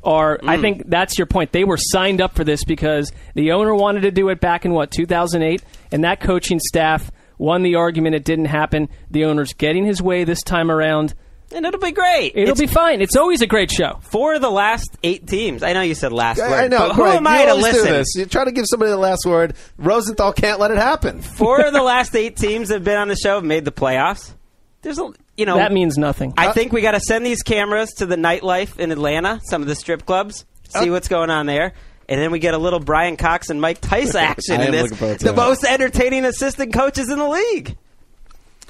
are, 0.03 0.39
I 0.43 0.55
hmm. 0.55 0.61
think 0.61 0.89
that's 0.89 1.17
your 1.17 1.25
point. 1.25 1.51
They 1.51 1.63
were 1.63 1.77
signed 1.77 2.21
up 2.21 2.35
for 2.35 2.43
this 2.43 2.63
because 2.63 3.11
the 3.33 3.51
owner 3.51 3.73
wanted 3.73 4.01
to 4.01 4.11
do 4.11 4.29
it 4.29 4.39
back 4.39 4.65
in, 4.65 4.73
what, 4.73 4.91
2008? 4.91 5.63
And 5.91 6.03
that 6.03 6.19
coaching 6.19 6.59
staff 6.59 7.11
won 7.37 7.63
the 7.63 7.75
argument. 7.75 8.15
It 8.15 8.23
didn't 8.23 8.45
happen. 8.45 8.89
The 9.09 9.25
owner's 9.25 9.53
getting 9.53 9.85
his 9.85 10.01
way 10.01 10.23
this 10.23 10.43
time 10.43 10.69
around. 10.69 11.15
And 11.55 11.65
it'll 11.65 11.79
be 11.79 11.91
great. 11.91 12.33
It'll 12.35 12.51
It's 12.51 12.59
be 12.61 12.67
fine. 12.67 13.01
It's 13.01 13.15
always 13.15 13.41
a 13.41 13.47
great 13.47 13.71
show. 13.71 13.99
for 14.01 14.37
the 14.39 14.49
last 14.49 14.95
eight 15.03 15.25
teams. 15.27 15.63
I 15.63 15.73
know 15.73 15.81
you 15.81 15.95
said 15.95 16.11
last 16.11 16.37
word, 16.37 16.51
I 16.51 16.67
know. 16.67 16.79
but 16.89 16.95
who 16.95 17.01
Greg, 17.03 17.15
am 17.17 17.27
I 17.27 17.45
to 17.45 17.51
always 17.51 17.65
do 17.65 17.71
listen? 17.81 17.93
this. 17.93 18.15
You 18.15 18.25
try 18.25 18.45
to 18.45 18.51
give 18.51 18.65
somebody 18.67 18.91
the 18.91 18.97
last 18.97 19.25
word. 19.25 19.55
Rosenthal 19.77 20.33
can't 20.33 20.59
let 20.59 20.71
it 20.71 20.77
happen. 20.77 21.21
Four 21.23 21.61
of 21.65 21.73
the 21.73 21.81
last 21.93 22.15
eight 22.15 22.35
teams 22.35 22.67
that 22.69 22.75
have 22.75 22.83
been 22.83 22.97
on 22.97 23.07
the 23.07 23.15
show 23.15 23.35
have 23.35 23.43
made 23.43 23.65
the 23.65 23.71
playoffs. 23.71 24.33
There's 24.81 24.99
a, 24.99 25.09
you 25.35 25.45
know, 25.47 25.55
That 25.57 25.71
means 25.71 25.97
nothing. 25.97 26.33
I 26.37 26.51
think 26.51 26.71
we 26.71 26.81
got 26.81 26.91
to 26.91 26.99
send 26.99 27.25
these 27.25 27.41
cameras 27.41 27.89
to 27.97 28.05
the 28.05 28.15
nightlife 28.17 28.77
in 28.77 28.91
Atlanta, 28.91 29.39
some 29.45 29.63
of 29.63 29.67
the 29.67 29.73
strip 29.75 30.05
clubs, 30.05 30.45
see 30.69 30.89
oh. 30.89 30.91
what's 30.91 31.07
going 31.07 31.31
on 31.31 31.47
there. 31.47 31.73
And 32.07 32.21
then 32.21 32.29
we 32.29 32.37
get 32.37 32.53
a 32.53 32.59
little 32.59 32.79
Brian 32.79 33.17
Cox 33.17 33.49
and 33.49 33.59
Mike 33.59 33.81
Tice 33.81 34.13
action 34.15 34.61
in 34.61 34.67
am 34.67 34.71
this. 34.73 34.83
looking 34.83 34.97
forward 34.97 35.19
to 35.19 35.25
The 35.25 35.31
that. 35.31 35.35
most 35.37 35.63
entertaining 35.63 36.23
assistant 36.25 36.71
coaches 36.71 37.09
in 37.09 37.17
the 37.17 37.27
league. 37.27 37.75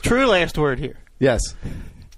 True 0.01 0.25
last 0.27 0.57
word 0.57 0.79
here. 0.79 0.97
Yes. 1.19 1.41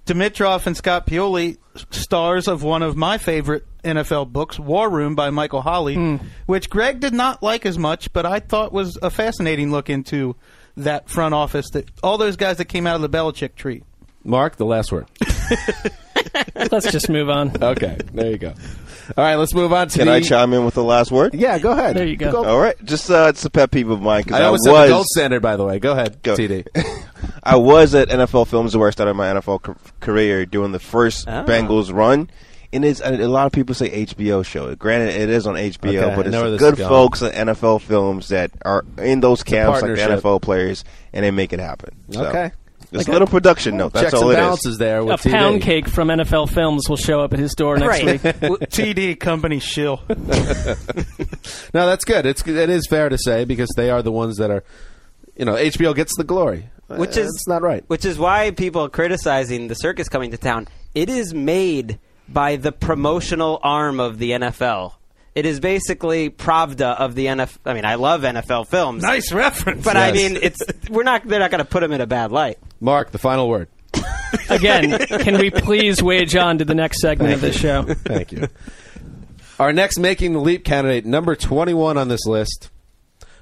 Dimitroff 0.08 0.66
and 0.66 0.76
Scott 0.76 1.06
Pioli, 1.06 1.58
stars 1.92 2.48
of 2.48 2.64
one 2.64 2.82
of 2.82 2.96
my 2.96 3.18
favorite 3.18 3.66
NFL 3.84 4.32
books, 4.32 4.58
War 4.58 4.90
Room 4.90 5.16
by 5.16 5.30
Michael 5.30 5.62
Holley, 5.62 5.96
hmm. 5.96 6.16
which 6.46 6.70
Greg 6.70 7.00
did 7.00 7.14
not 7.14 7.44
like 7.44 7.66
as 7.66 7.78
much, 7.78 8.12
but 8.14 8.26
I 8.26 8.40
thought 8.40 8.72
was 8.72 8.98
a 9.02 9.10
fascinating 9.10 9.72
look 9.72 9.90
into 9.90 10.36
that 10.78 11.10
front 11.10 11.34
office 11.34 11.70
that 11.72 11.90
all 12.02 12.18
those 12.18 12.38
guys 12.38 12.58
that 12.58 12.66
came 12.66 12.88
out 12.88 12.96
of 12.96 13.02
the 13.02 13.10
Belichick 13.10 13.56
tree. 13.56 13.84
Mark, 14.24 14.56
the 14.56 14.66
last 14.66 14.92
word. 14.92 15.08
Let's 16.56 16.92
just 16.92 17.10
move 17.10 17.30
on. 17.30 17.52
Okay, 17.62 17.98
there 18.14 18.32
you 18.32 18.38
go. 18.38 18.54
All 19.16 19.24
right, 19.24 19.36
let's 19.36 19.54
move 19.54 19.72
on 19.72 19.88
to 19.90 19.98
Can 20.00 20.08
the. 20.08 20.14
I 20.14 20.22
chime 20.22 20.54
in 20.54 20.66
with 20.66 20.74
the 20.74 20.84
last 20.84 21.12
word? 21.12 21.34
Yeah, 21.34 21.60
go 21.60 21.72
ahead. 21.72 21.96
There 21.96 22.06
you 22.06 22.18
go. 22.18 22.44
All 22.46 22.60
right, 22.60 22.76
just 22.84 23.10
uh, 23.10 23.28
it's 23.30 23.46
a 23.46 23.50
pet 23.50 23.72
peeve 23.72 23.90
of 23.90 24.02
mine 24.02 24.24
because 24.24 24.40
I 24.40 24.44
I, 24.44 24.46
almost 24.48 24.64
said 24.66 24.72
the 24.74 24.88
gold 24.88 25.00
was 25.00 25.14
standard, 25.14 25.42
by 25.42 25.56
the 25.56 25.64
way. 25.66 25.80
Go 25.80 25.94
ahead, 25.94 26.22
Go. 26.24 26.36
TD. 26.36 26.68
I 27.44 27.56
was 27.56 27.96
at 27.96 28.10
NFL 28.10 28.48
Films 28.48 28.76
where 28.76 28.88
I 28.88 28.92
started 28.92 29.14
my 29.14 29.28
NFL 29.34 29.62
ca- 29.62 29.76
career 30.02 30.46
doing 30.46 30.72
the 30.72 30.80
first 30.80 31.28
Ah. 31.28 31.46
Bengals 31.46 31.94
run, 31.94 32.30
and 32.74 32.84
it's 32.84 33.00
a 33.02 33.12
lot 33.28 33.46
of 33.46 33.54
people 33.54 33.74
say 33.76 34.06
HBO 34.06 34.46
show. 34.46 34.76
Granted, 34.76 35.16
it 35.16 35.30
is 35.30 35.48
on 35.48 35.56
HBO, 35.56 36.02
Okay, 36.04 36.16
but 36.16 36.28
I 36.28 36.30
know 36.30 36.44
where 36.44 36.54
it's 36.54 36.60
good 36.62 36.78
folks 36.78 37.22
at 37.22 37.34
NFL 37.34 37.82
Films 37.82 38.28
that 38.30 38.52
are 38.66 38.84
in 38.98 39.22
those 39.22 39.44
camps 39.44 39.82
like 39.82 39.96
the. 39.96 40.02
NFL 40.02 40.42
players, 40.42 40.84
and 41.14 41.24
they 41.24 41.32
make 41.32 41.54
it 41.54 41.60
happen. 41.60 41.96
So, 42.12 42.26
Okay. 42.26 42.52
Just 42.94 43.10
a 43.10 43.12
little 43.12 43.28
production 43.28 43.76
note. 43.78 43.92
That's 43.94 44.14
all 44.14 44.30
it 44.30 44.34
is. 44.34 44.38
balances 44.38 44.78
there 44.78 45.04
with 45.04 45.26
a 45.26 45.30
TV. 45.30 45.32
pound 45.32 45.62
cake 45.62 45.88
from 45.90 46.08
NFL 46.08 46.50
Films 46.50 46.88
will 46.88 46.96
show 46.98 47.20
up 47.22 47.34
at 47.34 47.40
his 47.40 47.54
door 47.54 47.78
next 47.78 48.02
Right. 48.04 48.06
week. 48.06 48.22
TD 48.70 49.20
company 49.20 49.60
shill. 49.60 50.02
No, 51.74 51.86
that's 51.86 52.06
good. 52.06 52.26
It's 52.26 52.46
it 52.48 52.70
is 52.70 52.88
fair 52.88 53.10
to 53.10 53.18
say 53.18 53.46
because 53.46 53.70
they 53.76 53.90
are 53.90 54.02
the 54.02 54.12
ones 54.12 54.38
that 54.38 54.50
are, 54.52 54.64
you 55.38 55.46
know, 55.46 55.54
HBO 55.56 55.94
gets 55.96 56.16
the 56.18 56.24
glory, 56.24 56.70
Which 56.88 57.18
Uh, 57.18 57.22
is 57.22 57.28
it's 57.28 57.48
not 57.48 57.62
right. 57.62 57.84
Which 57.88 58.06
is 58.06 58.18
why 58.18 58.52
people 58.52 58.84
are 58.86 58.90
criticizing 58.90 59.68
the 59.68 59.76
circus 59.76 60.08
coming 60.10 60.32
to 60.32 60.38
town. 60.38 60.68
It 60.96 61.10
is 61.10 61.34
made 61.34 62.00
by 62.30 62.56
the 62.56 62.72
promotional 62.72 63.60
arm 63.64 64.00
of 64.00 64.18
the 64.20 64.32
NFL. 64.32 64.94
It 65.38 65.46
is 65.46 65.60
basically 65.60 66.32
Pravda 66.32 66.96
of 67.00 67.14
the 67.14 67.28
NFL. 67.28 67.58
I 67.64 67.76
mean, 67.76 67.86
I 67.86 67.94
love 67.94 68.22
NFL 68.24 68.66
films, 68.70 69.04
nice 69.04 69.32
reference. 69.32 69.84
but 69.84 69.96
I 69.96 70.08
Yes. 70.12 70.16
mean, 70.16 70.40
it's 70.42 70.62
we're 70.90 71.04
not. 71.04 71.28
They're 71.28 71.40
not 71.40 71.52
going 71.52 71.60
to 71.64 71.70
put 71.70 71.82
them 71.82 71.92
in 71.92 72.02
a 72.02 72.08
bad 72.08 72.32
light. 72.32 72.58
Mark, 72.80 73.12
the 73.12 73.20
final 73.20 73.48
word. 73.48 73.68
Again, 74.50 74.98
can 75.20 75.38
we 75.38 75.52
please 75.52 76.02
wage 76.02 76.36
on 76.36 76.58
to 76.58 76.66
the 76.66 76.74
next 76.74 77.02
segment 77.02 77.34
of 77.36 77.42
the 77.42 77.52
show? 77.54 77.84
Thank 77.88 78.32
you. 78.32 78.48
Our 79.60 79.72
next 79.74 80.00
making 80.00 80.34
the 80.34 80.40
leap 80.40 80.64
candidate, 80.66 81.06
number 81.06 81.36
21 81.36 81.98
on 82.00 82.08
this 82.08 82.26
list, 82.26 82.72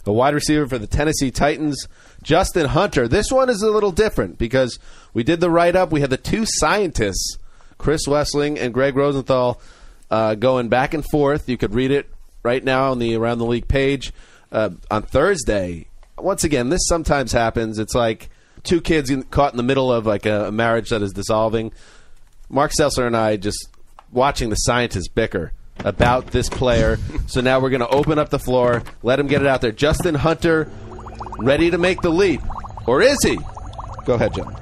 a 0.06 0.12
wide 0.12 0.34
receiver 0.34 0.68
for 0.68 0.78
the 0.78 0.88
Tennessee 0.88 1.32
Titans, 1.32 1.88
Justin 2.24 2.66
Hunter. 2.68 3.08
This 3.08 3.32
one 3.32 3.50
is 3.50 3.62
a 3.62 3.72
little 3.72 3.92
different 3.94 4.38
because 4.38 4.80
we 5.14 5.24
did 5.24 5.40
the 5.40 5.50
write 5.50 5.78
up. 5.78 5.94
We 5.94 6.02
had 6.02 6.10
the 6.10 6.18
two 6.18 6.44
scientists, 6.46 7.38
Chris 7.78 8.06
Wesseling 8.06 8.60
and 8.60 8.74
Greg 8.74 8.98
Rosenthal, 8.98 9.62
uh, 10.10 10.36
going 10.36 10.70
back 10.70 10.94
and 10.94 11.06
forth. 11.06 11.50
You 11.50 11.58
could 11.58 11.74
read 11.74 11.92
it 11.92 12.10
right 12.44 12.64
now 12.64 12.92
on 12.92 13.00
the 13.00 13.16
Around 13.16 13.40
the 13.40 13.46
League 13.46 13.68
page. 13.68 14.14
Uh, 14.52 14.70
on 14.90 15.02
Thursday, 15.04 15.88
once 16.18 16.44
again, 16.44 16.70
this 16.70 16.82
sometimes 16.88 17.32
happens. 17.32 17.80
It's 17.80 17.96
like 17.96 18.30
two 18.64 18.82
kids 18.82 19.10
in, 19.10 19.24
caught 19.24 19.54
in 19.54 19.58
the 19.58 19.64
middle 19.64 19.92
of 19.92 20.06
like 20.06 20.26
a, 20.26 20.48
a 20.48 20.52
marriage 20.52 20.90
that 20.90 21.02
is 21.02 21.14
dissolving. 21.14 21.72
Mark 22.50 22.72
Sessler 22.78 23.08
and 23.08 23.18
I 23.18 23.38
just 23.38 23.68
watching 24.12 24.50
the 24.50 24.56
scientists 24.56 25.08
bicker 25.08 25.52
about 25.80 26.28
this 26.28 26.50
player. 26.50 26.98
so 27.28 27.42
now 27.42 27.60
we're 27.60 27.70
going 27.70 27.82
to 27.82 27.90
open 27.90 28.20
up 28.20 28.30
the 28.30 28.40
floor, 28.40 28.84
let 29.04 29.20
him 29.20 29.28
get 29.28 29.42
it 29.42 29.48
out 29.48 29.62
there. 29.62 29.72
Justin 29.72 30.16
Hunter, 30.16 30.72
ready 31.40 31.72
to 31.72 31.78
make 31.78 32.02
the 32.02 32.10
leap, 32.12 32.42
or 32.88 33.02
is 33.02 33.18
he? 33.24 33.38
Go 34.06 34.14
ahead, 34.14 34.34
John. 34.34 34.56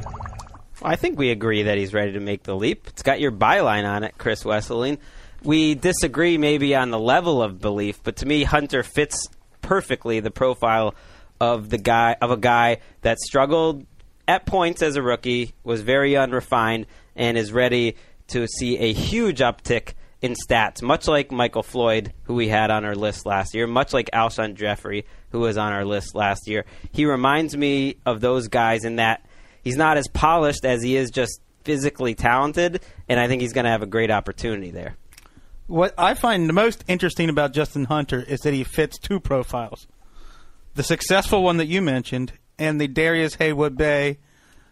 I 0.81 0.95
think 0.95 1.17
we 1.17 1.31
agree 1.31 1.63
that 1.63 1.77
he's 1.77 1.93
ready 1.93 2.13
to 2.13 2.19
make 2.19 2.43
the 2.43 2.55
leap. 2.55 2.87
It's 2.87 3.03
got 3.03 3.19
your 3.21 3.31
byline 3.31 3.85
on 3.85 4.03
it, 4.03 4.15
Chris 4.17 4.43
Wesseling. 4.43 4.97
We 5.43 5.75
disagree 5.75 6.37
maybe 6.37 6.73
on 6.73 6.89
the 6.89 6.99
level 6.99 7.43
of 7.43 7.59
belief, 7.59 8.01
but 8.01 8.17
to 8.17 8.25
me, 8.25 8.43
Hunter 8.43 8.81
fits 8.81 9.27
perfectly 9.61 10.19
the 10.21 10.31
profile 10.31 10.95
of 11.39 11.69
the 11.69 11.77
guy 11.77 12.15
of 12.21 12.31
a 12.31 12.37
guy 12.37 12.77
that 13.01 13.19
struggled 13.19 13.85
at 14.27 14.45
points 14.45 14.81
as 14.81 14.95
a 14.95 15.01
rookie, 15.01 15.53
was 15.63 15.81
very 15.81 16.15
unrefined, 16.15 16.85
and 17.15 17.37
is 17.37 17.51
ready 17.51 17.97
to 18.27 18.47
see 18.47 18.77
a 18.77 18.93
huge 18.93 19.39
uptick 19.39 19.93
in 20.21 20.33
stats, 20.33 20.81
much 20.81 21.09
like 21.09 21.31
Michael 21.31 21.63
Floyd, 21.63 22.13
who 22.23 22.35
we 22.35 22.47
had 22.47 22.71
on 22.71 22.85
our 22.85 22.95
list 22.95 23.25
last 23.25 23.53
year, 23.53 23.67
much 23.67 23.91
like 23.91 24.09
Alshon 24.13 24.55
Jeffery, 24.55 25.05
who 25.31 25.41
was 25.41 25.57
on 25.57 25.73
our 25.73 25.83
list 25.83 26.15
last 26.15 26.47
year. 26.47 26.63
He 26.93 27.05
reminds 27.05 27.57
me 27.57 27.97
of 28.05 28.21
those 28.21 28.47
guys 28.47 28.85
in 28.85 28.95
that 28.95 29.25
he's 29.61 29.75
not 29.75 29.97
as 29.97 30.07
polished 30.07 30.63
as 30.63 30.81
he 30.81 30.95
is 30.95 31.11
just 31.11 31.41
physically 31.65 32.15
talented, 32.15 32.81
and 33.09 33.19
I 33.19 33.27
think 33.27 33.41
he's 33.41 33.51
going 33.51 33.65
to 33.65 33.71
have 33.71 33.83
a 33.83 33.87
great 33.87 34.11
opportunity 34.11 34.71
there. 34.71 34.95
What 35.67 35.93
I 35.97 36.13
find 36.13 36.49
the 36.49 36.53
most 36.53 36.83
interesting 36.87 37.29
about 37.29 37.53
Justin 37.53 37.85
Hunter 37.85 38.21
is 38.21 38.41
that 38.41 38.53
he 38.53 38.63
fits 38.63 38.97
two 38.97 39.19
profiles. 39.19 39.87
The 40.75 40.83
successful 40.83 41.43
one 41.43 41.57
that 41.57 41.67
you 41.67 41.81
mentioned 41.81 42.33
and 42.59 42.79
the 42.79 42.87
Darrius 42.87 43.37
Heyward-Bey, 43.37 44.17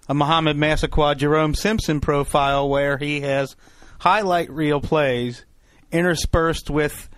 a 0.09 0.13
Mohamed 0.13 0.57
Massaquoi, 0.57 1.15
Jerome 1.15 1.55
Simpson 1.55 2.01
profile 2.01 2.67
where 2.67 2.97
he 2.97 3.21
has 3.21 3.55
highlight 3.99 4.49
reel 4.49 4.81
plays 4.81 5.45
interspersed 5.91 6.69
with 6.69 7.09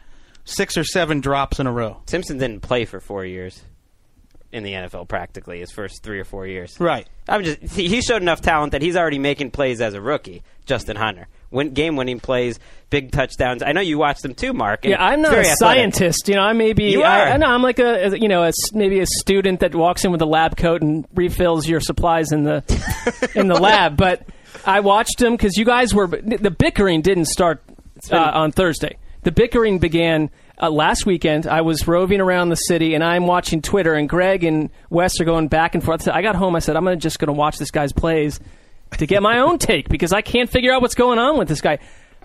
six 0.45 0.77
or 0.77 0.83
seven 0.83 1.21
drops 1.21 1.59
in 1.59 1.67
a 1.67 1.71
row. 1.71 2.01
Simpson 2.07 2.37
didn't 2.37 2.61
play 2.61 2.85
for 2.85 2.99
four 2.99 3.25
years 3.25 3.63
in 4.51 4.63
the 4.63 4.73
NFL 4.73 5.07
practically 5.07 5.59
his 5.59 5.71
first 5.71 6.03
three 6.03 6.19
or 6.19 6.23
four 6.23 6.45
years. 6.45 6.79
Right. 6.79 7.07
I'm 7.27 7.43
just 7.43 7.61
he 7.75 8.01
showed 8.01 8.21
enough 8.21 8.41
talent 8.41 8.73
that 8.73 8.81
he's 8.81 8.95
already 8.95 9.19
making 9.19 9.51
plays 9.51 9.81
as 9.81 9.93
a 9.95 10.01
rookie. 10.01 10.43
Justin 10.65 10.95
Hunter, 10.95 11.27
Win, 11.53 11.73
game-winning 11.73 12.19
plays, 12.19 12.59
big 12.89 13.11
touchdowns. 13.11 13.63
I 13.63 13.71
know 13.71 13.81
you 13.81 13.97
watch 13.97 14.21
them 14.21 14.35
too, 14.35 14.53
Mark. 14.53 14.85
Yeah, 14.85 15.03
I'm 15.03 15.21
not 15.21 15.33
a 15.33 15.37
athletic. 15.37 15.57
scientist. 15.57 16.27
You 16.27 16.35
know, 16.35 16.41
I 16.41 16.53
may 16.53 16.73
be. 16.73 16.91
You 16.91 17.03
I, 17.03 17.19
are. 17.21 17.27
I 17.33 17.37
know 17.37 17.47
I'm 17.47 17.61
like 17.61 17.79
a 17.79 18.17
you 18.19 18.27
know 18.27 18.43
a 18.43 18.51
maybe 18.73 18.99
a 18.99 19.05
student 19.05 19.61
that 19.61 19.73
walks 19.73 20.03
in 20.03 20.11
with 20.11 20.21
a 20.21 20.25
lab 20.25 20.57
coat 20.57 20.81
and 20.81 21.07
refills 21.13 21.67
your 21.67 21.79
supplies 21.79 22.31
in 22.31 22.43
the 22.43 22.63
in 23.35 23.47
the 23.47 23.55
lab. 23.55 23.97
But 23.97 24.27
I 24.65 24.81
watched 24.81 25.19
them 25.19 25.33
because 25.33 25.57
you 25.57 25.65
guys 25.65 25.93
were 25.93 26.07
the 26.07 26.51
bickering 26.51 27.01
didn't 27.01 27.25
start 27.25 27.63
uh, 28.11 28.17
on 28.17 28.51
Thursday. 28.51 28.97
The 29.21 29.31
bickering 29.31 29.79
began 29.79 30.29
uh, 30.61 30.69
last 30.69 31.05
weekend. 31.05 31.47
I 31.47 31.61
was 31.61 31.87
roving 31.87 32.19
around 32.19 32.49
the 32.49 32.55
city 32.55 32.93
and 32.93 33.03
I'm 33.03 33.25
watching 33.25 33.61
Twitter, 33.61 33.93
and 33.93 34.09
Greg 34.09 34.43
and 34.43 34.69
Wes 34.89 35.19
are 35.19 35.25
going 35.25 35.47
back 35.47 35.75
and 35.75 35.83
forth. 35.83 36.07
I 36.07 36.21
got 36.21 36.35
home. 36.35 36.55
I 36.55 36.59
said, 36.59 36.75
I'm 36.75 36.83
gonna, 36.83 36.97
just 36.97 37.19
going 37.19 37.27
to 37.27 37.33
watch 37.33 37.57
this 37.57 37.71
guy's 37.71 37.93
plays 37.93 38.39
to 38.97 39.07
get 39.07 39.21
my 39.21 39.39
own 39.39 39.57
take 39.57 39.89
because 39.89 40.13
I 40.13 40.21
can't 40.21 40.49
figure 40.49 40.71
out 40.73 40.81
what's 40.81 40.95
going 40.95 41.19
on 41.19 41.37
with 41.37 41.47
this 41.47 41.61
guy. 41.61 41.79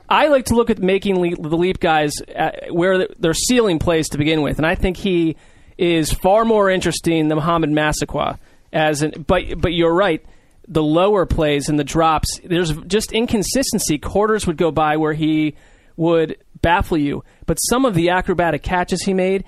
I 0.08 0.28
like 0.28 0.46
to 0.46 0.54
look 0.54 0.70
at 0.70 0.78
making 0.78 1.20
le- 1.20 1.36
the 1.36 1.56
leap 1.56 1.80
guys 1.80 2.12
uh, 2.34 2.50
where 2.70 3.06
their 3.18 3.34
ceiling 3.34 3.78
plays 3.78 4.08
to 4.10 4.18
begin 4.18 4.42
with, 4.42 4.58
and 4.58 4.66
I 4.66 4.74
think 4.74 4.96
he 4.96 5.36
is 5.76 6.12
far 6.12 6.44
more 6.44 6.70
interesting 6.70 7.28
than 7.28 7.36
Mohamed 7.36 7.70
Massaquoi. 7.70 8.38
As 8.72 9.02
an, 9.02 9.24
but 9.26 9.60
but 9.60 9.72
you're 9.72 9.94
right. 9.94 10.24
The 10.66 10.82
lower 10.82 11.24
plays 11.24 11.70
and 11.70 11.78
the 11.78 11.84
drops, 11.84 12.40
there's 12.44 12.72
just 12.82 13.12
inconsistency. 13.12 13.96
Quarters 13.96 14.46
would 14.46 14.58
go 14.58 14.70
by 14.70 14.98
where 14.98 15.14
he 15.14 15.54
would 15.96 16.36
baffle 16.60 16.98
you, 16.98 17.24
but 17.46 17.56
some 17.56 17.86
of 17.86 17.94
the 17.94 18.10
acrobatic 18.10 18.62
catches 18.62 19.02
he 19.02 19.14
made 19.14 19.44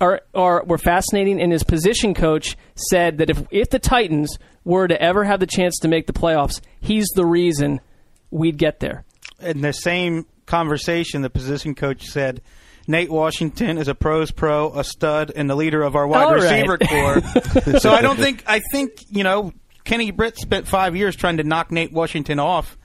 are, 0.00 0.20
are 0.34 0.64
were 0.64 0.78
fascinating. 0.78 1.40
And 1.40 1.52
his 1.52 1.62
position 1.62 2.14
coach 2.14 2.56
said 2.90 3.18
that 3.18 3.30
if 3.30 3.42
if 3.50 3.70
the 3.70 3.78
Titans 3.78 4.38
were 4.64 4.88
to 4.88 5.00
ever 5.00 5.24
have 5.24 5.40
the 5.40 5.46
chance 5.46 5.78
to 5.80 5.88
make 5.88 6.06
the 6.06 6.12
playoffs, 6.12 6.60
he's 6.80 7.06
the 7.14 7.24
reason 7.24 7.80
we'd 8.30 8.58
get 8.58 8.80
there. 8.80 9.04
in 9.40 9.60
the 9.60 9.72
same 9.72 10.26
conversation, 10.46 11.22
the 11.22 11.30
position 11.30 11.74
coach 11.74 12.04
said, 12.06 12.40
Nate 12.88 13.10
Washington 13.10 13.78
is 13.78 13.88
a 13.88 13.94
pros 13.94 14.30
pro, 14.30 14.72
a 14.72 14.84
stud, 14.84 15.32
and 15.34 15.48
the 15.50 15.56
leader 15.56 15.82
of 15.82 15.96
our 15.96 16.06
wide 16.06 16.24
All 16.24 16.34
right. 16.34 16.42
receiver 16.42 16.78
core. 17.64 17.78
so 17.80 17.90
I 17.90 18.00
don't 18.02 18.16
think 18.18 18.44
I 18.46 18.60
think 18.70 19.04
you 19.10 19.24
know 19.24 19.52
Kenny 19.84 20.10
Britt 20.10 20.36
spent 20.38 20.68
five 20.68 20.94
years 20.96 21.16
trying 21.16 21.38
to 21.38 21.44
knock 21.44 21.70
Nate 21.72 21.92
Washington 21.92 22.38
off. 22.38 22.76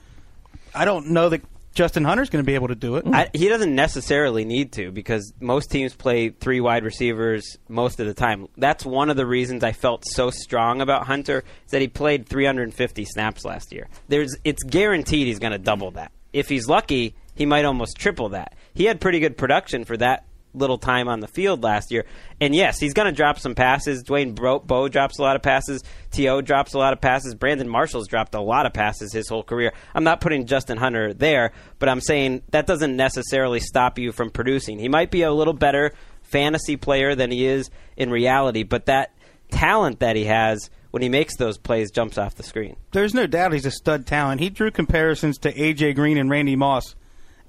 I 0.73 0.85
don't 0.85 1.07
know 1.11 1.29
that 1.29 1.41
Justin 1.73 2.03
Hunter's 2.03 2.29
going 2.29 2.43
to 2.43 2.47
be 2.47 2.55
able 2.55 2.67
to 2.67 2.75
do 2.75 2.97
it. 2.97 3.05
I, 3.07 3.29
he 3.33 3.47
doesn't 3.47 3.73
necessarily 3.73 4.43
need 4.43 4.73
to 4.73 4.91
because 4.91 5.33
most 5.39 5.71
teams 5.71 5.93
play 5.93 6.29
three 6.29 6.59
wide 6.59 6.83
receivers 6.83 7.57
most 7.69 7.99
of 7.99 8.07
the 8.07 8.13
time. 8.13 8.47
That's 8.57 8.85
one 8.85 9.09
of 9.09 9.15
the 9.15 9.25
reasons 9.25 9.63
I 9.63 9.71
felt 9.71 10.03
so 10.05 10.31
strong 10.31 10.81
about 10.81 11.07
Hunter 11.07 11.43
is 11.65 11.71
that 11.71 11.81
he 11.81 11.87
played 11.87 12.27
350 12.27 13.05
snaps 13.05 13.45
last 13.45 13.71
year. 13.71 13.87
There's, 14.09 14.35
it's 14.43 14.63
guaranteed 14.63 15.27
he's 15.27 15.39
going 15.39 15.53
to 15.53 15.57
double 15.57 15.91
that. 15.91 16.11
If 16.33 16.49
he's 16.49 16.67
lucky, 16.67 17.15
he 17.35 17.45
might 17.45 17.65
almost 17.65 17.97
triple 17.97 18.29
that. 18.29 18.55
He 18.73 18.85
had 18.85 18.99
pretty 18.99 19.19
good 19.19 19.37
production 19.37 19.85
for 19.85 19.97
that 19.97 20.25
little 20.53 20.77
time 20.77 21.07
on 21.07 21.19
the 21.19 21.27
field 21.27 21.63
last 21.63 21.91
year. 21.91 22.05
And 22.39 22.55
yes, 22.55 22.79
he's 22.79 22.93
going 22.93 23.07
to 23.07 23.11
drop 23.15 23.39
some 23.39 23.55
passes. 23.55 24.03
Dwayne 24.03 24.35
Bowe, 24.35 24.59
Bowe 24.59 24.87
drops 24.87 25.19
a 25.19 25.21
lot 25.21 25.35
of 25.35 25.41
passes. 25.41 25.83
T.O. 26.11 26.41
drops 26.41 26.73
a 26.73 26.77
lot 26.77 26.93
of 26.93 27.01
passes. 27.01 27.35
Brandon 27.35 27.69
Marshall's 27.69 28.07
dropped 28.07 28.35
a 28.35 28.41
lot 28.41 28.65
of 28.65 28.73
passes 28.73 29.13
his 29.13 29.29
whole 29.29 29.43
career. 29.43 29.73
I'm 29.93 30.03
not 30.03 30.21
putting 30.21 30.45
Justin 30.45 30.77
Hunter 30.77 31.13
there, 31.13 31.53
but 31.79 31.89
I'm 31.89 32.01
saying 32.01 32.43
that 32.51 32.67
doesn't 32.67 32.95
necessarily 32.95 33.59
stop 33.59 33.97
you 33.97 34.11
from 34.11 34.29
producing. 34.29 34.79
He 34.79 34.89
might 34.89 35.11
be 35.11 35.21
a 35.21 35.31
little 35.31 35.53
better 35.53 35.93
fantasy 36.21 36.77
player 36.77 37.15
than 37.15 37.31
he 37.31 37.45
is 37.45 37.69
in 37.97 38.09
reality, 38.09 38.63
but 38.63 38.85
that 38.85 39.13
talent 39.51 39.99
that 39.99 40.15
he 40.15 40.25
has 40.25 40.69
when 40.91 41.01
he 41.01 41.09
makes 41.09 41.35
those 41.37 41.57
plays 41.57 41.91
jumps 41.91 42.17
off 42.17 42.35
the 42.35 42.43
screen. 42.43 42.75
There's 42.91 43.13
no 43.13 43.27
doubt 43.27 43.53
he's 43.53 43.65
a 43.65 43.71
stud 43.71 44.05
talent. 44.05 44.41
He 44.41 44.49
drew 44.49 44.71
comparisons 44.71 45.37
to 45.39 45.53
AJ 45.53 45.95
Green 45.95 46.17
and 46.17 46.29
Randy 46.29 46.55
Moss 46.55 46.95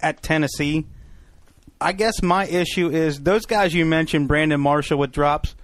at 0.01 0.23
Tennessee. 0.23 0.87
I 1.83 1.93
guess 1.93 2.23
my 2.23 2.47
issue 2.47 2.89
is 2.91 3.21
those 3.21 3.47
guys 3.47 3.75
you 3.75 3.85
mentioned, 3.85 4.29
Brandon 4.29 4.61
Marshall 4.61 4.99
with 4.99 5.13
drops, 5.13 5.55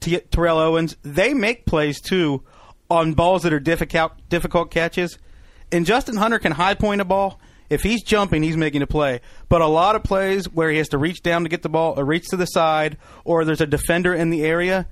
T- 0.00 0.20
Terrell 0.30 0.58
Owens, 0.58 0.96
they 1.02 1.34
make 1.34 1.66
plays 1.66 2.00
too 2.00 2.42
on 2.90 3.14
balls 3.14 3.42
that 3.42 3.52
are 3.52 3.60
difficult 3.60 4.12
difficult 4.28 4.70
catches. 4.70 5.18
And 5.70 5.84
Justin 5.84 6.16
Hunter 6.16 6.38
can 6.38 6.52
high 6.52 6.74
point 6.74 7.00
a 7.00 7.04
ball. 7.04 7.40
If 7.68 7.82
he's 7.82 8.02
jumping, 8.02 8.42
he's 8.42 8.56
making 8.56 8.80
a 8.80 8.86
play. 8.86 9.20
But 9.50 9.60
a 9.60 9.66
lot 9.66 9.94
of 9.94 10.02
plays 10.02 10.46
where 10.48 10.70
he 10.70 10.78
has 10.78 10.88
to 10.88 10.98
reach 10.98 11.22
down 11.22 11.42
to 11.42 11.50
get 11.50 11.62
the 11.62 11.68
ball, 11.68 11.98
or 11.98 12.04
reach 12.04 12.28
to 12.28 12.36
the 12.36 12.46
side, 12.46 12.96
or 13.24 13.44
there's 13.44 13.60
a 13.60 13.66
defender 13.66 14.14
in 14.14 14.30
the 14.30 14.42
area. 14.42 14.86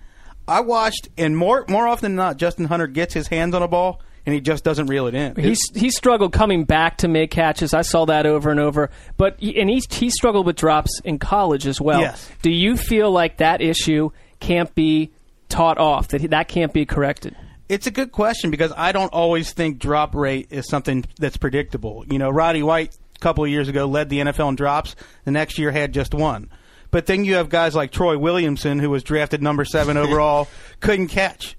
I 0.47 0.61
watched, 0.61 1.09
and 1.17 1.37
more 1.37 1.65
more 1.69 1.89
often 1.89 2.11
than 2.11 2.17
not, 2.17 2.37
Justin 2.37 2.67
Hunter 2.67 2.87
gets 2.87 3.15
his 3.15 3.29
hands 3.29 3.55
on 3.55 3.63
a 3.63 3.69
ball. 3.69 4.03
And 4.27 4.35
he 4.35 4.41
just 4.41 4.65
doesn't 4.65 4.89
reel 4.89 5.07
it 5.07 5.15
in. 5.15 5.37
He's 5.37 5.61
he 5.75 5.89
struggled 5.91 6.33
coming 6.33 6.65
back 6.65 6.99
to 6.99 7.09
make 7.09 7.31
catches. 7.31 7.73
I 7.73 7.83
saw 7.83 8.05
that 8.07 8.27
over 8.27 8.51
and 8.51 8.59
over. 8.59 8.91
But 9.17 9.41
and 9.41 9.71
he 9.71 9.81
he 9.89 10.11
struggled 10.11 10.45
with 10.45 10.57
drops 10.57 11.01
in 11.05 11.19
college 11.19 11.67
as 11.67 11.81
well. 11.81 12.01
Yes. 12.01 12.29
Do 12.43 12.51
you 12.51 12.77
feel 12.77 13.11
like 13.11 13.39
that 13.39 13.63
issue 13.63 14.11
can't 14.41 14.75
be 14.75 15.13
taught 15.49 15.79
off? 15.79 16.09
That 16.09 16.31
that 16.31 16.49
can't 16.49 16.73
be 16.73 16.85
corrected? 16.85 17.37
It's 17.69 17.87
a 17.87 17.91
good 17.91 18.13
question 18.13 18.51
because 18.51 18.73
I 18.77 18.93
don't 18.93 19.13
always 19.13 19.53
think 19.53 19.79
drop 19.79 20.15
rate 20.15 20.49
is 20.51 20.69
something 20.69 21.05
that's 21.19 21.37
predictable. 21.37 22.05
You 22.11 22.19
know, 22.19 22.31
Roddy 22.31 22.63
White 22.63 22.97
a 23.15 23.19
couple 23.21 23.45
of 23.45 23.51
years 23.51 23.69
ago 23.69 23.87
led 23.87 24.09
the 24.09 24.19
NFL 24.19 24.51
in 24.51 24.57
drops. 24.57 24.95
The 25.25 25.31
next 25.31 25.59
year 25.59 25.71
had 25.71 25.93
just 25.93 26.15
one. 26.15 26.51
But 26.91 27.07
then 27.07 27.25
you 27.25 27.35
have 27.35 27.49
guys 27.49 27.75
like 27.75 27.91
Troy 27.91 28.17
Williamson, 28.19 28.79
who 28.79 28.91
was 28.91 29.03
drafted 29.03 29.43
number 29.43 29.65
seven 29.65 29.97
overall, 29.97 30.49
couldn't 30.81 31.09
catch. 31.09 31.57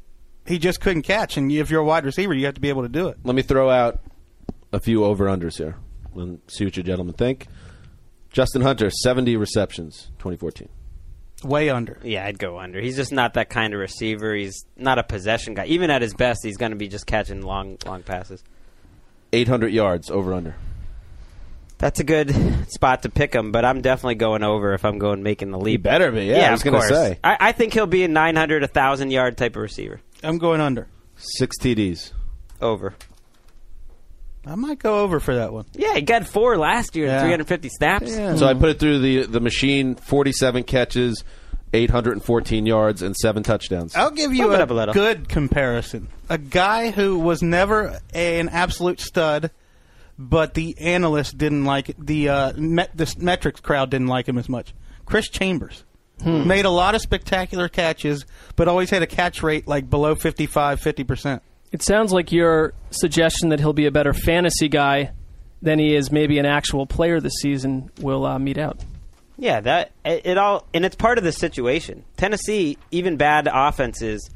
He 0.47 0.57
just 0.59 0.79
couldn't 0.79 1.03
catch. 1.03 1.37
And 1.37 1.51
if 1.51 1.69
you're 1.69 1.81
a 1.81 1.85
wide 1.85 2.05
receiver, 2.05 2.33
you 2.33 2.45
have 2.45 2.55
to 2.55 2.61
be 2.61 2.69
able 2.69 2.83
to 2.83 2.89
do 2.89 3.07
it. 3.07 3.17
Let 3.23 3.35
me 3.35 3.41
throw 3.41 3.69
out 3.69 3.99
a 4.71 4.79
few 4.79 5.03
over 5.03 5.25
unders 5.25 5.57
here 5.57 5.75
and 6.15 6.39
see 6.47 6.65
what 6.65 6.77
you 6.77 6.83
gentlemen 6.83 7.13
think. 7.13 7.47
Justin 8.31 8.61
Hunter, 8.61 8.89
70 8.89 9.35
receptions, 9.35 10.11
2014. 10.19 10.69
Way 11.43 11.69
under. 11.69 11.99
Yeah, 12.03 12.25
I'd 12.25 12.39
go 12.39 12.59
under. 12.59 12.81
He's 12.81 12.95
just 12.95 13.11
not 13.11 13.35
that 13.35 13.49
kind 13.49 13.73
of 13.73 13.79
receiver. 13.79 14.33
He's 14.33 14.65
not 14.75 14.97
a 14.97 15.03
possession 15.03 15.53
guy. 15.53 15.65
Even 15.65 15.91
at 15.91 16.01
his 16.01 16.13
best, 16.13 16.39
he's 16.43 16.57
going 16.57 16.71
to 16.71 16.77
be 16.77 16.87
just 16.87 17.05
catching 17.05 17.41
long, 17.41 17.77
long 17.85 18.03
passes. 18.03 18.43
800 19.33 19.71
yards, 19.71 20.09
over 20.09 20.33
under. 20.33 20.55
That's 21.77 21.99
a 21.99 22.03
good 22.03 22.33
spot 22.71 23.03
to 23.03 23.09
pick 23.09 23.33
him, 23.35 23.51
but 23.51 23.63
I'm 23.63 23.81
definitely 23.81 24.15
going 24.15 24.43
over 24.43 24.73
if 24.73 24.83
I'm 24.83 24.97
going 24.97 25.21
making 25.21 25.51
the 25.51 25.59
leap. 25.59 25.83
better 25.83 26.11
be, 26.11 26.25
yeah, 26.25 26.49
I 26.49 26.51
was 26.51 26.63
gonna 26.63 26.81
say. 26.81 27.19
I, 27.23 27.37
I 27.39 27.51
think 27.51 27.73
he'll 27.73 27.85
be 27.85 28.03
a 28.03 28.07
900, 28.07 28.63
1,000 28.63 29.11
yard 29.11 29.37
type 29.37 29.55
of 29.55 29.61
receiver. 29.61 30.01
I'm 30.23 30.37
going 30.37 30.61
under. 30.61 30.87
Six 31.17 31.57
TDs. 31.59 32.11
Over. 32.61 32.93
I 34.45 34.55
might 34.55 34.79
go 34.79 34.99
over 35.01 35.19
for 35.19 35.35
that 35.35 35.51
one. 35.51 35.65
Yeah, 35.73 35.95
he 35.95 36.01
got 36.01 36.25
four 36.25 36.57
last 36.57 36.95
year, 36.95 37.07
Yeah. 37.07 37.19
350 37.21 37.69
snaps. 37.69 38.13
So 38.39 38.47
I 38.47 38.53
put 38.53 38.69
it 38.69 38.79
through 38.79 38.99
the 38.99 39.23
the 39.25 39.41
machine, 39.41 39.95
47 39.95 40.63
catches, 40.63 41.23
814 41.73 42.65
yards, 42.65 43.01
and 43.01 43.15
seven 43.15 43.43
touchdowns. 43.43 43.93
I'll 43.95 44.11
give 44.11 44.33
you 44.33 44.53
a, 44.53 44.63
a 44.63 44.93
good 44.93 45.27
comparison. 45.27 46.07
A 46.29 46.37
guy 46.37 46.91
who 46.91 47.19
was 47.19 47.41
never 47.41 47.99
a- 48.13 48.39
an 48.39 48.47
absolute 48.49 49.01
stud, 49.01 49.51
but 50.17 50.53
the 50.53 50.77
analysts 50.79 51.33
didn't 51.33 51.65
like 51.65 51.89
it. 51.89 51.97
The 51.99 52.29
uh, 52.29 52.53
met, 52.53 52.95
the 52.95 53.13
metrics 53.19 53.59
crowd 53.59 53.89
didn't 53.89 54.07
like 54.07 54.27
him 54.29 54.37
as 54.37 54.47
much. 54.47 54.73
Chris 55.05 55.27
Chambers 55.29 55.83
made 56.25 56.65
a 56.65 56.69
lot 56.69 56.95
of 56.95 57.01
spectacular 57.01 57.69
catches, 57.69 58.25
but 58.55 58.67
always 58.67 58.89
had 58.89 59.03
a 59.03 59.07
catch 59.07 59.43
rate 59.43 59.67
like 59.67 59.89
below 59.89 60.15
55, 60.15 60.79
50 60.79 61.03
percent. 61.03 61.43
It 61.71 61.83
sounds 61.83 62.13
like 62.13 62.31
your 62.31 62.73
suggestion 62.91 63.49
that 63.49 63.59
he'll 63.59 63.73
be 63.73 63.85
a 63.85 63.91
better 63.91 64.13
fantasy 64.13 64.69
guy 64.69 65.11
than 65.61 65.79
he 65.79 65.95
is 65.95 66.11
maybe 66.11 66.39
an 66.39 66.45
actual 66.45 66.85
player 66.85 67.19
this 67.19 67.33
season 67.41 67.91
will 67.99 68.25
uh, 68.25 68.39
meet 68.39 68.57
out. 68.57 68.79
Yeah, 69.37 69.59
that 69.61 69.91
it, 70.03 70.25
it 70.25 70.37
all 70.37 70.65
and 70.73 70.85
it's 70.85 70.95
part 70.95 71.17
of 71.17 71.23
the 71.23 71.31
situation. 71.31 72.03
Tennessee, 72.15 72.77
even 72.91 73.17
bad 73.17 73.47
offenses, 73.51 74.29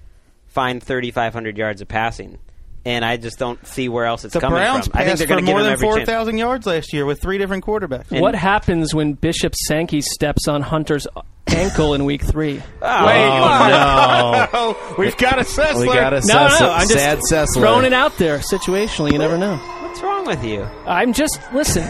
find 0.48 0.84
3,500 0.84 1.58
yards 1.58 1.82
of 1.82 1.88
passing, 1.88 2.38
and 2.86 3.06
I 3.06 3.18
just 3.18 3.38
don't 3.38 3.66
see 3.68 3.90
where 3.90 4.06
else 4.06 4.26
it's 4.26 4.34
The 4.34 4.40
coming 4.40 4.58
Browns 4.60 4.88
from. 4.88 5.00
I 5.00 5.06
think 5.06 5.18
they're 5.20 5.28
going 5.28 5.40
to 5.42 5.46
give 5.46 5.54
more 5.54 5.62
than 5.64 5.74
every 5.74 5.86
four 5.86 5.98
chance. 5.98 6.10
thousand 6.10 6.38
yards 6.38 6.66
last 6.66 6.94
year 6.94 7.06
with 7.06 7.22
three 7.22 7.38
different 7.38 7.64
quarterbacks. 7.66 8.12
And- 8.12 8.22
what 8.22 8.36
happens 8.36 8.94
when 8.96 9.14
Bishop 9.14 9.54
Sankey 9.56 10.02
steps 10.02 10.48
on 10.48 10.62
Hunter's 10.62 11.08
ankle 11.48 11.94
in 11.94 12.06
week 12.06 12.24
three? 12.24 12.62
Oh, 12.84 14.48
oh, 14.54 14.96
we've 14.98 15.18
got 15.18 15.38
a 15.40 15.44
Sessler. 15.44 15.82
We 15.82 15.86
got 15.88 16.14
a 16.14 16.18
No, 16.18 16.48
Sess- 16.48 16.60
no, 16.62 16.72
I'm 16.72 16.88
just 16.88 16.94
sad 16.94 17.20
Sessler. 17.30 17.54
throwing 17.62 17.86
it 17.86 17.94
out 17.94 18.18
there 18.18 18.40
situationally. 18.40 19.12
You 19.12 19.20
never 19.20 19.38
know. 19.38 19.58
What's 19.58 20.02
wrong 20.02 20.26
with 20.26 20.44
you? 20.44 20.64
I'm 20.86 21.14
just 21.14 21.40
listen. 21.54 21.88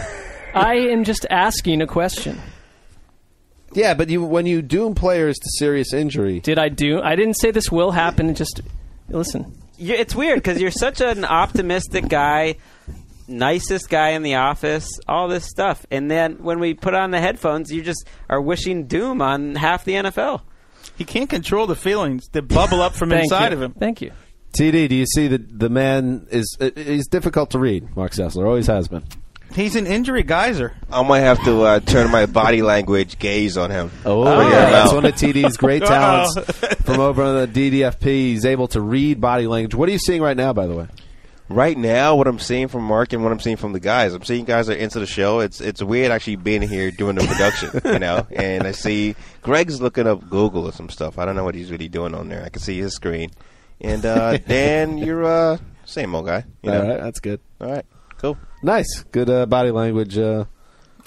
I 0.54 0.74
am 0.74 1.04
just 1.04 1.24
asking 1.30 1.80
a 1.80 1.86
question. 1.86 2.38
Yeah, 3.72 3.94
but 3.94 4.10
you 4.10 4.22
when 4.22 4.44
you 4.46 4.60
doom 4.60 4.94
players 4.94 5.36
to 5.38 5.48
serious 5.58 5.94
injury, 5.94 6.40
Did 6.40 6.58
I 6.58 6.68
do? 6.68 7.00
I 7.00 7.16
didn't 7.16 7.34
say 7.34 7.50
this 7.52 7.70
will 7.72 7.90
happen. 7.90 8.34
Just 8.34 8.60
listen. 9.08 9.54
You 9.82 9.94
it's 9.94 10.14
weird 10.14 10.36
because 10.38 10.60
you're 10.60 10.70
such 10.70 11.00
an 11.00 11.24
optimistic 11.24 12.08
guy, 12.08 12.56
nicest 13.28 13.88
guy 13.88 14.10
in 14.10 14.22
the 14.22 14.36
office, 14.36 14.88
all 15.08 15.28
this 15.28 15.44
stuff, 15.46 15.84
and 15.90 16.10
then 16.10 16.42
when 16.42 16.58
we 16.60 16.74
put 16.74 16.94
on 16.94 17.10
the 17.10 17.20
headphones, 17.20 17.70
you 17.72 17.82
just 17.82 18.06
are 18.28 18.40
wishing 18.40 18.86
doom 18.86 19.20
on 19.20 19.54
half 19.54 19.84
the 19.84 19.92
NFL. 19.94 20.42
He 20.96 21.04
can't 21.04 21.28
control 21.30 21.66
the 21.66 21.76
feelings 21.76 22.28
that 22.32 22.42
bubble 22.42 22.82
up 22.82 22.94
from 22.94 23.12
inside 23.12 23.48
you. 23.48 23.54
of 23.56 23.62
him. 23.62 23.72
Thank 23.72 24.00
you. 24.02 24.12
TD, 24.56 24.88
do 24.88 24.94
you 24.94 25.06
see 25.06 25.28
that 25.28 25.58
the 25.58 25.70
man 25.70 26.26
is 26.30 26.56
uh, 26.60 26.70
he's 26.76 27.08
difficult 27.08 27.50
to 27.52 27.58
read? 27.58 27.96
Mark 27.96 28.12
Sessler 28.12 28.46
always 28.46 28.66
has 28.66 28.86
been. 28.88 29.02
He's 29.54 29.76
an 29.76 29.86
injury 29.86 30.22
geyser. 30.22 30.74
I 30.90 31.02
might 31.02 31.20
have 31.20 31.42
to 31.44 31.62
uh, 31.62 31.80
turn 31.80 32.10
my 32.10 32.26
body 32.26 32.62
language 32.62 33.18
gaze 33.18 33.56
on 33.56 33.70
him. 33.70 33.90
Oh, 34.04 34.24
Figure 34.24 34.44
him 34.44 34.72
that's 34.72 34.92
one 34.92 35.04
of 35.04 35.14
TD's 35.14 35.56
great 35.56 35.82
talents 35.86 36.34
from 36.84 37.00
over 37.00 37.22
on 37.22 37.36
the 37.40 37.48
DDFP. 37.48 38.04
He's 38.04 38.44
able 38.44 38.68
to 38.68 38.80
read 38.80 39.20
body 39.20 39.46
language. 39.46 39.74
What 39.74 39.88
are 39.88 39.92
you 39.92 39.98
seeing 39.98 40.22
right 40.22 40.36
now, 40.36 40.52
by 40.52 40.66
the 40.66 40.74
way? 40.74 40.88
Right 41.48 41.76
now, 41.76 42.16
what 42.16 42.26
I'm 42.28 42.38
seeing 42.38 42.68
from 42.68 42.84
Mark 42.84 43.12
and 43.12 43.22
what 43.22 43.30
I'm 43.30 43.40
seeing 43.40 43.56
from 43.56 43.74
the 43.74 43.80
guys, 43.80 44.14
I'm 44.14 44.22
seeing 44.24 44.46
guys 44.46 44.70
are 44.70 44.74
into 44.74 45.00
the 45.00 45.06
show. 45.06 45.40
It's 45.40 45.60
it's 45.60 45.82
weird 45.82 46.10
actually 46.10 46.36
being 46.36 46.62
here 46.62 46.90
doing 46.90 47.16
the 47.16 47.26
production, 47.26 47.80
you 47.92 47.98
know. 47.98 48.26
And 48.30 48.66
I 48.66 48.72
see 48.72 49.16
Greg's 49.42 49.80
looking 49.80 50.06
up 50.06 50.30
Google 50.30 50.66
or 50.66 50.72
some 50.72 50.88
stuff. 50.88 51.18
I 51.18 51.26
don't 51.26 51.36
know 51.36 51.44
what 51.44 51.54
he's 51.54 51.70
really 51.70 51.88
doing 51.88 52.14
on 52.14 52.28
there. 52.30 52.42
I 52.42 52.48
can 52.48 52.62
see 52.62 52.78
his 52.78 52.94
screen. 52.94 53.32
And 53.82 54.06
uh, 54.06 54.36
Dan, 54.48 54.96
you're 54.96 55.24
uh, 55.24 55.58
same 55.84 56.14
old 56.14 56.24
guy. 56.26 56.44
You 56.62 56.70
know? 56.70 56.82
All 56.82 56.88
right, 56.88 57.00
that's 57.00 57.20
good. 57.20 57.40
All 57.60 57.70
right, 57.70 57.84
cool. 58.16 58.38
Nice, 58.62 59.02
good 59.10 59.28
uh, 59.28 59.46
body 59.46 59.70
language 59.72 60.16
uh, 60.16 60.44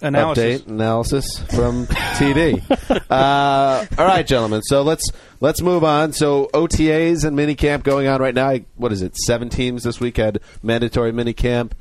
Analysis. 0.01 0.61
update 0.61 0.67
analysis 0.67 1.39
from 1.55 1.87
TD. 2.17 2.61
uh, 3.09 3.85
all 3.97 4.05
right, 4.05 4.27
gentlemen. 4.27 4.61
So 4.63 4.81
let's 4.81 5.09
let's 5.39 5.61
move 5.61 5.83
on. 5.83 6.11
So 6.11 6.49
OTAs 6.53 7.23
and 7.23 7.37
minicamp 7.37 7.83
going 7.83 8.07
on 8.07 8.19
right 8.19 8.35
now. 8.35 8.57
What 8.75 8.91
is 8.91 9.01
it? 9.01 9.15
Seven 9.15 9.47
teams 9.49 9.83
this 9.83 10.01
week 10.01 10.17
had 10.17 10.41
mandatory 10.61 11.13
minicamp, 11.13 11.71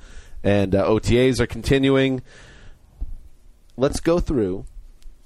and 0.44 0.76
uh, 0.76 0.84
OTAs 0.87 1.40
are 1.40 1.46
continuing. 1.46 2.22
Let's 3.76 3.98
go 3.98 4.20
through, 4.20 4.66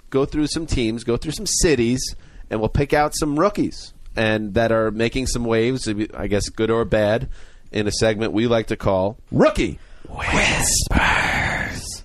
go 0.09 0.25
through 0.25 0.47
some 0.47 0.65
teams, 0.67 1.05
go 1.05 1.19
through 1.19 1.33
some 1.33 1.47
cities, 1.47 2.17
and 2.49 2.59
we'll 2.61 2.71
pick 2.71 2.95
out 2.95 3.13
some 3.15 3.39
rookies 3.39 3.93
and 4.17 4.55
that 4.55 4.73
are 4.73 4.91
making 4.91 5.27
some 5.27 5.45
waves. 5.45 5.87
I 6.15 6.27
guess 6.27 6.49
good 6.49 6.71
or 6.71 6.87
bad. 6.87 7.29
In 7.71 7.87
a 7.87 7.93
segment 7.93 8.33
we 8.33 8.47
like 8.47 8.69
to 8.69 8.77
call 8.79 9.19
rookie 9.31 9.79
whispers. 10.09 12.05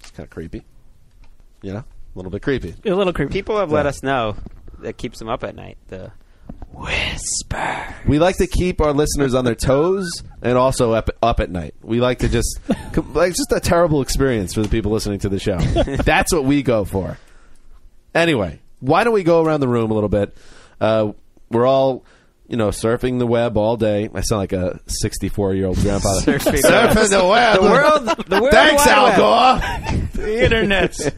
It's 0.00 0.10
kind 0.12 0.24
of 0.26 0.30
creepy. 0.30 0.64
You 1.62 1.74
know, 1.74 1.78
a 1.80 1.84
little 2.14 2.30
bit 2.30 2.42
creepy. 2.42 2.74
A 2.84 2.94
little 2.94 3.12
creepy. 3.12 3.32
People 3.32 3.58
have 3.58 3.70
let 3.70 3.86
us 3.86 4.02
know 4.02 4.36
that 4.80 4.96
keeps 4.96 5.18
them 5.18 5.28
up 5.28 5.44
at 5.44 5.54
night. 5.54 5.78
The 5.88 6.12
whisper. 6.72 7.94
We 8.06 8.18
like 8.18 8.36
to 8.38 8.46
keep 8.46 8.80
our 8.80 8.92
listeners 8.92 9.34
on 9.34 9.44
their 9.44 9.54
toes 9.54 10.08
and 10.42 10.56
also 10.56 10.92
up, 10.92 11.10
up 11.22 11.40
at 11.40 11.50
night. 11.50 11.74
We 11.82 12.00
like 12.00 12.20
to 12.20 12.28
just, 12.28 12.60
like, 13.12 13.34
just 13.34 13.52
a 13.52 13.60
terrible 13.60 14.02
experience 14.02 14.54
for 14.54 14.62
the 14.62 14.68
people 14.68 14.92
listening 14.92 15.18
to 15.20 15.28
the 15.28 15.38
show. 15.38 15.58
That's 16.04 16.32
what 16.32 16.44
we 16.44 16.62
go 16.62 16.84
for. 16.84 17.18
Anyway, 18.14 18.60
why 18.80 19.04
don't 19.04 19.12
we 19.12 19.22
go 19.22 19.44
around 19.44 19.60
the 19.60 19.68
room 19.68 19.90
a 19.90 19.94
little 19.94 20.08
bit? 20.08 20.36
Uh, 20.80 21.12
we're 21.50 21.66
all, 21.66 22.04
you 22.50 22.56
know, 22.56 22.68
surfing 22.68 23.20
the 23.20 23.26
web 23.26 23.56
all 23.56 23.76
day. 23.76 24.08
I 24.12 24.20
sound 24.22 24.40
like 24.40 24.52
a 24.52 24.80
64 24.88 25.54
year 25.54 25.66
old 25.66 25.76
grandfather. 25.78 26.20
Surfing 26.38 26.60
surfing 26.62 27.10
the 27.10 27.24
web. 27.26 27.60
The 27.60 27.62
world, 27.62 28.26
the 28.26 28.40
world 28.40 28.50
Thanks, 28.52 28.86
Al 28.86 29.16
Gore. 29.16 30.00
The 30.20 30.44
internet's 30.44 31.04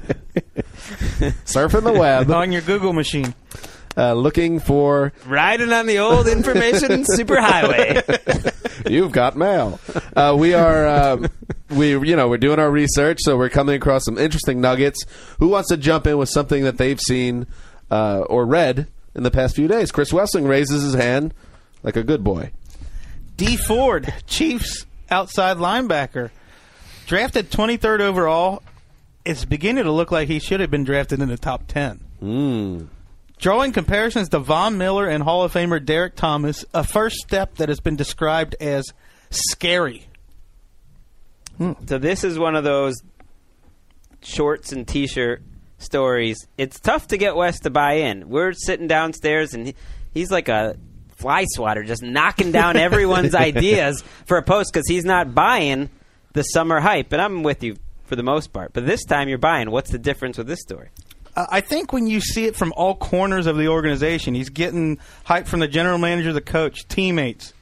surfing 1.45 1.83
the 1.83 1.93
web, 1.93 2.31
on 2.31 2.53
your 2.53 2.63
Google 2.63 2.93
machine. 2.93 3.35
uh, 3.97 4.13
looking 4.13 4.61
for 4.61 5.13
Riding 5.27 5.73
on 5.73 5.87
the 5.87 5.99
old 5.99 6.29
information 6.29 7.03
superhighway. 7.05 8.89
You've 8.89 9.11
got 9.11 9.37
mail. 9.37 9.81
Uh, 10.15 10.37
we 10.39 10.55
are, 10.55 10.87
um, 10.87 11.27
we 11.71 11.91
you 11.91 12.15
know, 12.15 12.29
we're 12.29 12.37
doing 12.39 12.61
our 12.61 12.71
research, 12.71 13.19
so 13.23 13.37
we're 13.37 13.49
coming 13.49 13.75
across 13.75 14.05
some 14.05 14.19
interesting 14.19 14.61
nuggets. 14.61 15.05
Who 15.41 15.49
wants 15.49 15.71
to 15.71 15.77
jump 15.77 16.07
in 16.07 16.17
with 16.19 16.29
something 16.29 16.63
that 16.63 16.79
they've 16.79 17.01
seen 17.01 17.47
uh, 17.91 18.21
or 18.21 18.45
read 18.47 18.87
in 19.15 19.23
the 19.23 19.31
past 19.31 19.57
few 19.57 19.69
days? 19.69 19.93
Chris 19.93 20.13
Wesseling 20.13 20.49
raises 20.49 20.83
his 20.83 20.95
hand 20.95 21.35
like 21.83 21.97
a 21.97 22.03
good 22.03 22.23
boy. 22.25 22.53
Dee 23.37 23.57
Ford, 23.57 24.13
Chiefs 24.27 24.87
outside 25.11 25.57
linebacker, 25.57 26.31
drafted 27.07 27.51
23rd 27.51 28.01
overall. 28.01 28.63
It's 29.25 29.45
beginning 29.45 29.85
to 29.85 29.93
look 29.93 30.11
like 30.11 30.29
he 30.29 30.39
should 30.39 30.61
have 30.61 30.71
been 30.71 30.85
drafted 30.85 31.21
in 31.21 31.29
the 31.29 31.37
top 31.37 31.67
10. 31.69 32.01
Mm. 32.23 32.89
Drawing 33.39 33.73
comparisons 33.73 34.29
to 34.31 34.39
Von 34.39 34.79
Miller 34.79 35.09
and 35.09 35.23
Hall 35.23 35.43
of 35.43 35.53
Famer 35.53 35.85
Derrick 35.85 36.15
Thomas, 36.15 36.65
a 36.73 36.85
first 36.85 37.17
step 37.17 37.57
that 37.57 37.69
has 37.69 37.81
been 37.81 37.97
described 37.97 38.55
as 38.61 38.85
scary. 39.31 40.07
So 41.59 41.99
this 41.99 42.25
is 42.25 42.39
one 42.39 42.57
of 42.57 42.65
those 42.65 43.03
shorts 44.23 44.73
and 44.73 44.87
t-shirt 44.87 45.43
stories. 45.83 46.47
It's 46.57 46.81
tough 46.81 47.09
to 47.09 47.17
get 47.17 47.37
Wes 47.37 47.61
to 47.61 47.71
buy 47.71 47.95
in. 47.95 48.29
We're 48.29 48.53
sitting 48.53 48.87
downstairs 48.87 49.55
and 49.55 49.69
he, 49.69 49.75
he's 50.13 50.31
like 50.31 50.49
a 50.49 50.77
fly 51.17 51.45
swatter, 51.49 51.83
just 51.83 52.03
knocking 52.03 52.53
down 52.53 52.77
everyone's 52.89 53.35
ideas 53.35 54.03
for 54.27 54.37
a 54.37 54.43
post 54.43 54.73
because 54.73 54.89
he's 54.89 55.05
not 55.05 55.35
buying 55.35 55.91
the 56.33 56.43
summer 56.43 56.81
hype. 56.81 57.13
And 57.13 57.21
I'm 57.21 57.43
with 57.43 57.63
you 57.63 57.77
for 58.05 58.17
the 58.17 58.23
most 58.23 58.53
part. 58.53 58.73
But 58.73 58.87
this 58.87 59.05
time 59.05 59.29
you're 59.29 59.39
buying. 59.39 59.71
What's 59.71 59.91
the 59.91 59.99
difference 59.99 60.39
with 60.39 60.47
this 60.47 60.61
story? 60.61 60.89
Uh, 61.35 61.47
I 61.49 61.61
think 61.61 61.93
when 61.93 62.07
you 62.07 62.21
see 62.21 62.45
it 62.45 62.57
from 62.57 62.73
all 62.77 62.95
corners 62.95 63.47
of 63.47 63.57
the 63.57 63.69
organization, 63.69 64.35
he's 64.35 64.51
getting 64.51 64.99
hype 65.25 65.47
from 65.47 65.61
the 65.61 65.69
general 65.69 65.99
manager, 65.99 66.33
the 66.33 66.41
coach, 66.41 66.87
teammates. 66.89 67.55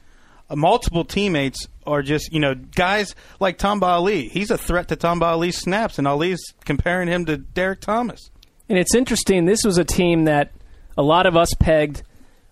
Multiple 0.55 1.05
teammates 1.05 1.67
are 1.85 2.01
just, 2.01 2.31
you 2.31 2.39
know, 2.39 2.55
guys 2.55 3.15
like 3.39 3.57
Tamba 3.57 3.87
Hali. 3.87 4.27
He's 4.27 4.51
a 4.51 4.57
threat 4.57 4.87
to 4.89 4.95
Tamba 4.95 5.27
Hali's 5.27 5.57
snaps, 5.57 5.97
and 5.97 6.07
Ali's 6.07 6.41
comparing 6.65 7.07
him 7.07 7.25
to 7.25 7.37
Derrick 7.37 7.81
Thomas. 7.81 8.29
And 8.69 8.77
it's 8.77 8.95
interesting. 8.95 9.45
This 9.45 9.63
was 9.63 9.77
a 9.77 9.83
team 9.83 10.25
that 10.25 10.51
a 10.97 11.03
lot 11.03 11.25
of 11.25 11.35
us 11.35 11.53
pegged 11.59 12.03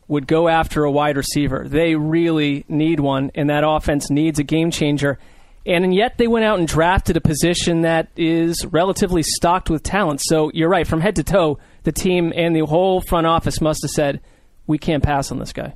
would 0.07 0.27
go 0.27 0.47
after 0.47 0.83
a 0.83 0.91
wide 0.91 1.17
receiver. 1.17 1.65
They 1.67 1.95
really 1.95 2.65
need 2.67 2.99
one, 2.99 3.31
and 3.35 3.49
that 3.49 3.63
offense 3.65 4.09
needs 4.09 4.39
a 4.39 4.43
game 4.43 4.71
changer. 4.71 5.19
And 5.65 5.93
yet 5.93 6.17
they 6.17 6.27
went 6.27 6.45
out 6.45 6.57
and 6.57 6.67
drafted 6.67 7.15
a 7.15 7.21
position 7.21 7.81
that 7.81 8.07
is 8.17 8.65
relatively 8.65 9.21
stocked 9.23 9.69
with 9.69 9.83
talent. 9.83 10.21
So 10.23 10.49
you're 10.53 10.69
right. 10.69 10.87
From 10.87 11.01
head 11.01 11.17
to 11.17 11.23
toe, 11.23 11.59
the 11.83 11.91
team 11.91 12.33
and 12.35 12.55
the 12.55 12.65
whole 12.65 13.01
front 13.01 13.27
office 13.27 13.61
must 13.61 13.83
have 13.83 13.91
said, 13.91 14.21
we 14.65 14.77
can't 14.77 15.03
pass 15.03 15.31
on 15.31 15.37
this 15.39 15.53
guy. 15.53 15.75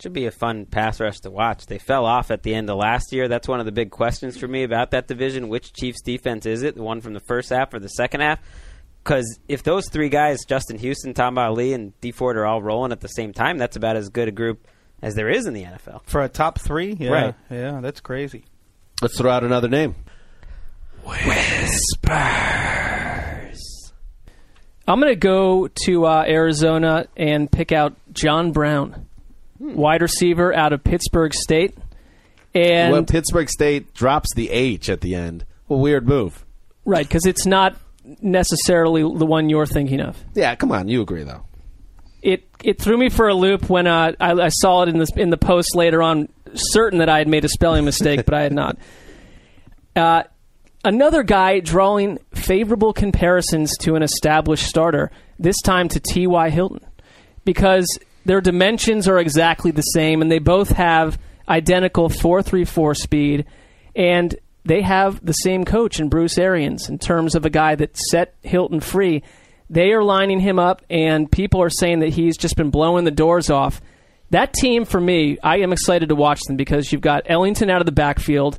Should 0.00 0.12
be 0.12 0.26
a 0.26 0.30
fun 0.30 0.66
pass 0.66 1.00
rush 1.00 1.20
to 1.20 1.30
watch. 1.30 1.66
They 1.66 1.78
fell 1.78 2.04
off 2.04 2.30
at 2.30 2.42
the 2.42 2.54
end 2.54 2.68
of 2.68 2.76
last 2.76 3.12
year. 3.12 3.28
That's 3.28 3.48
one 3.48 3.60
of 3.60 3.66
the 3.66 3.72
big 3.72 3.90
questions 3.90 4.36
for 4.36 4.46
me 4.46 4.62
about 4.62 4.90
that 4.90 5.08
division. 5.08 5.48
Which 5.48 5.72
Chiefs 5.72 6.02
defense 6.02 6.44
is 6.44 6.62
it? 6.62 6.74
The 6.74 6.82
one 6.82 7.00
from 7.00 7.14
the 7.14 7.20
first 7.20 7.50
half 7.50 7.72
or 7.72 7.78
the 7.78 7.88
second 7.88 8.20
half? 8.20 8.40
Because 9.02 9.38
if 9.48 9.62
those 9.62 9.88
three 9.88 10.08
guys, 10.08 10.40
Justin 10.46 10.78
Houston, 10.78 11.14
Tamba 11.14 11.44
Hali, 11.44 11.72
and 11.72 11.98
Dee 12.00 12.12
Ford, 12.12 12.36
are 12.36 12.44
all 12.44 12.60
rolling 12.60 12.92
at 12.92 13.00
the 13.00 13.08
same 13.08 13.32
time, 13.32 13.56
that's 13.56 13.76
about 13.76 13.96
as 13.96 14.08
good 14.08 14.28
a 14.28 14.32
group 14.32 14.66
as 15.00 15.14
there 15.14 15.28
is 15.28 15.46
in 15.46 15.54
the 15.54 15.62
NFL. 15.62 16.02
For 16.04 16.22
a 16.22 16.28
top 16.28 16.60
three? 16.60 16.96
Yeah, 16.98 17.10
Right. 17.10 17.34
Yeah, 17.50 17.80
that's 17.80 18.00
crazy. 18.00 18.44
Let's 19.00 19.16
throw 19.16 19.30
out 19.30 19.44
another 19.44 19.68
name. 19.68 19.94
Whispers. 21.04 21.80
I'm 24.88 25.00
going 25.00 25.12
to 25.12 25.16
go 25.16 25.68
to 25.84 26.06
uh, 26.06 26.24
Arizona 26.26 27.06
and 27.16 27.50
pick 27.50 27.72
out 27.72 27.94
John 28.12 28.52
Brown, 28.52 29.06
wide 29.58 30.02
receiver 30.02 30.54
out 30.54 30.72
of 30.72 30.82
Pittsburg 30.84 31.34
State. 31.34 31.76
And 32.54 32.92
well, 32.92 33.04
Pittsburg 33.04 33.50
State 33.50 33.92
drops 33.94 34.34
the 34.34 34.50
H 34.50 34.88
at 34.88 35.00
the 35.00 35.14
end. 35.14 35.44
Well, 35.68 35.80
weird 35.80 36.08
move. 36.08 36.44
right, 36.84 37.06
because 37.06 37.26
it's 37.26 37.44
not 37.44 37.76
necessarily 38.22 39.02
the 39.02 39.26
one 39.26 39.48
you're 39.50 39.66
thinking 39.66 40.00
of. 40.00 40.16
Yeah, 40.34 40.54
come 40.54 40.72
on. 40.72 40.88
You 40.88 41.02
agree, 41.02 41.24
though. 41.24 41.44
It 42.22 42.48
it 42.64 42.80
threw 42.80 42.96
me 42.96 43.08
for 43.08 43.28
a 43.28 43.34
loop 43.34 43.68
when 43.68 43.86
uh, 43.86 44.12
I, 44.18 44.32
I 44.32 44.48
saw 44.48 44.82
it 44.82 44.88
in 44.88 44.98
the 44.98 45.06
in 45.16 45.30
the 45.30 45.36
post 45.36 45.76
later 45.76 46.02
on, 46.02 46.28
certain 46.54 47.00
that 47.00 47.08
I 47.08 47.18
had 47.18 47.28
made 47.28 47.44
a 47.44 47.48
spelling 47.48 47.84
mistake, 47.84 48.24
but 48.24 48.34
I 48.34 48.42
had 48.42 48.52
not. 48.52 48.78
Uh, 49.94 50.24
another 50.84 51.22
guy 51.22 51.58
drawing 51.58 52.18
favorable 52.34 52.92
comparisons 52.92 53.74
to 53.78 53.94
an 53.94 54.02
established 54.02 54.66
starter, 54.66 55.10
this 55.38 55.58
time 55.62 55.88
to 55.88 55.98
T.Y. 56.00 56.50
Hilton, 56.50 56.86
because 57.46 57.86
their 58.26 58.40
dimensions 58.40 59.06
are 59.06 59.18
exactly 59.18 59.70
the 59.70 59.82
same 59.82 60.20
and 60.20 60.30
they 60.30 60.40
both 60.40 60.70
have 60.70 61.18
identical 61.48 62.08
434 62.08 62.94
speed 62.94 63.46
and 63.94 64.34
they 64.64 64.82
have 64.82 65.24
the 65.24 65.32
same 65.32 65.64
coach 65.64 66.00
in 66.00 66.08
Bruce 66.08 66.36
Arians 66.36 66.88
in 66.88 66.98
terms 66.98 67.36
of 67.36 67.44
a 67.44 67.50
guy 67.50 67.76
that 67.76 67.96
set 67.96 68.34
Hilton 68.42 68.80
free. 68.80 69.22
They 69.70 69.92
are 69.92 70.02
lining 70.02 70.40
him 70.40 70.58
up 70.58 70.82
and 70.90 71.30
people 71.30 71.62
are 71.62 71.70
saying 71.70 72.00
that 72.00 72.10
he's 72.10 72.36
just 72.36 72.56
been 72.56 72.70
blowing 72.70 73.04
the 73.04 73.12
doors 73.12 73.48
off. 73.48 73.80
That 74.30 74.52
team 74.52 74.84
for 74.84 75.00
me, 75.00 75.38
I 75.40 75.58
am 75.58 75.72
excited 75.72 76.08
to 76.08 76.16
watch 76.16 76.40
them 76.48 76.56
because 76.56 76.90
you've 76.90 77.00
got 77.00 77.22
Ellington 77.26 77.70
out 77.70 77.80
of 77.80 77.86
the 77.86 77.92
backfield, 77.92 78.58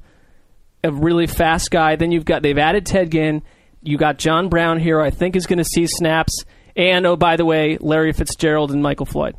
a 0.81 0.93
really 0.93 1.27
fast 1.27 1.71
guy. 1.71 1.97
Then 1.97 2.13
you've 2.13 2.23
got 2.23 2.41
they've 2.41 2.57
added 2.57 2.85
Ted 2.85 3.11
Ginn. 3.11 3.43
You 3.83 3.97
got 3.97 4.17
John 4.17 4.47
Brown 4.47 4.79
here. 4.79 5.01
I 5.01 5.09
think 5.09 5.35
is 5.35 5.45
going 5.45 5.59
to 5.59 5.65
see 5.65 5.87
snaps. 5.87 6.45
And 6.77 7.05
oh, 7.05 7.17
by 7.17 7.35
the 7.35 7.43
way, 7.43 7.77
Larry 7.81 8.13
Fitzgerald 8.13 8.71
and 8.71 8.81
Michael 8.81 9.05
Floyd. 9.05 9.35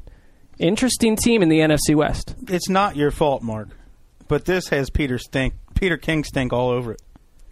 Interesting 0.59 1.16
team 1.16 1.42
in 1.42 1.49
the 1.49 1.61
NFC 1.61 1.94
West. 1.94 2.35
It's 2.49 2.68
not 2.68 2.97
your 2.97 3.11
fault, 3.11 3.42
Mark, 3.42 3.68
but 4.27 4.44
this 4.44 4.68
has 4.68 4.90
Peter 4.90 5.18
stink, 5.18 5.55
Peter 5.75 5.97
King 5.97 6.25
stink 6.25 6.53
all 6.53 6.71
over 6.71 6.92
it. 6.92 7.03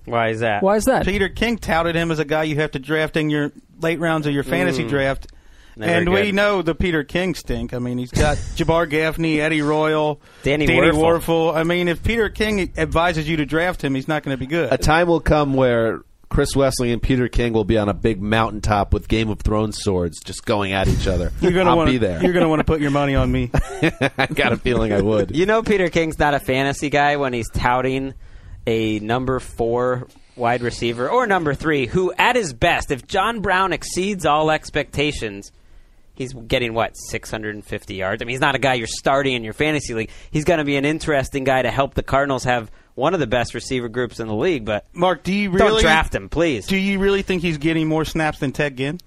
Why 0.05 0.29
is 0.29 0.41
that? 0.41 0.63
Why 0.63 0.77
is 0.77 0.85
that? 0.85 1.05
Peter 1.05 1.29
King 1.29 1.59
touted 1.59 1.97
him 1.97 2.11
as 2.11 2.19
a 2.19 2.25
guy 2.25 2.45
you 2.45 2.57
have 2.57 2.73
to 2.73 2.79
draft 2.79 3.17
in 3.17 3.31
your 3.31 3.53
late 3.81 3.99
rounds 4.01 4.27
of 4.27 4.33
your 4.33 4.45
hmm. 4.45 4.51
fantasy 4.51 4.85
draft. 4.85 5.29
Never 5.79 5.93
and 5.93 6.13
we 6.13 6.33
know 6.33 6.63
the 6.63 6.75
Peter 6.75 7.05
King 7.05 7.35
stink. 7.35 7.75
I 7.75 7.79
mean, 7.79 7.99
he's 7.99 8.11
got 8.11 8.37
Jabbar 8.57 8.89
Gaffney, 8.89 9.43
Eddie 9.43 9.61
Royal, 9.61 10.21
Danny 10.43 10.65
Danny 10.65 10.89
Werfel. 10.89 11.21
Werfel. 11.21 11.55
I 11.55 11.65
mean, 11.65 11.89
if 11.89 12.03
Peter 12.03 12.31
King 12.31 12.73
advises 12.79 13.29
you 13.29 13.37
to 13.37 13.47
draft 13.47 13.85
him, 13.85 13.95
he's 13.95 14.09
not 14.09 14.23
going 14.23 14.35
to 14.35 14.39
be 14.39 14.47
good. 14.47 14.73
A 14.73 14.79
time 14.79 15.07
will 15.07 15.21
come 15.21 15.53
where 15.53 16.01
Chris 16.37 16.53
Wesseling 16.53 16.93
and 16.93 17.01
Peter 17.01 17.29
King 17.29 17.55
will 17.55 17.65
be 17.65 17.79
on 17.79 17.89
a 17.89 17.95
big 17.95 18.21
mountaintop 18.21 18.93
with 18.93 19.09
Game 19.09 19.31
of 19.31 19.41
Thrones 19.41 19.79
swords 19.81 20.21
just 20.23 20.45
going 20.45 20.75
at 20.75 20.87
each 20.87 21.07
other. 21.07 21.33
You're 21.41 21.53
going 21.53 21.65
to 21.65 21.71
I'll 21.71 21.79
want 21.79 21.89
be 21.89 21.97
there. 21.97 22.23
You're 22.23 22.35
going 22.35 22.43
to 22.43 22.49
want 22.51 22.61
to 22.61 22.65
put 22.65 22.79
your 22.79 22.91
money 22.91 23.15
on 23.15 23.33
me. 23.33 23.51
I 23.55 24.27
got 24.27 24.53
a 24.53 24.59
feeling 24.59 24.93
I 24.93 25.01
would. 25.01 25.35
You 25.35 25.47
know 25.47 25.63
Peter 25.63 25.89
King's 25.89 26.19
not 26.19 26.35
a 26.35 26.39
fantasy 26.39 26.91
guy 26.91 27.17
when 27.17 27.33
he's 27.33 27.49
touting 27.49 28.13
a 28.67 28.99
number 28.99 29.41
four 29.41 30.09
wide 30.37 30.61
receiver 30.61 31.09
or 31.09 31.27
number 31.27 31.55
three 31.55 31.87
who, 31.87 32.13
at 32.19 32.37
his 32.37 32.53
best, 32.53 32.91
if 32.91 33.07
John 33.07 33.41
Brown 33.41 33.73
exceeds 33.73 34.27
all 34.27 34.51
expectations, 34.51 35.53
he's 36.17 36.35
getting 36.35 36.75
what 36.75 36.99
650 36.99 37.95
yards. 37.95 38.21
I 38.21 38.27
mean, 38.27 38.35
he's 38.35 38.41
not 38.43 38.55
a 38.55 38.59
guy 38.59 38.75
you're 38.75 38.87
starting 38.87 39.33
in 39.33 39.43
your 39.43 39.55
fantasy 39.55 39.95
league. 39.95 40.11
He's 40.31 40.45
going 40.45 40.59
to 40.59 40.67
be 40.67 40.77
an 40.77 40.85
interesting 40.85 41.45
guy 41.45 41.63
to 41.63 41.71
help 41.71 41.95
the 41.95 42.03
Cardinals 42.03 42.45
have 42.45 42.71
one 42.97 43.15
of 43.15 43.21
the 43.21 43.27
best 43.29 43.55
receiver 43.55 43.89
groups 43.89 44.19
in 44.19 44.27
the 44.27 44.35
league. 44.35 44.65
But 44.65 44.85
Mark, 44.93 45.23
do 45.23 45.33
you 45.33 45.51
really 45.51 45.59
don't 45.61 45.69
really 45.69 45.83
draft 45.83 46.13
him, 46.15 46.29
please. 46.29 46.67
Do 46.67 46.77
you 46.77 46.99
really 46.99 47.23
think 47.23 47.43
he's 47.43 47.59
getting 47.59 47.87
more 47.87 48.05
snaps 48.05 48.41
than 48.41 48.51
Ted 48.51 48.77
Ginn? 48.77 48.99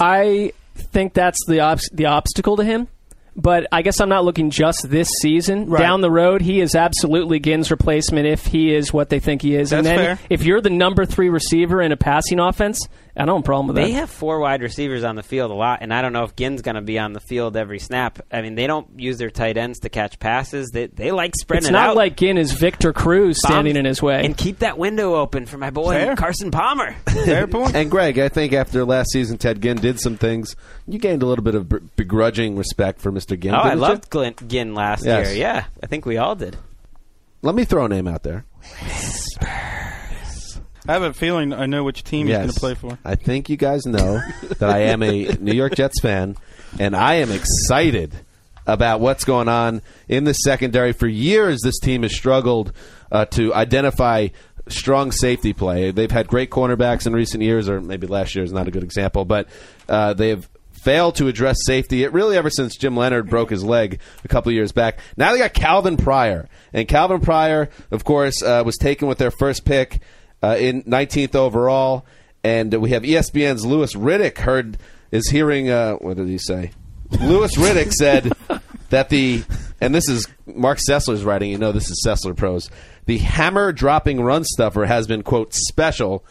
I 0.00 0.52
think 0.74 1.12
that's 1.12 1.38
the 1.46 1.60
obs- 1.60 1.90
the 1.92 2.06
obstacle 2.06 2.56
to 2.56 2.64
him. 2.64 2.88
But 3.36 3.66
I 3.72 3.82
guess 3.82 4.00
I'm 4.00 4.08
not 4.08 4.24
looking 4.24 4.50
just 4.50 4.88
this 4.88 5.08
season. 5.20 5.68
Right. 5.68 5.80
Down 5.80 6.00
the 6.00 6.10
road, 6.10 6.40
he 6.40 6.60
is 6.60 6.76
absolutely 6.76 7.40
Ginn's 7.40 7.68
replacement 7.68 8.28
if 8.28 8.46
he 8.46 8.72
is 8.72 8.92
what 8.92 9.08
they 9.08 9.18
think 9.18 9.42
he 9.42 9.56
is. 9.56 9.72
and 9.72 9.84
then 9.84 9.98
fair. 9.98 10.18
if 10.30 10.44
you're 10.44 10.60
the 10.60 10.70
number 10.70 11.04
three 11.04 11.28
receiver 11.28 11.82
in 11.82 11.90
a 11.90 11.96
passing 11.96 12.38
offense, 12.38 12.86
I 13.16 13.24
don't 13.26 13.36
have 13.36 13.44
a 13.44 13.46
problem 13.46 13.66
with 13.68 13.76
They 13.76 13.82
that. 13.82 13.86
They 13.88 13.92
have 13.94 14.10
four 14.10 14.40
wide 14.40 14.60
receivers 14.62 15.04
on 15.04 15.14
the 15.14 15.22
field 15.22 15.52
a 15.52 15.54
lot, 15.54 15.78
and 15.82 15.94
I 15.94 16.02
don't 16.02 16.12
know 16.12 16.24
if 16.24 16.34
Ginn's 16.34 16.62
going 16.62 16.74
to 16.74 16.80
be 16.80 16.98
on 16.98 17.12
the 17.12 17.20
field 17.20 17.56
every 17.56 17.78
snap. 17.78 18.18
I 18.32 18.42
mean, 18.42 18.56
they 18.56 18.66
don't 18.66 18.88
use 18.98 19.18
their 19.18 19.30
tight 19.30 19.56
ends 19.56 19.78
to 19.80 19.88
catch 19.88 20.18
passes. 20.18 20.70
They 20.72 20.86
they 20.86 21.12
like 21.12 21.34
spreading 21.36 21.66
out. 21.66 21.68
it's 21.68 21.72
not 21.72 21.88
out. 21.90 21.96
like 21.96 22.16
Ginn 22.16 22.36
is 22.38 22.52
Victor 22.52 22.92
Cruz 22.92 23.38
standing 23.38 23.74
Bombs- 23.74 23.78
in 23.78 23.84
his 23.84 24.02
way. 24.02 24.24
And 24.24 24.36
keep 24.36 24.58
that 24.60 24.78
window 24.78 25.14
open 25.14 25.46
for 25.46 25.58
my 25.58 25.70
boy 25.70 25.92
Fair. 25.94 26.16
Carson 26.16 26.50
Palmer. 26.50 26.94
Fair 27.06 27.46
point. 27.46 27.76
And 27.76 27.88
Greg, 27.90 28.18
I 28.18 28.28
think 28.28 28.52
after 28.52 28.84
last 28.84 29.12
season, 29.12 29.38
Ted 29.38 29.62
Ginn 29.62 29.76
did 29.76 30.00
some 30.00 30.16
things. 30.16 30.56
You 30.88 30.98
gained 30.98 31.22
a 31.22 31.26
little 31.26 31.44
bit 31.44 31.54
of 31.54 31.68
begrudging 31.96 32.56
respect 32.56 33.00
for 33.00 33.12
Mr. 33.12 33.38
Ginn. 33.38 33.54
oh, 33.54 33.58
I 33.58 33.62
didn't 33.70 33.76
you? 33.76 33.82
loved 33.82 34.10
Glenn, 34.10 34.34
Ginn 34.48 34.74
last 34.74 35.04
Yes. 35.04 35.28
year. 35.28 35.36
Yeah, 35.38 35.64
I 35.82 35.86
think 35.86 36.04
we 36.04 36.16
all 36.16 36.34
did. 36.34 36.56
Let 37.42 37.54
me 37.54 37.64
throw 37.64 37.84
a 37.84 37.88
name 37.88 38.08
out 38.08 38.22
there. 38.24 38.44
I 40.86 40.92
have 40.92 41.02
a 41.02 41.14
feeling 41.14 41.52
I 41.52 41.66
know 41.66 41.82
which 41.82 42.04
team 42.04 42.26
he's 42.26 42.36
going 42.36 42.50
to 42.50 42.60
play 42.60 42.74
for. 42.74 42.98
I 43.04 43.14
think 43.14 43.48
you 43.48 43.56
guys 43.56 43.86
know 43.86 44.20
that 44.58 44.68
I 44.68 44.80
am 44.80 45.02
a 45.02 45.32
New 45.40 45.54
York 45.54 45.74
Jets 45.74 46.00
fan, 46.00 46.36
and 46.78 46.94
I 46.94 47.14
am 47.14 47.30
excited 47.30 48.12
about 48.66 49.00
what's 49.00 49.24
going 49.24 49.48
on 49.48 49.80
in 50.08 50.24
the 50.24 50.34
secondary. 50.34 50.92
For 50.92 51.06
years, 51.06 51.60
this 51.62 51.78
team 51.78 52.02
has 52.02 52.14
struggled 52.14 52.72
uh, 53.10 53.24
to 53.26 53.54
identify 53.54 54.28
strong 54.68 55.10
safety 55.10 55.54
play. 55.54 55.90
They've 55.90 56.10
had 56.10 56.28
great 56.28 56.50
cornerbacks 56.50 57.06
in 57.06 57.14
recent 57.14 57.42
years, 57.42 57.68
or 57.68 57.80
maybe 57.80 58.06
last 58.06 58.34
year 58.34 58.44
is 58.44 58.52
not 58.52 58.68
a 58.68 58.70
good 58.70 58.84
example, 58.84 59.24
but 59.24 59.48
uh, 59.88 60.12
they 60.12 60.28
have 60.30 60.48
failed 60.72 61.14
to 61.16 61.28
address 61.28 61.56
safety. 61.64 62.04
It 62.04 62.12
really 62.12 62.36
ever 62.36 62.50
since 62.50 62.76
Jim 62.76 62.94
Leonhard 62.94 63.30
broke 63.30 63.48
his 63.48 63.64
leg 63.64 64.00
a 64.22 64.28
couple 64.28 64.52
years 64.52 64.72
back. 64.72 64.98
Now 65.16 65.32
they 65.32 65.38
got 65.38 65.54
Calvin 65.54 65.96
Pryor, 65.96 66.46
and 66.74 66.86
Calvin 66.86 67.20
Pryor, 67.20 67.70
of 67.90 68.04
course, 68.04 68.42
uh, 68.42 68.62
was 68.66 68.76
taken 68.76 69.08
with 69.08 69.16
their 69.16 69.30
first 69.30 69.64
pick 69.64 70.00
uh, 70.44 70.56
in 70.56 70.82
19th 70.82 71.34
overall. 71.34 72.04
And 72.42 72.74
we 72.74 72.90
have 72.90 73.02
ESPN's 73.02 73.64
Louis 73.64 73.94
Riddick 73.94 74.38
heard 74.38 74.76
is 75.10 75.30
hearing. 75.30 75.70
Uh, 75.70 75.94
what 75.94 76.18
did 76.18 76.28
he 76.28 76.36
say? 76.36 76.72
Louis 77.10 77.56
Riddick 77.56 77.92
said 77.98 78.30
that 78.90 79.08
the 79.08 79.42
and 79.80 79.94
this 79.94 80.08
is 80.08 80.28
Mark 80.46 80.78
Sessler's 80.78 81.24
writing. 81.24 81.50
You 81.50 81.56
know 81.56 81.72
this 81.72 81.90
is 81.90 82.04
Sessler 82.06 82.36
prose. 82.36 82.68
The 83.06 83.16
hammer 83.16 83.72
dropping 83.72 84.20
run 84.20 84.44
stuffer 84.44 84.84
has 84.84 85.06
been 85.06 85.22
quote 85.22 85.54
special, 85.54 86.22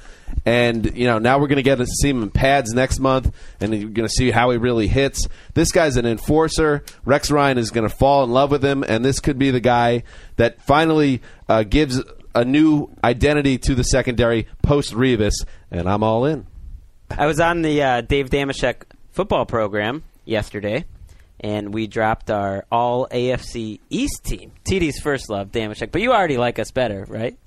and 0.46 0.96
you 0.96 1.08
know 1.08 1.18
now 1.18 1.40
we're 1.40 1.48
going 1.48 1.56
to 1.56 1.64
get 1.64 1.80
to 1.80 1.88
see 1.88 2.10
him 2.10 2.22
in 2.22 2.30
pads 2.30 2.74
next 2.74 3.00
month, 3.00 3.34
and 3.60 3.74
you're 3.74 3.90
going 3.90 4.08
to 4.08 4.14
see 4.14 4.30
how 4.30 4.52
he 4.52 4.58
really 4.58 4.88
hits. 4.88 5.28
This 5.56 5.72
guy's 5.72 5.98
an 5.98 6.06
enforcer. 6.06 6.84
Rex 7.06 7.32
Ryan 7.32 7.58
is 7.58 7.72
going 7.72 7.90
to 7.90 7.96
fall 7.96 8.24
in 8.24 8.30
love 8.30 8.52
with 8.52 8.64
him, 8.64 8.84
and 8.88 9.04
this 9.04 9.20
could 9.20 9.40
be 9.40 9.50
the 9.50 9.60
guy 9.60 10.04
that 10.36 10.62
finally 10.62 11.24
uh, 11.50 11.64
gives 11.64 12.00
a 12.36 12.46
new 12.46 12.90
identity 13.04 13.58
to 13.60 13.76
the 13.76 13.84
secondary 13.84 14.48
post 14.62 14.94
Revis, 14.94 15.34
and 15.72 15.88
I'm 15.88 16.04
all 16.04 16.26
in. 16.26 16.46
I 17.10 17.26
was 17.28 17.40
on 17.40 17.62
the 17.62 17.82
uh, 17.84 18.02
Dave 18.02 18.30
Damashek 18.30 18.84
football 19.12 19.46
program 19.46 20.04
yesterday, 20.26 20.86
and 21.40 21.74
we 21.74 21.88
dropped 21.88 22.32
our 22.32 22.66
all 22.72 23.08
AFC 23.12 23.80
East 23.90 24.24
team. 24.24 24.52
TD's 24.66 25.00
first 25.00 25.30
love, 25.30 25.52
Damashek. 25.52 25.92
But 25.92 26.02
you 26.02 26.12
already 26.12 26.38
like 26.38 26.58
us 26.60 26.72
better, 26.72 27.06
right? 27.08 27.38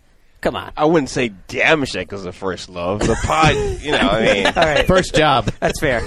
Come 0.42 0.54
on. 0.54 0.70
I 0.76 0.84
wouldn't 0.84 1.10
say 1.10 1.30
Damashek 1.48 2.12
was 2.12 2.22
the 2.22 2.30
first 2.32 2.68
love. 2.68 3.00
The 3.00 3.16
pod, 3.24 3.54
you 3.80 3.90
know, 3.90 3.98
I 3.98 4.34
mean, 4.34 4.46
All 4.46 4.52
right. 4.54 4.86
First 4.86 5.14
job. 5.14 5.50
That's 5.58 5.80
fair. 5.80 6.02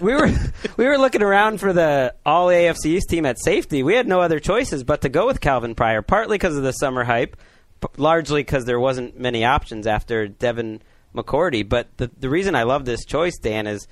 we 0.00 0.14
were 0.14 0.30
we 0.78 0.86
were 0.86 0.96
looking 0.96 1.22
around 1.22 1.58
for 1.60 1.74
the 1.74 2.14
all 2.24 2.46
AFC 2.46 2.86
East 2.86 3.10
team 3.10 3.26
at 3.26 3.38
safety. 3.38 3.82
We 3.82 3.94
had 3.94 4.06
no 4.08 4.20
other 4.22 4.40
choices 4.40 4.84
but 4.84 5.02
to 5.02 5.10
go 5.10 5.26
with 5.26 5.40
Calvin 5.40 5.74
Pryor, 5.74 6.00
partly 6.00 6.36
because 6.38 6.56
of 6.56 6.62
the 6.62 6.72
summer 6.72 7.04
hype, 7.04 7.36
p- 7.36 7.42
largely 7.96 8.42
because 8.42 8.64
there 8.64 8.80
wasn't 8.80 9.18
many 9.18 9.44
options 9.44 9.86
after 9.86 10.28
Devin 10.28 10.82
McCourty. 11.14 11.68
But 11.68 11.88
the 11.96 12.10
the 12.18 12.30
reason 12.30 12.54
I 12.54 12.64
love 12.64 12.84
this 12.84 13.04
choice, 13.04 13.38
Dan, 13.38 13.66
is 13.66 13.86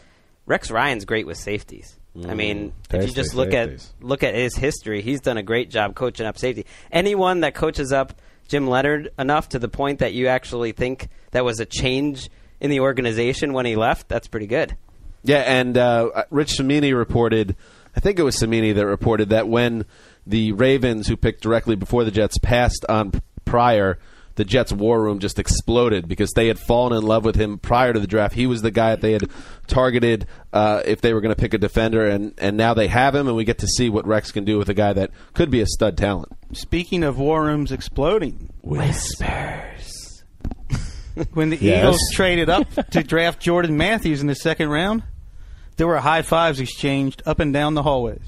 Rex 0.47 0.71
Ryan's 0.71 1.05
great 1.05 1.27
with 1.27 1.39
safeties. 1.39 1.99
I 2.27 2.33
mean, 2.35 2.73
if 2.91 3.09
you 3.09 3.15
just 3.15 3.35
look 3.35 3.51
safeties. 3.51 3.93
at 4.01 4.07
look 4.07 4.23
at 4.23 4.35
his 4.35 4.57
history, 4.57 5.03
he's 5.03 5.21
done 5.21 5.37
a 5.37 5.43
great 5.43 5.69
job 5.69 5.95
coaching 5.95 6.27
up 6.27 6.39
safety. 6.39 6.65
Anyone 6.91 7.41
that 7.41 7.55
coaches 7.55 7.93
up 7.93 8.15
Jim 8.49 8.67
Leonhard 8.67 9.11
enough 9.19 9.51
to 9.51 9.59
the 9.59 9.69
point 9.69 9.99
that 9.99 10.15
you 10.15 10.29
actually 10.29 10.73
think 10.73 11.09
that 11.33 11.45
was 11.45 11.61
a 11.61 11.67
change 11.67 12.31
in 12.61 12.71
the 12.71 12.81
organization 12.81 13.53
when 13.53 13.67
he 13.67 13.77
left, 13.77 14.09
that's 14.09 14.29
pretty 14.29 14.47
good. 14.47 14.77
Yeah, 15.25 15.41
and 15.41 15.77
uh, 15.77 16.25
Rich 16.31 16.57
Cimini 16.57 16.93
reported, 16.93 17.57
I 17.97 18.01
think 18.01 18.19
it 18.19 18.23
was 18.23 18.39
Cimini 18.39 18.73
that 18.73 18.87
reported 18.87 19.31
that 19.31 19.49
when 19.49 19.85
the 20.27 20.53
Ravens, 20.53 21.09
who 21.09 21.17
picked 21.17 21.43
directly 21.43 21.77
before 21.77 22.05
the 22.05 22.11
Jets, 22.11 22.39
passed 22.39 22.85
on 22.89 23.21
Pryor, 23.57 23.99
the 24.35 24.45
Jets' 24.45 24.71
war 24.71 25.03
room 25.03 25.19
just 25.19 25.39
exploded 25.39 26.07
because 26.07 26.31
they 26.33 26.49
had 26.49 26.59
fallen 26.59 26.93
in 26.93 27.03
love 27.03 27.25
with 27.25 27.37
him 27.37 27.57
prior 27.57 27.95
to 27.95 27.99
the 27.99 28.07
draft. 28.07 28.35
He 28.35 28.47
was 28.47 28.61
the 28.61 28.71
guy 28.71 28.91
that 28.91 29.01
they 29.01 29.13
had 29.13 29.31
targeted 29.67 30.27
uh, 30.53 30.83
if 30.85 31.01
they 31.01 31.15
were 31.15 31.23
going 31.23 31.35
to 31.35 31.41
pick 31.41 31.55
a 31.55 31.59
defender, 31.59 32.07
and, 32.07 32.35
and 32.37 32.55
now 32.59 32.75
they 32.75 32.89
have 32.89 33.15
him, 33.15 33.29
and 33.29 33.35
we 33.37 33.45
get 33.45 33.57
to 33.61 33.67
see 33.67 33.89
what 33.89 34.07
Rex 34.07 34.33
can 34.33 34.45
do 34.45 34.59
with 34.59 34.69
a 34.69 34.75
guy 34.75 34.93
that 34.93 35.11
could 35.33 35.51
be 35.51 35.63
a 35.63 35.67
stud 35.67 35.97
talent. 35.97 36.31
Speaking 36.53 37.03
of 37.03 37.19
war 37.19 37.45
rooms 37.45 37.73
exploding, 37.73 38.53
Whispers. 38.63 40.23
when 41.33 41.49
the 41.49 41.57
Yes. 41.57 41.79
Eagles 41.83 42.01
traded 42.13 42.51
up 42.51 42.71
to 42.91 43.03
draft 43.03 43.41
Jordan 43.41 43.79
Matthews 43.79 44.21
in 44.21 44.27
the 44.27 44.35
second 44.35 44.69
round, 44.69 45.03
there 45.79 45.87
were 45.87 45.99
high 45.99 46.21
fives 46.21 46.61
exchanged 46.61 47.23
up 47.25 47.41
and 47.41 47.55
down 47.55 47.73
the 47.73 47.83
hallways. 47.83 48.21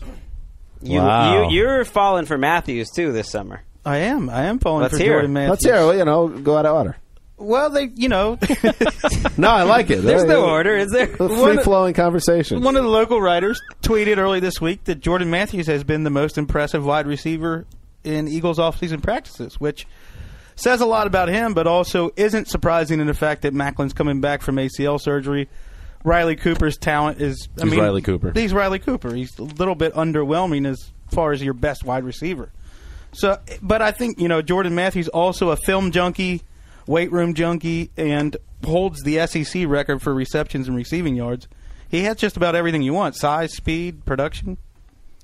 You, 0.80 1.00
Wow. 1.00 1.48
you 1.50 1.56
you're 1.58 1.84
falling 1.84 2.24
for 2.24 2.38
Matthews 2.38 2.88
too 2.94 3.12
this 3.12 3.30
summer. 3.30 3.62
I 3.88 3.98
am. 3.98 4.28
I 4.30 4.44
am 4.44 4.58
falling 4.58 4.82
Let's 4.82 4.96
for 4.96 5.02
hear 5.02 5.12
Jordan 5.14 5.30
it. 5.30 5.34
Matthews. 5.34 5.50
Let's 5.50 5.64
hear, 5.64 5.92
it, 5.94 5.98
you 5.98 6.04
know, 6.04 6.28
go 6.28 6.56
out 6.56 6.66
of 6.66 6.74
order. 6.76 6.96
Well, 7.38 7.70
they, 7.70 7.84
you 7.94 8.08
know, 8.08 8.36
No, 9.38 9.48
I 9.50 9.62
like 9.62 9.90
it. 9.90 10.02
There's 10.02 10.24
Uh, 10.24 10.26
no 10.26 10.44
order, 10.50 10.76
is 10.76 10.90
there? 10.90 11.06
Free 11.06 11.56
flowing 11.58 11.94
conversation. 11.94 12.62
one 12.62 12.74
of 12.76 12.82
the 12.82 12.88
local 12.88 13.20
writers 13.20 13.60
tweeted 13.82 14.18
early 14.18 14.40
this 14.40 14.60
week 14.60 14.84
that 14.84 14.96
Jordan 15.00 15.30
Matthews 15.30 15.68
has 15.68 15.84
been 15.84 16.02
the 16.02 16.10
most 16.10 16.36
impressive 16.36 16.84
wide 16.84 17.06
receiver 17.06 17.64
in 18.02 18.26
Eagles 18.26 18.58
offseason 18.58 19.02
practices, 19.02 19.60
which 19.60 19.86
says 20.56 20.80
a 20.80 20.86
lot 20.86 21.06
about 21.06 21.28
him, 21.28 21.54
but 21.54 21.68
also 21.68 22.10
isn't 22.16 22.48
surprising 22.48 22.98
in 23.00 23.06
the 23.06 23.14
fact 23.14 23.42
that 23.42 23.54
Maclin's 23.54 23.92
coming 23.92 24.20
back 24.20 24.42
from 24.42 24.56
ACL 24.56 25.00
surgery. 25.00 25.48
Riley 26.02 26.34
Cooper's 26.36 26.76
talent 26.76 27.20
is. 27.20 27.48
I 27.58 27.62
He's 27.62 27.70
mean, 27.72 27.80
Riley 27.80 28.02
Cooper. 28.02 28.32
He's 28.34 28.52
Riley 28.52 28.78
Cooper. 28.80 29.14
He's 29.14 29.38
a 29.38 29.42
little 29.44 29.74
bit 29.76 29.94
underwhelming 29.94 30.66
as 30.66 30.92
far 31.12 31.30
as 31.32 31.40
your 31.42 31.54
best 31.54 31.84
wide 31.84 32.02
receiver. 32.04 32.50
So, 33.12 33.38
but 33.62 33.82
I 33.82 33.90
think 33.90 34.20
you 34.20 34.28
know 34.28 34.42
Jordan 34.42 34.74
Matthews 34.74 35.08
also 35.08 35.50
a 35.50 35.56
film 35.56 35.90
junkie, 35.90 36.42
weight 36.86 37.10
room 37.10 37.34
junkie, 37.34 37.90
and 37.96 38.36
holds 38.64 39.02
the 39.02 39.26
SEC 39.26 39.66
record 39.66 40.02
for 40.02 40.14
receptions 40.14 40.68
and 40.68 40.76
receiving 40.76 41.16
yards. 41.16 41.48
He 41.90 42.02
has 42.02 42.16
just 42.16 42.36
about 42.36 42.54
everything 42.54 42.82
you 42.82 42.92
want: 42.92 43.16
size, 43.16 43.54
speed, 43.54 44.04
production. 44.04 44.58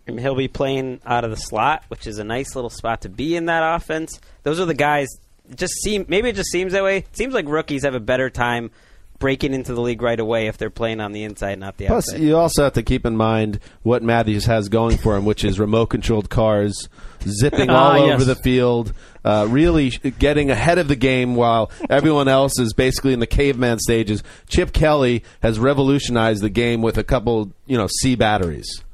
And 0.06 0.20
he'll 0.20 0.34
be 0.34 0.48
playing 0.48 1.00
out 1.06 1.24
of 1.24 1.30
the 1.30 1.36
slot, 1.36 1.84
which 1.88 2.06
is 2.06 2.18
a 2.18 2.24
nice 2.24 2.54
little 2.54 2.68
spot 2.68 3.02
to 3.02 3.08
be 3.08 3.36
in 3.36 3.46
that 3.46 3.76
offense. 3.76 4.20
Those 4.42 4.60
are 4.60 4.66
the 4.66 4.74
guys. 4.74 5.08
Just 5.54 5.74
seem 5.82 6.04
maybe 6.08 6.30
it 6.30 6.36
just 6.36 6.50
seems 6.50 6.72
that 6.72 6.82
way. 6.82 6.98
It 6.98 7.16
seems 7.16 7.34
like 7.34 7.46
rookies 7.46 7.84
have 7.84 7.94
a 7.94 8.00
better 8.00 8.30
time 8.30 8.70
breaking 9.24 9.54
into 9.54 9.72
the 9.72 9.80
league 9.80 10.02
right 10.02 10.20
away 10.20 10.48
if 10.48 10.58
they're 10.58 10.68
playing 10.68 11.00
on 11.00 11.12
the 11.12 11.22
inside, 11.24 11.58
not 11.58 11.78
the 11.78 11.86
Plus, 11.86 12.10
outside. 12.10 12.22
you 12.22 12.36
also 12.36 12.62
have 12.64 12.74
to 12.74 12.82
keep 12.82 13.06
in 13.06 13.16
mind 13.16 13.58
what 13.82 14.02
Matthews 14.02 14.44
has 14.44 14.68
going 14.68 14.98
for 14.98 15.16
him, 15.16 15.24
which 15.24 15.44
is 15.44 15.58
remote 15.58 15.86
controlled 15.86 16.28
cars, 16.28 16.90
zipping 17.22 17.70
all 17.70 17.92
Ah, 18.10 18.12
over 18.12 18.22
the 18.22 18.34
field, 18.34 18.92
uh, 19.24 19.46
really 19.48 19.88
getting 20.18 20.50
ahead 20.50 20.76
of 20.76 20.88
the 20.88 20.94
game 20.96 21.36
while 21.36 21.70
everyone 21.88 22.28
else 22.28 22.58
is 22.58 22.74
basically 22.74 23.14
in 23.14 23.20
the 23.20 23.26
caveman 23.26 23.78
stages. 23.78 24.22
Chip 24.46 24.74
Kelly 24.74 25.24
has 25.42 25.58
revolutionized 25.58 26.42
the 26.42 26.50
game 26.50 26.82
with 26.82 26.98
a 26.98 27.02
couple, 27.04 27.50
you 27.66 27.78
know, 27.78 27.86
C 28.00 28.16
batteries. 28.16 28.84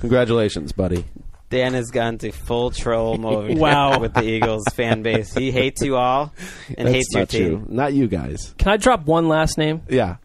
Congratulations, 0.00 0.72
buddy. 0.72 1.04
Dan 1.52 1.74
has 1.74 1.90
gone 1.90 2.16
to 2.18 2.32
full 2.32 2.70
troll 2.70 3.18
mode 3.18 3.58
Wow. 3.58 3.98
with 4.00 4.14
the 4.14 4.24
Eagles 4.24 4.64
fan 4.72 5.02
base. 5.02 5.34
He 5.34 5.50
hates 5.52 5.82
you 5.82 5.96
all 5.96 6.32
and 6.78 6.88
That's 6.88 6.94
hates 6.96 7.08
your 7.12 7.20
not 7.20 7.28
team. 7.28 7.48
true. 7.48 7.66
Not 7.68 7.92
you 7.92 8.08
guys. 8.08 8.54
Can 8.56 8.72
I 8.72 8.78
drop 8.78 9.04
one 9.04 9.28
last 9.28 9.58
name? 9.58 9.82
Yeah. 9.88 10.16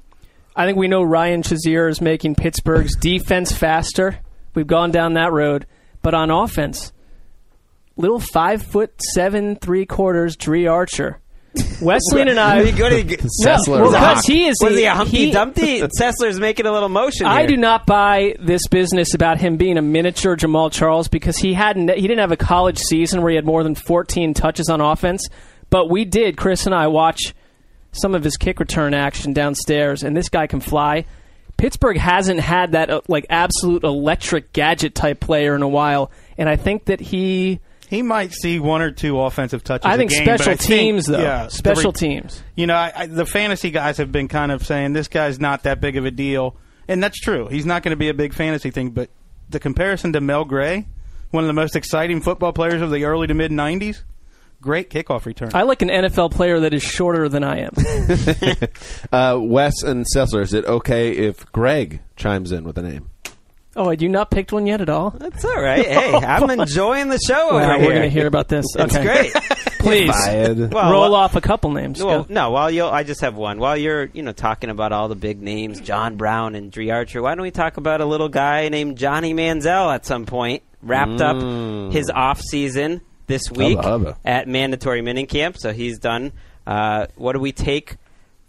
I 0.56 0.66
think 0.66 0.78
we 0.78 0.88
know 0.88 1.04
Ryan 1.04 1.44
Shazier 1.44 1.90
is 1.90 2.00
making 2.02 2.36
Pittsburgh's 2.36 2.96
defense 3.00 3.52
faster. 3.52 4.20
We've 4.56 4.66
gone 4.66 4.92
down 4.92 5.14
that 5.16 5.34
road. 5.34 5.68
But 6.02 6.14
on 6.14 6.32
offense, 6.32 6.94
little 7.98 8.20
five 8.22 8.64
foot 8.64 8.94
seven, 9.14 9.58
three 9.58 9.86
quarters 9.86 10.38
Dri 10.38 10.66
Archer. 10.66 11.20
Wesseling 11.80 12.30
and 12.30 12.40
I. 12.40 12.58
What 12.58 12.66
are 12.66 12.70
you- 12.70 12.84
what 12.84 12.94
are 12.94 12.98
you- 13.00 13.18
No, 13.18 13.26
Sessler. 13.46 13.68
well, 13.82 13.92
Rock. 13.92 14.10
because 14.16 14.26
he 14.26 14.48
is 14.48 14.58
Was 14.62 14.74
the- 14.74 14.80
he 14.80 14.86
a 14.86 14.94
Humpty 14.94 15.18
he- 15.18 15.32
Dumpty? 15.32 15.82
Sessler's 15.82 16.40
making 16.40 16.66
a 16.66 16.72
little 16.72 16.90
motion. 16.90 17.26
I 17.28 17.40
here. 17.40 17.48
do 17.50 17.58
not 17.58 17.86
buy 17.86 18.34
this 18.40 18.68
business 18.68 19.14
about 19.14 19.40
him 19.40 19.58
being 19.58 19.78
a 19.78 19.82
miniature 19.82 20.36
Jamaal 20.36 20.72
Charles 20.72 21.08
because 21.08 21.38
he 21.38 21.54
hadn't 21.54 21.90
he 21.92 22.02
didn't 22.02 22.20
have 22.20 22.32
a 22.32 22.38
college 22.38 22.80
season 22.80 23.22
where 23.22 23.30
he 23.30 23.36
had 23.36 23.46
more 23.46 23.64
than 23.64 23.76
14 23.76 24.34
touches 24.34 24.70
on 24.70 24.82
offense, 24.82 25.28
but 25.70 25.90
we 25.90 26.04
did 26.06 26.38
Chris 26.38 26.66
and 26.66 26.74
I 26.74 26.88
watch 26.88 27.34
some 27.92 28.16
of 28.16 28.24
his 28.24 28.38
kick 28.38 28.60
return 28.60 28.94
action 28.94 29.34
downstairs 29.34 30.04
and 30.04 30.16
this 30.16 30.30
guy 30.30 30.48
can 30.48 30.60
fly. 30.60 31.06
Pittsburgh 31.58 31.98
hasn't 31.98 32.40
had 32.40 32.74
that 32.74 32.90
uh, 32.92 33.02
like 33.08 33.26
absolute 33.30 33.84
electric 33.84 34.54
gadget 34.54 34.94
type 34.94 35.20
player 35.20 35.56
in 35.56 35.62
a 35.64 35.68
while 35.68 36.12
and 36.38 36.48
I 36.48 36.56
think 36.56 36.86
that 36.86 37.00
he 37.00 37.60
He 37.88 38.02
might 38.02 38.34
see 38.34 38.60
one 38.60 38.82
or 38.82 38.92
two 38.92 39.20
offensive 39.22 39.64
touches. 39.64 39.86
I 39.86 39.96
think 39.98 40.12
game, 40.12 40.26
but 40.26 40.40
special 40.40 40.52
I 40.54 40.56
think- 40.58 40.68
teams 40.82 41.06
though. 41.06 41.22
yeah, 41.22 41.48
special 41.48 41.92
re- 41.92 41.98
teams. 42.00 42.44
You 42.56 42.68
know, 42.68 42.76
I, 42.76 42.92
I, 42.96 43.06
the 43.08 43.26
fantasy 43.26 43.72
guys 43.72 43.98
have 43.98 44.12
been 44.12 44.28
kind 44.28 44.52
of 44.52 44.66
saying 44.66 44.94
this 44.94 45.08
guy's 45.08 45.40
not 45.40 45.64
that 45.64 45.80
big 45.80 45.96
of 45.96 46.06
a 46.06 46.12
deal, 46.12 46.58
and 46.88 47.02
that's 47.02 47.20
true. 47.20 47.48
He's 47.48 47.66
not 47.66 47.84
going 47.84 47.92
to 47.92 47.98
be 47.98 48.10
a 48.10 48.14
big 48.14 48.34
fantasy 48.34 48.72
thing, 48.72 48.90
but 48.92 49.10
the 49.50 49.60
comparison 49.60 50.12
to 50.14 50.22
Mel 50.22 50.44
Gray, 50.44 50.86
one 51.32 51.44
of 51.44 51.48
the 51.48 51.54
most 51.54 51.76
exciting 51.78 52.20
football 52.22 52.52
players 52.52 52.82
of 52.82 52.92
the 52.92 53.06
early 53.06 53.28
to 53.28 53.34
mid 53.34 53.52
'90s, 53.52 54.04
great 54.62 54.90
kickoff 54.90 55.26
return. 55.26 55.52
I 55.54 55.62
like 55.64 55.82
an 55.82 55.88
NFL 55.90 56.32
player 56.32 56.60
that 56.60 56.74
is 56.74 56.84
shorter 56.84 57.30
than 57.30 57.44
I 57.46 57.60
am. 57.60 57.72
Uh, 59.12 59.38
Wes 59.42 59.84
and 59.84 60.06
Sessler, 60.14 60.42
is 60.42 60.54
it 60.54 60.66
okay 60.66 61.12
if 61.12 61.50
Greg 61.54 62.02
chimes 62.18 62.52
in 62.52 62.64
with 62.66 62.78
a 62.78 62.82
name? 62.82 63.10
Oh, 63.78 63.90
had 63.90 64.02
you 64.02 64.10
not 64.10 64.32
picked 64.32 64.52
one 64.52 64.66
yet 64.66 64.82
at 64.82 64.90
all? 64.90 65.12
That's 65.12 65.46
all 65.46 65.62
right. 65.62 65.86
Hey, 65.86 66.14
I'm 66.16 66.50
enjoying 66.50 67.10
the 67.10 67.20
show 67.20 67.50
over 67.52 67.60
Wow, 67.60 67.78
here. 67.78 67.88
we're 67.88 67.92
going 67.94 68.02
to 68.02 68.10
hear 68.10 68.26
about 68.28 68.48
this. 68.48 68.66
It's 68.76 68.96
okay. 68.96 69.30
great. 69.32 69.34
Please. 69.80 70.10
Fired. 70.12 70.74
Well, 70.74 70.92
roll 70.92 71.02
well- 71.04 71.16
off 71.16 71.36
a 71.36 71.42
couple 71.42 71.72
names. 71.72 72.04
Well, 72.04 72.24
Go. 72.24 72.34
no. 72.34 72.50
While 72.52 72.72
you, 72.72 72.86
I 72.86 73.04
just 73.04 73.22
have 73.22 73.36
one. 73.36 73.60
While 73.60 73.78
you're, 73.78 74.06
you 74.14 74.24
know, 74.24 74.32
talking 74.34 74.70
about 74.72 74.92
all 74.92 75.08
the 75.08 75.16
big 75.16 75.42
names, 75.42 75.80
John 75.80 76.18
Brown 76.18 76.56
and 76.56 76.72
Dri 76.72 76.90
Archer. 76.92 77.22
Why 77.22 77.36
don't 77.36 77.44
we 77.44 77.52
talk 77.52 77.78
about 77.78 78.02
a 78.02 78.06
little 78.06 78.30
guy 78.30 78.68
named 78.70 78.98
Johnny 78.98 79.34
Manziel 79.34 79.94
at 79.94 80.06
some 80.06 80.26
point? 80.26 80.64
Wrapped 80.82 81.22
up 81.22 81.92
his 81.94 82.10
off 82.10 82.40
season 82.42 83.02
this 83.28 83.52
week 83.52 83.78
hubba. 83.80 84.18
at 84.26 84.48
mandatory 84.48 85.02
minicamp, 85.02 85.58
so 85.58 85.72
he's 85.74 86.00
done. 86.00 86.32
Uh, 86.66 87.08
what 87.16 87.34
do 87.34 87.40
we 87.40 87.52
take 87.52 87.98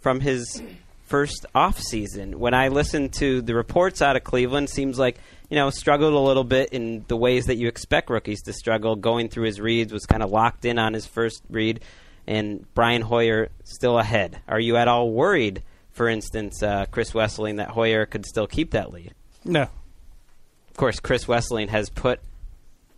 from 0.00 0.20
his 0.20 0.62
first 1.08 1.46
off 1.54 1.78
season? 1.80 2.38
When 2.38 2.54
I 2.54 2.68
listen 2.68 3.08
to 3.18 3.42
the 3.42 3.54
reports 3.54 4.00
out 4.02 4.16
of 4.16 4.24
Cleveland, 4.24 4.70
seems 4.70 4.98
like 4.98 5.18
you 5.50 5.56
know 5.56 5.70
struggled 5.70 6.14
a 6.14 6.18
little 6.18 6.44
bit 6.44 6.70
in 6.70 7.04
the 7.08 7.16
ways 7.16 7.46
that 7.46 7.56
you 7.56 7.68
expect 7.68 8.10
rookies 8.10 8.42
to 8.42 8.52
struggle. 8.52 8.96
Going 8.96 9.28
through 9.28 9.46
his 9.46 9.60
reads, 9.60 9.92
was 9.92 10.06
kind 10.06 10.22
of 10.22 10.30
locked 10.30 10.64
in 10.64 10.78
on 10.78 10.92
his 10.94 11.06
first 11.06 11.42
read, 11.50 11.80
and 12.26 12.66
Brian 12.74 13.02
Hoyer 13.02 13.48
still 13.64 13.98
ahead. 13.98 14.40
Are 14.46 14.60
you 14.60 14.76
at 14.76 14.88
all 14.88 15.10
worried, 15.10 15.62
for 15.90 16.08
instance, 16.08 16.62
uh, 16.62 16.86
Chris 16.90 17.12
Wesseling, 17.12 17.56
that 17.56 17.70
Hoyer 17.70 18.06
could 18.06 18.26
still 18.26 18.46
keep 18.46 18.70
that 18.72 18.92
lead? 18.92 19.14
no, 19.44 19.62
Of 19.62 20.76
course, 20.76 21.00
Chris 21.00 21.24
Wesseling 21.24 21.68
has 21.70 21.90
put 21.90 22.20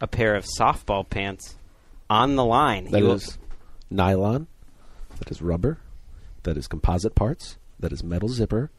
a 0.00 0.06
pair 0.06 0.34
of 0.34 0.44
softball 0.58 1.08
pants 1.08 1.56
on 2.11 2.34
the 2.36 2.44
line. 2.44 2.84
That 2.90 2.98
He 2.98 3.02
will- 3.04 3.14
is 3.14 3.38
nylon. 3.90 4.48
That 5.18 5.30
is 5.30 5.40
rubber. 5.42 5.78
That 6.42 6.56
is 6.56 6.66
composite 6.66 7.14
parts. 7.14 7.56
That 7.80 7.92
is 7.92 8.02
metal 8.04 8.28
zipper. 8.28 8.70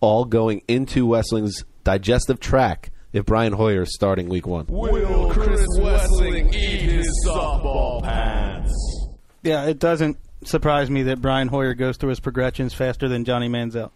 All 0.00 0.24
going 0.24 0.62
into 0.68 1.06
Wesseling's 1.06 1.64
digestive 1.84 2.40
tract 2.40 2.90
if 3.12 3.24
Brian 3.26 3.52
Hoyer 3.52 3.82
is 3.82 3.94
starting 3.94 4.28
week 4.28 4.46
one. 4.46 4.66
Will 4.68 5.30
Chris 5.30 5.64
Wesseling 5.78 6.54
eat 6.54 6.80
his 6.80 7.24
softball 7.26 8.02
pants? 8.02 8.72
yeah, 9.42 9.64
it 9.66 9.78
doesn't 9.78 10.16
surprise 10.44 10.90
me 10.90 11.04
that 11.04 11.20
Brian 11.20 11.48
Hoyer 11.48 11.74
goes 11.74 11.96
through 11.96 12.10
his 12.10 12.20
progressions 12.20 12.74
faster 12.74 13.08
than 13.08 13.24
Johnny 13.24 13.48
Manziel. 13.48 13.90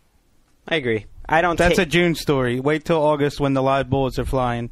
I 0.68 0.76
agree. 0.76 1.06
I 1.28 1.42
don't. 1.42 1.56
That's 1.58 1.76
ta- 1.76 1.82
a 1.82 1.86
June 1.86 2.14
story. 2.14 2.60
Wait 2.60 2.84
till 2.84 3.02
August 3.02 3.40
when 3.40 3.54
the 3.54 3.62
live 3.62 3.88
bullets 3.90 4.18
are 4.18 4.24
flying. 4.24 4.70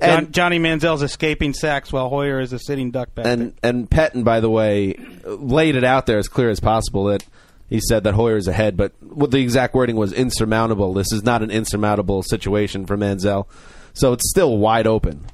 John, 0.00 0.10
And- 0.18 0.32
Johnny 0.32 0.58
Manziel's 0.58 1.02
escaping 1.02 1.54
sacks 1.54 1.92
while 1.92 2.08
Hoyer 2.08 2.40
is 2.40 2.52
a 2.52 2.58
sitting 2.58 2.90
duck 2.92 3.14
back 3.14 3.26
and 3.26 3.54
and 3.62 3.88
Pettine, 3.90 4.22
by 4.24 4.40
the 4.40 4.50
way, 4.50 4.94
laid 5.24 5.74
it 5.76 5.84
out 5.84 6.06
there 6.06 6.18
as 6.18 6.28
clear 6.28 6.50
as 6.50 6.60
possible 6.60 7.04
that 7.06 7.24
he 7.68 7.80
said 7.80 8.04
that 8.04 8.14
Hoyer 8.14 8.36
is 8.36 8.48
ahead, 8.48 8.76
but 8.76 8.92
what 9.00 9.30
the 9.30 9.38
exact 9.38 9.74
wording 9.74 9.96
was 9.96 10.12
insurmountable. 10.12 10.94
This 10.94 11.12
is 11.12 11.22
not 11.22 11.42
an 11.42 11.50
insurmountable 11.50 12.22
situation 12.22 12.86
for 12.86 12.96
Manziel, 12.96 13.46
so 13.92 14.12
it's 14.12 14.28
still 14.30 14.58
wide 14.58 14.86
open. 14.86 15.26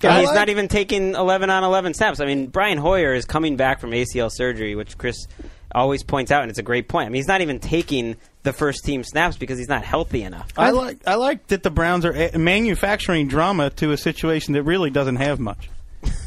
Yeah, 0.00 0.18
he's 0.18 0.26
like- 0.26 0.34
not 0.34 0.48
even 0.50 0.68
taking 0.68 1.14
11 1.14 1.48
on 1.50 1.64
11 1.64 1.94
snaps. 1.94 2.20
I 2.20 2.26
mean, 2.26 2.48
Brian 2.48 2.78
Hoyer 2.78 3.14
is 3.14 3.24
coming 3.24 3.56
back 3.56 3.80
from 3.80 3.90
ACL 3.92 4.30
surgery, 4.30 4.74
which 4.74 4.98
Chris 4.98 5.26
always 5.74 6.02
points 6.02 6.30
out, 6.30 6.42
and 6.42 6.50
it's 6.50 6.58
a 6.58 6.62
great 6.64 6.88
point. 6.88 7.06
I 7.06 7.08
mean, 7.08 7.18
he's 7.20 7.28
not 7.28 7.40
even 7.40 7.58
taking 7.58 8.16
the 8.42 8.52
first 8.52 8.84
team 8.84 9.02
snaps 9.02 9.36
because 9.36 9.58
he's 9.58 9.68
not 9.68 9.82
healthy 9.84 10.22
enough. 10.22 10.50
I 10.56 10.70
like 10.70 10.98
I 11.06 11.14
like 11.14 11.46
that 11.48 11.62
the 11.62 11.70
Browns 11.70 12.04
are 12.04 12.30
manufacturing 12.38 13.26
drama 13.28 13.70
to 13.70 13.92
a 13.92 13.96
situation 13.96 14.52
that 14.54 14.62
really 14.62 14.90
doesn't 14.90 15.16
have 15.16 15.40
much. 15.40 15.70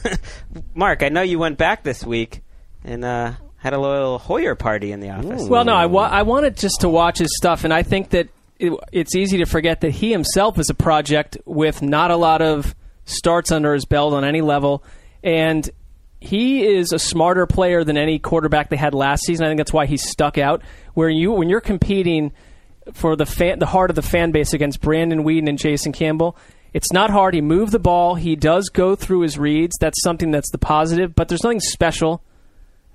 Mark, 0.75 1.03
I 1.03 1.09
know 1.09 1.21
you 1.21 1.39
went 1.39 1.57
back 1.57 1.83
this 1.83 2.03
week 2.03 2.41
and 2.83 3.05
uh, 3.05 3.33
had 3.57 3.73
a 3.73 3.79
little 3.79 4.19
Hoyer 4.19 4.55
party 4.55 4.91
in 4.91 4.99
the 4.99 5.09
office. 5.09 5.47
Well, 5.47 5.65
no, 5.65 5.73
I, 5.73 5.87
wa- 5.87 6.09
I 6.09 6.21
wanted 6.23 6.57
just 6.57 6.81
to 6.81 6.89
watch 6.89 7.17
his 7.17 7.35
stuff, 7.35 7.63
and 7.63 7.73
I 7.73 7.83
think 7.83 8.09
that 8.11 8.29
it, 8.59 8.71
it's 8.91 9.15
easy 9.15 9.39
to 9.39 9.45
forget 9.45 9.81
that 9.81 9.91
he 9.91 10.11
himself 10.11 10.57
is 10.59 10.69
a 10.69 10.73
project 10.75 11.37
with 11.45 11.81
not 11.81 12.11
a 12.11 12.15
lot 12.15 12.41
of 12.41 12.75
starts 13.05 13.51
under 13.51 13.73
his 13.73 13.85
belt 13.85 14.13
on 14.13 14.23
any 14.23 14.41
level, 14.41 14.83
and 15.23 15.69
he 16.19 16.65
is 16.65 16.91
a 16.93 16.99
smarter 16.99 17.45
player 17.45 17.83
than 17.83 17.97
any 17.97 18.19
quarterback 18.19 18.69
they 18.69 18.75
had 18.77 18.93
last 18.93 19.23
season. 19.23 19.45
I 19.45 19.49
think 19.49 19.59
that's 19.59 19.73
why 19.73 19.85
he 19.85 19.97
stuck 19.97 20.37
out. 20.37 20.61
Where 20.93 21.09
you 21.09 21.31
when 21.31 21.49
you're 21.49 21.61
competing 21.61 22.31
for 22.93 23.15
the 23.15 23.25
fan, 23.25 23.59
the 23.59 23.65
heart 23.65 23.89
of 23.91 23.95
the 23.95 24.01
fan 24.01 24.31
base 24.31 24.53
against 24.53 24.81
Brandon 24.81 25.23
Weeden 25.23 25.47
and 25.49 25.57
Jason 25.59 25.91
Campbell. 25.91 26.35
It's 26.73 26.91
not 26.91 27.09
hard. 27.09 27.33
He 27.33 27.41
moved 27.41 27.71
the 27.71 27.79
ball. 27.79 28.15
He 28.15 28.35
does 28.35 28.69
go 28.69 28.95
through 28.95 29.21
his 29.21 29.37
reads. 29.37 29.75
That's 29.79 30.01
something 30.03 30.31
that's 30.31 30.51
the 30.51 30.57
positive, 30.57 31.15
but 31.15 31.27
there's 31.27 31.43
nothing 31.43 31.59
special 31.59 32.21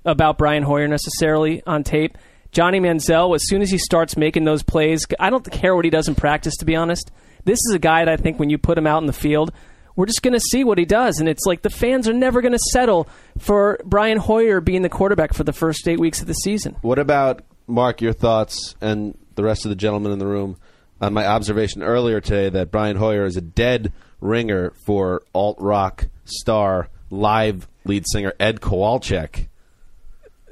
about 0.05 0.37
Brian 0.37 0.63
Hoyer 0.63 0.87
necessarily 0.87 1.63
on 1.65 1.83
tape. 1.83 2.17
Johnny 2.51 2.79
Manziel, 2.79 3.35
as 3.35 3.47
soon 3.47 3.61
as 3.61 3.71
he 3.71 3.77
starts 3.77 4.15
making 4.15 4.43
those 4.43 4.61
plays, 4.61 5.05
I 5.19 5.29
don't 5.29 5.49
care 5.51 5.75
what 5.75 5.85
he 5.85 5.91
does 5.91 6.07
in 6.07 6.15
practice, 6.15 6.55
to 6.57 6.65
be 6.65 6.75
honest. 6.75 7.11
This 7.45 7.59
is 7.67 7.73
a 7.73 7.79
guy 7.79 8.05
that 8.05 8.13
I 8.13 8.17
think 8.17 8.39
when 8.39 8.49
you 8.49 8.57
put 8.57 8.77
him 8.77 8.85
out 8.85 9.01
in 9.01 9.07
the 9.07 9.13
field, 9.13 9.51
we're 9.95 10.05
just 10.05 10.21
going 10.21 10.33
to 10.33 10.39
see 10.39 10.63
what 10.63 10.77
he 10.77 10.85
does. 10.85 11.19
And 11.19 11.27
it's 11.27 11.45
like 11.45 11.61
the 11.61 11.69
fans 11.69 12.07
are 12.07 12.13
never 12.13 12.41
going 12.41 12.53
to 12.53 12.59
settle 12.71 13.07
for 13.39 13.79
Brian 13.83 14.17
Hoyer 14.17 14.61
being 14.61 14.81
the 14.81 14.89
quarterback 14.89 15.33
for 15.33 15.43
the 15.43 15.53
first 15.53 15.87
eight 15.87 15.99
weeks 15.99 16.21
of 16.21 16.27
the 16.27 16.33
season. 16.33 16.77
What 16.81 16.99
about 16.99 17.43
Mark? 17.67 18.01
Your 18.01 18.13
thoughts 18.13 18.75
and 18.81 19.17
the 19.35 19.43
rest 19.43 19.65
of 19.65 19.69
the 19.69 19.75
gentlemen 19.75 20.11
in 20.11 20.19
the 20.19 20.27
room 20.27 20.57
on 21.01 21.13
my 21.13 21.25
observation 21.25 21.83
earlier 21.83 22.21
today 22.21 22.49
that 22.49 22.71
Brian 22.71 22.97
Hoyer 22.97 23.25
is 23.25 23.35
a 23.35 23.41
dead 23.41 23.91
ringer 24.21 24.71
for 24.85 25.21
alt 25.33 25.57
rock 25.59 26.07
star 26.25 26.89
live 27.09 27.67
lead 27.83 28.05
singer 28.07 28.33
Ed 28.39 28.61
Kowalczyk. 28.61 29.47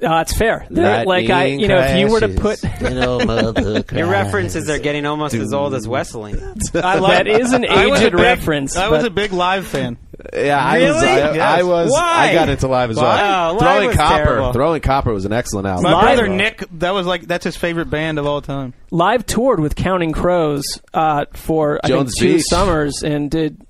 Uh, 0.02 0.20
it's 0.22 0.36
fair. 0.36 0.66
They're- 0.68 1.04
like 1.04 1.30
I, 1.30 1.44
you 1.44 1.68
know, 1.68 1.78
if 1.78 1.96
you 1.98 2.08
were 2.08 2.20
to 2.20 2.28
put. 2.28 2.62
Your 3.92 4.06
references 4.06 4.68
are 4.68 4.78
getting 4.78 5.06
almost 5.06 5.34
as 5.34 5.52
old 5.52 5.74
as 5.74 5.86
Wesseling. 5.86 6.36
I 6.74 6.98
that 7.00 7.26
is 7.26 7.52
an 7.52 7.64
I 7.68 7.84
aged 7.86 8.00
big- 8.02 8.14
reference. 8.14 8.76
I 8.76 8.88
was 8.88 9.04
a 9.04 9.10
big 9.10 9.32
live 9.32 9.66
fan. 9.66 9.98
Yeah, 10.34 10.58
I 10.64 10.80
was. 10.82 10.96
I, 11.02 11.16
Yes. 11.34 11.38
I 11.38 11.62
was. 11.62 11.90
Why? 11.90 12.28
I 12.30 12.32
got 12.34 12.48
into 12.48 12.68
live 12.68 12.90
as 12.90 12.96
well. 12.96 13.04
Wow, 13.06 13.58
Throwing 13.58 13.86
was 13.88 13.96
copper. 13.96 14.24
terrible. 14.24 14.52
Throwing 14.52 14.80
copper 14.80 15.12
was 15.12 15.24
an 15.24 15.32
excellent 15.32 15.66
album. 15.66 15.84
My 15.84 15.92
Live- 15.92 16.02
brother 16.18 16.28
Nick, 16.28 16.64
that 16.78 16.92
was 16.94 17.06
like 17.06 17.22
that's 17.22 17.44
his 17.44 17.56
favorite 17.56 17.90
band 17.90 18.18
of 18.18 18.26
all 18.26 18.40
time. 18.40 18.72
live 18.90 19.26
toured 19.26 19.58
with 19.60 19.74
Counting 19.74 20.12
Crows 20.12 20.80
uh, 20.94 21.24
for 21.32 21.80
I 21.82 21.88
think 21.88 22.14
two 22.14 22.34
Beach. 22.34 22.44
summers 22.44 23.02
and 23.02 23.30
did 23.30 23.60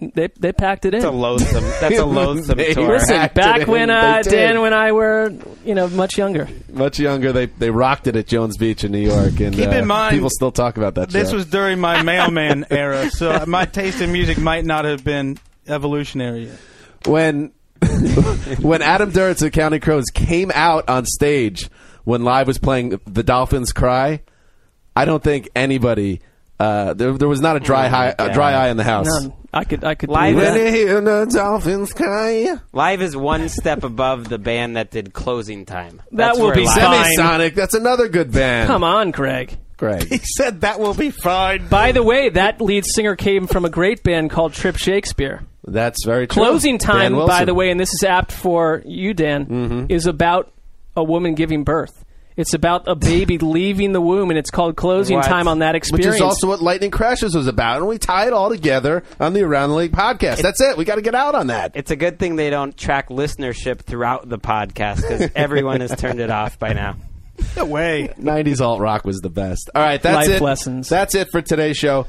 they 0.00 0.28
they 0.38 0.52
packed 0.52 0.84
it 0.86 0.94
in. 0.94 1.00
That's 1.00 1.12
a 1.12 1.16
loathsome. 1.16 1.64
That's 1.80 1.98
a 1.98 2.04
loathsome 2.04 2.56
They 2.58 2.74
tour. 2.74 2.88
Listen, 2.88 3.30
back 3.34 3.66
when 3.68 3.90
uh, 3.90 4.22
Dan 4.22 4.56
and 4.56 4.74
I 4.74 4.92
were 4.92 5.32
you 5.64 5.74
know 5.74 5.88
much 5.88 6.16
younger. 6.16 6.48
Much 6.72 6.98
younger, 6.98 7.32
they 7.32 7.46
they 7.46 7.70
rocked 7.70 8.06
it 8.06 8.16
at 8.16 8.26
Jones 8.26 8.56
Beach 8.56 8.82
in 8.84 8.92
New 8.92 8.98
York, 9.00 9.40
and 9.40 9.54
Keep 9.54 9.68
uh, 9.68 9.72
in 9.72 9.86
mind, 9.86 10.14
people 10.14 10.30
still 10.30 10.52
talk 10.52 10.76
about 10.76 10.94
that. 10.94 11.10
This 11.10 11.30
show. 11.30 11.36
was 11.36 11.46
during 11.46 11.78
my 11.80 12.02
mailman 12.02 12.66
era, 12.70 13.10
so 13.10 13.44
my 13.46 13.64
taste 13.66 14.00
in 14.00 14.10
music 14.12 14.38
might 14.38 14.64
not 14.64 14.84
have 14.84 15.04
been 15.04 15.38
evolutionary 15.68 16.46
yet. 16.46 16.58
when 17.06 17.52
when 18.60 18.82
Adam 18.82 19.10
Duritz 19.12 19.42
of 19.42 19.52
Counting 19.52 19.80
Crows 19.80 20.06
came 20.12 20.50
out 20.54 20.88
on 20.88 21.06
stage 21.06 21.68
when 22.04 22.22
Live 22.24 22.46
was 22.46 22.58
playing 22.58 23.00
the 23.06 23.22
Dolphins 23.22 23.72
Cry. 23.72 24.22
I 24.96 25.04
don't 25.04 25.22
think 25.22 25.48
anybody 25.54 26.20
uh, 26.60 26.94
there, 26.94 27.12
there 27.14 27.28
was 27.28 27.40
not 27.40 27.56
a 27.56 27.60
dry 27.60 27.86
Oh, 27.86 27.90
high, 27.90 28.14
a 28.18 28.32
dry 28.32 28.52
eye 28.52 28.68
in 28.68 28.76
the 28.76 28.84
house. 28.84 29.06
None. 29.08 29.32
I 29.52 29.64
could 29.64 29.82
I 29.82 29.94
could 29.96 30.10
Live 30.10 30.36
believe 30.36 30.36
When 30.54 30.54
that. 30.64 30.64
you 30.64 30.86
hear 30.86 31.00
the 31.00 31.24
Dolphins 31.24 31.92
cry, 31.92 32.56
Live 32.72 33.02
is 33.02 33.16
one 33.16 33.48
step 33.48 33.82
above 33.82 34.28
the 34.28 34.38
band 34.38 34.76
that 34.76 34.90
did 34.92 35.12
Closing 35.12 35.64
Time. 35.64 35.96
That 36.12 36.16
That's 36.16 36.38
will 36.38 36.46
where 36.46 36.54
be 36.54 36.64
Live- 36.66 36.76
fine. 36.76 37.16
Semisonic. 37.16 37.54
That's 37.56 37.74
another 37.74 38.08
good 38.08 38.30
band. 38.30 38.68
Come 38.68 38.84
on, 38.84 39.10
Greg. 39.10 39.56
Greg. 39.76 40.06
He 40.08 40.18
said 40.18 40.60
that 40.60 40.78
will 40.78 40.94
be 40.94 41.10
fine. 41.10 41.66
By 41.66 41.90
the 41.92 42.02
way, 42.02 42.28
that 42.28 42.60
lead 42.60 42.84
singer 42.86 43.16
came 43.16 43.46
from 43.48 43.64
a 43.64 43.70
great 43.70 44.02
band 44.04 44.30
called 44.30 44.52
Trip 44.52 44.76
Shakespeare. 44.76 45.42
That's 45.66 46.04
very 46.04 46.26
true. 46.28 46.42
Closing 46.44 46.76
Dan 46.78 46.86
time, 46.86 47.26
by 47.26 47.44
the 47.44 47.54
way, 47.54 47.70
and 47.70 47.80
this 47.80 47.92
is 47.92 48.04
apt 48.04 48.30
for 48.30 48.82
you, 48.84 49.14
Dan, 49.14 49.46
Mm-hmm. 49.46 49.86
is 49.88 50.06
about 50.06 50.52
a 50.96 51.02
woman 51.02 51.34
giving 51.34 51.64
birth. 51.64 52.04
It's 52.40 52.54
about 52.54 52.88
a 52.88 52.94
baby 52.94 53.38
leaving 53.38 53.92
the 53.92 54.00
womb, 54.00 54.30
and 54.30 54.38
it's 54.38 54.50
called 54.50 54.76
closing 54.76 55.16
What? 55.16 55.26
time 55.26 55.46
on 55.46 55.60
that 55.60 55.74
experience. 55.74 56.06
Which 56.06 56.14
is 56.16 56.20
also 56.22 56.48
what 56.48 56.60
Lightning 56.62 56.90
Crashes 56.90 57.34
was 57.34 57.46
about, 57.46 57.78
and 57.78 57.86
we 57.86 57.98
tie 57.98 58.26
it 58.26 58.32
all 58.32 58.48
together 58.48 59.02
on 59.20 59.32
the 59.32 59.42
Around 59.42 59.70
the 59.70 59.76
League 59.76 59.92
podcast. 59.92 60.42
That's 60.42 60.60
it. 60.60 60.76
We 60.76 60.84
got 60.84 60.96
to 60.96 61.02
get 61.02 61.14
out 61.14 61.34
on 61.34 61.48
that. 61.48 61.72
It's 61.74 61.90
a 61.90 61.96
good 61.96 62.18
thing 62.18 62.36
they 62.36 62.50
don't 62.50 62.76
track 62.76 63.08
listenership 63.10 63.80
throughout 63.82 64.28
the 64.28 64.38
podcast 64.38 64.96
because 65.02 65.30
everyone 65.36 65.80
has 65.80 65.94
turned 65.96 66.20
it 66.20 66.30
off 66.30 66.58
by 66.58 66.72
now. 66.72 66.96
No 67.56 67.64
way. 67.64 68.12
90s 68.18 68.60
alt 68.60 68.80
rock 68.80 69.04
was 69.04 69.18
the 69.20 69.30
best. 69.30 69.70
All 69.74 69.82
right, 69.82 70.00
that's 70.02 70.28
Life 70.28 70.36
it. 70.36 70.42
lessons. 70.42 70.88
That's 70.88 71.14
it 71.14 71.28
for 71.30 71.40
today's 71.40 71.76
show. 71.76 72.06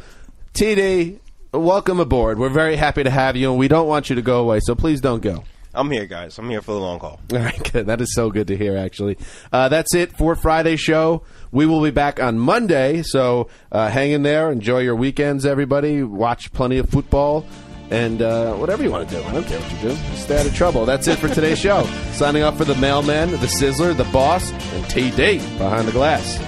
TD, 0.53 1.19
welcome 1.53 1.99
aboard. 1.99 2.37
We're 2.37 2.49
very 2.49 2.75
happy 2.75 3.03
to 3.03 3.09
have 3.09 3.35
you, 3.35 3.49
and 3.51 3.59
we 3.59 3.67
don't 3.67 3.87
want 3.87 4.09
you 4.09 4.15
to 4.17 4.21
go 4.21 4.39
away, 4.39 4.59
so 4.61 4.75
please 4.75 4.99
don't 5.01 5.21
go. 5.21 5.43
I'm 5.73 5.89
here, 5.89 6.05
guys. 6.05 6.37
I'm 6.37 6.49
here 6.49 6.61
for 6.61 6.73
the 6.73 6.79
long 6.79 6.99
haul. 6.99 7.19
All 7.31 7.39
right, 7.39 7.71
good. 7.71 7.85
That 7.87 8.01
is 8.01 8.13
so 8.13 8.29
good 8.29 8.47
to 8.47 8.57
hear, 8.57 8.77
actually. 8.77 9.17
Uh, 9.51 9.69
that's 9.69 9.95
it 9.95 10.11
for 10.17 10.35
Friday's 10.35 10.81
show. 10.81 11.23
We 11.51 11.65
will 11.65 11.81
be 11.81 11.91
back 11.91 12.21
on 12.21 12.37
Monday, 12.37 13.03
so 13.03 13.49
uh, 13.71 13.89
hang 13.89 14.11
in 14.11 14.23
there. 14.23 14.51
Enjoy 14.51 14.79
your 14.79 14.95
weekends, 14.95 15.45
everybody. 15.45 16.03
Watch 16.03 16.51
plenty 16.51 16.77
of 16.77 16.89
football 16.89 17.45
and 17.89 18.21
uh, 18.21 18.53
whatever 18.53 18.83
you 18.83 18.89
want 18.89 19.07
to 19.09 19.15
do. 19.15 19.23
I 19.23 19.33
don't 19.33 19.45
care 19.45 19.59
what 19.59 19.71
you 19.71 19.89
do. 19.89 19.95
Stay 20.15 20.39
out 20.39 20.45
of 20.45 20.55
trouble. 20.55 20.85
That's 20.85 21.07
it 21.07 21.19
for 21.19 21.27
today's 21.27 21.59
show. 21.59 21.83
Signing 22.13 22.43
off 22.43 22.57
for 22.57 22.65
the 22.65 22.75
mailman, 22.75 23.31
the 23.31 23.37
sizzler, 23.37 23.95
the 23.95 24.05
boss, 24.05 24.51
and 24.51 24.85
TD 24.85 25.39
behind 25.57 25.87
the 25.87 25.91
glass. 25.91 26.39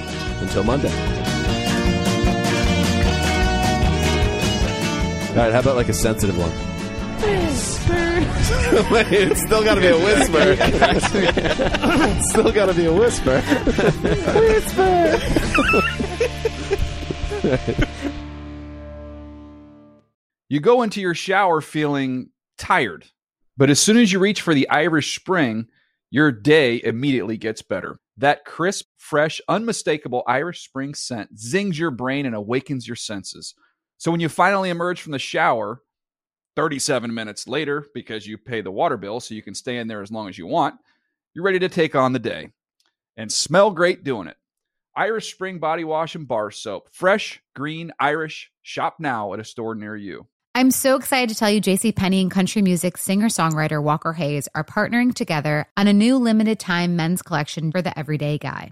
Until 0.41 0.63
Monday. 0.63 0.91
All 5.29 5.39
right, 5.39 5.51
how 5.51 5.59
about 5.59 5.75
like 5.75 5.89
a 5.89 5.93
sensitive 5.93 6.37
one? 6.37 6.72
It's 8.95 9.41
still 9.41 9.63
got 9.63 9.75
to 9.75 9.81
be 9.81 9.87
a 9.87 9.97
whisper. 9.97 10.55
It's 12.09 12.29
still 12.31 12.51
got 12.51 12.65
to 12.67 12.73
be 12.73 12.85
a 12.85 12.93
whisper. 12.93 13.41
whisper. 14.39 15.19
You 20.49 20.59
go 20.59 20.81
into 20.83 21.01
your 21.01 21.15
shower 21.15 21.61
feeling 21.61 22.29
tired, 22.57 23.05
but 23.57 23.69
as 23.69 23.79
soon 23.79 23.97
as 23.97 24.11
you 24.11 24.19
reach 24.19 24.41
for 24.41 24.53
the 24.53 24.69
Irish 24.69 25.17
Spring, 25.19 25.67
your 26.11 26.31
day 26.31 26.81
immediately 26.83 27.37
gets 27.37 27.61
better. 27.61 27.99
That 28.17 28.45
crisp, 28.45 28.85
fresh, 28.97 29.41
unmistakable 29.47 30.23
Irish 30.27 30.63
Spring 30.63 30.93
scent 30.93 31.37
zings 31.39 31.79
your 31.79 31.91
brain 31.91 32.25
and 32.25 32.35
awakens 32.35 32.87
your 32.87 32.95
senses. 32.95 33.55
So 33.97 34.11
when 34.11 34.19
you 34.19 34.29
finally 34.29 34.69
emerge 34.69 35.01
from 35.01 35.11
the 35.11 35.19
shower, 35.19 35.81
37 36.55 37.13
minutes 37.13 37.47
later, 37.47 37.85
because 37.93 38.27
you 38.27 38.37
pay 38.37 38.61
the 38.61 38.71
water 38.71 38.97
bill 38.97 39.19
so 39.19 39.33
you 39.33 39.41
can 39.41 39.55
stay 39.55 39.77
in 39.77 39.87
there 39.87 40.01
as 40.01 40.11
long 40.11 40.29
as 40.29 40.37
you 40.37 40.47
want, 40.47 40.75
you're 41.33 41.45
ready 41.45 41.59
to 41.59 41.69
take 41.69 41.95
on 41.95 42.13
the 42.13 42.19
day 42.19 42.49
and 43.17 43.31
smell 43.31 43.71
great 43.71 44.03
doing 44.03 44.27
it. 44.27 44.37
Irish 44.95 45.33
Spring 45.33 45.57
Body 45.57 45.83
Wash 45.83 46.13
and 46.13 46.27
Bar 46.27 46.51
Soap. 46.51 46.89
Fresh, 46.91 47.41
green, 47.55 47.91
Irish. 47.99 48.51
Shop 48.61 48.97
now 48.99 49.33
at 49.33 49.39
a 49.39 49.43
store 49.43 49.73
near 49.73 49.95
you. 49.95 50.27
I'm 50.55 50.69
so 50.69 50.95
excited 50.95 51.29
to 51.29 51.35
tell 51.35 51.49
you 51.49 51.59
JC 51.59 51.95
Penney 51.95 52.21
and 52.21 52.29
country 52.29 52.61
music 52.61 52.97
singer-songwriter 52.97 53.81
Walker 53.81 54.13
Hayes 54.13 54.47
are 54.53 54.63
partnering 54.63 55.11
together 55.15 55.67
on 55.75 55.87
a 55.87 55.93
new 55.93 56.17
limited 56.17 56.59
time 56.59 56.95
men's 56.95 57.23
collection 57.23 57.71
for 57.71 57.81
the 57.81 57.97
everyday 57.97 58.37
guy. 58.37 58.71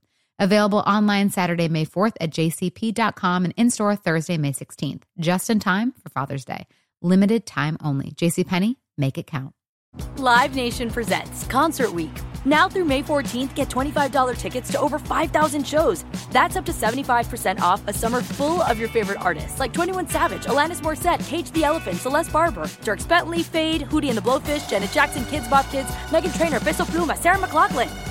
Available 0.41 0.79
online 0.79 1.29
Saturday, 1.29 1.67
May 1.67 1.85
4th 1.85 2.15
at 2.19 2.31
jcp.com 2.31 3.45
and 3.45 3.53
in 3.57 3.69
store 3.69 3.95
Thursday, 3.95 4.39
May 4.39 4.53
16th, 4.53 5.03
just 5.19 5.51
in 5.51 5.59
time 5.59 5.91
for 5.91 6.09
Father's 6.09 6.45
Day. 6.45 6.65
Limited 7.03 7.45
time 7.45 7.77
only. 7.83 8.09
JCPenney, 8.09 8.77
make 8.97 9.19
it 9.19 9.27
count. 9.27 9.53
Live 10.15 10.55
Nation 10.55 10.89
presents 10.89 11.45
Concert 11.45 11.93
Week. 11.93 12.09
Now 12.43 12.67
through 12.67 12.85
May 12.85 13.03
14th, 13.03 13.53
get 13.53 13.69
$25 13.69 14.35
tickets 14.37 14.71
to 14.71 14.79
over 14.79 14.97
5,000 14.97 15.67
shows. 15.67 16.05
That's 16.31 16.55
up 16.55 16.65
to 16.65 16.71
75% 16.71 17.59
off 17.59 17.87
a 17.87 17.93
summer 17.93 18.23
full 18.23 18.63
of 18.63 18.79
your 18.79 18.89
favorite 18.89 19.21
artists 19.21 19.59
like 19.59 19.73
21 19.73 20.09
Savage, 20.09 20.45
Alanis 20.45 20.81
Morissette, 20.81 21.23
Cage 21.27 21.51
the 21.51 21.65
Elephant, 21.65 21.97
Celeste 21.97 22.33
Barber, 22.33 22.63
Dierks 22.81 23.07
Bentley, 23.07 23.43
Feid, 23.43 23.83
Hootie 23.83 24.09
and 24.09 24.17
the 24.17 24.21
Blowfish, 24.21 24.67
Janet 24.67 24.89
Jackson, 24.89 25.21
Kidz 25.25 25.47
Bop 25.51 25.69
Kids, 25.69 25.89
Meghan 26.09 26.35
Trainor, 26.35 26.59
Peso 26.59 26.83
Pluma, 26.83 27.15
Sarah 27.15 27.37
McLachlan. 27.37 28.10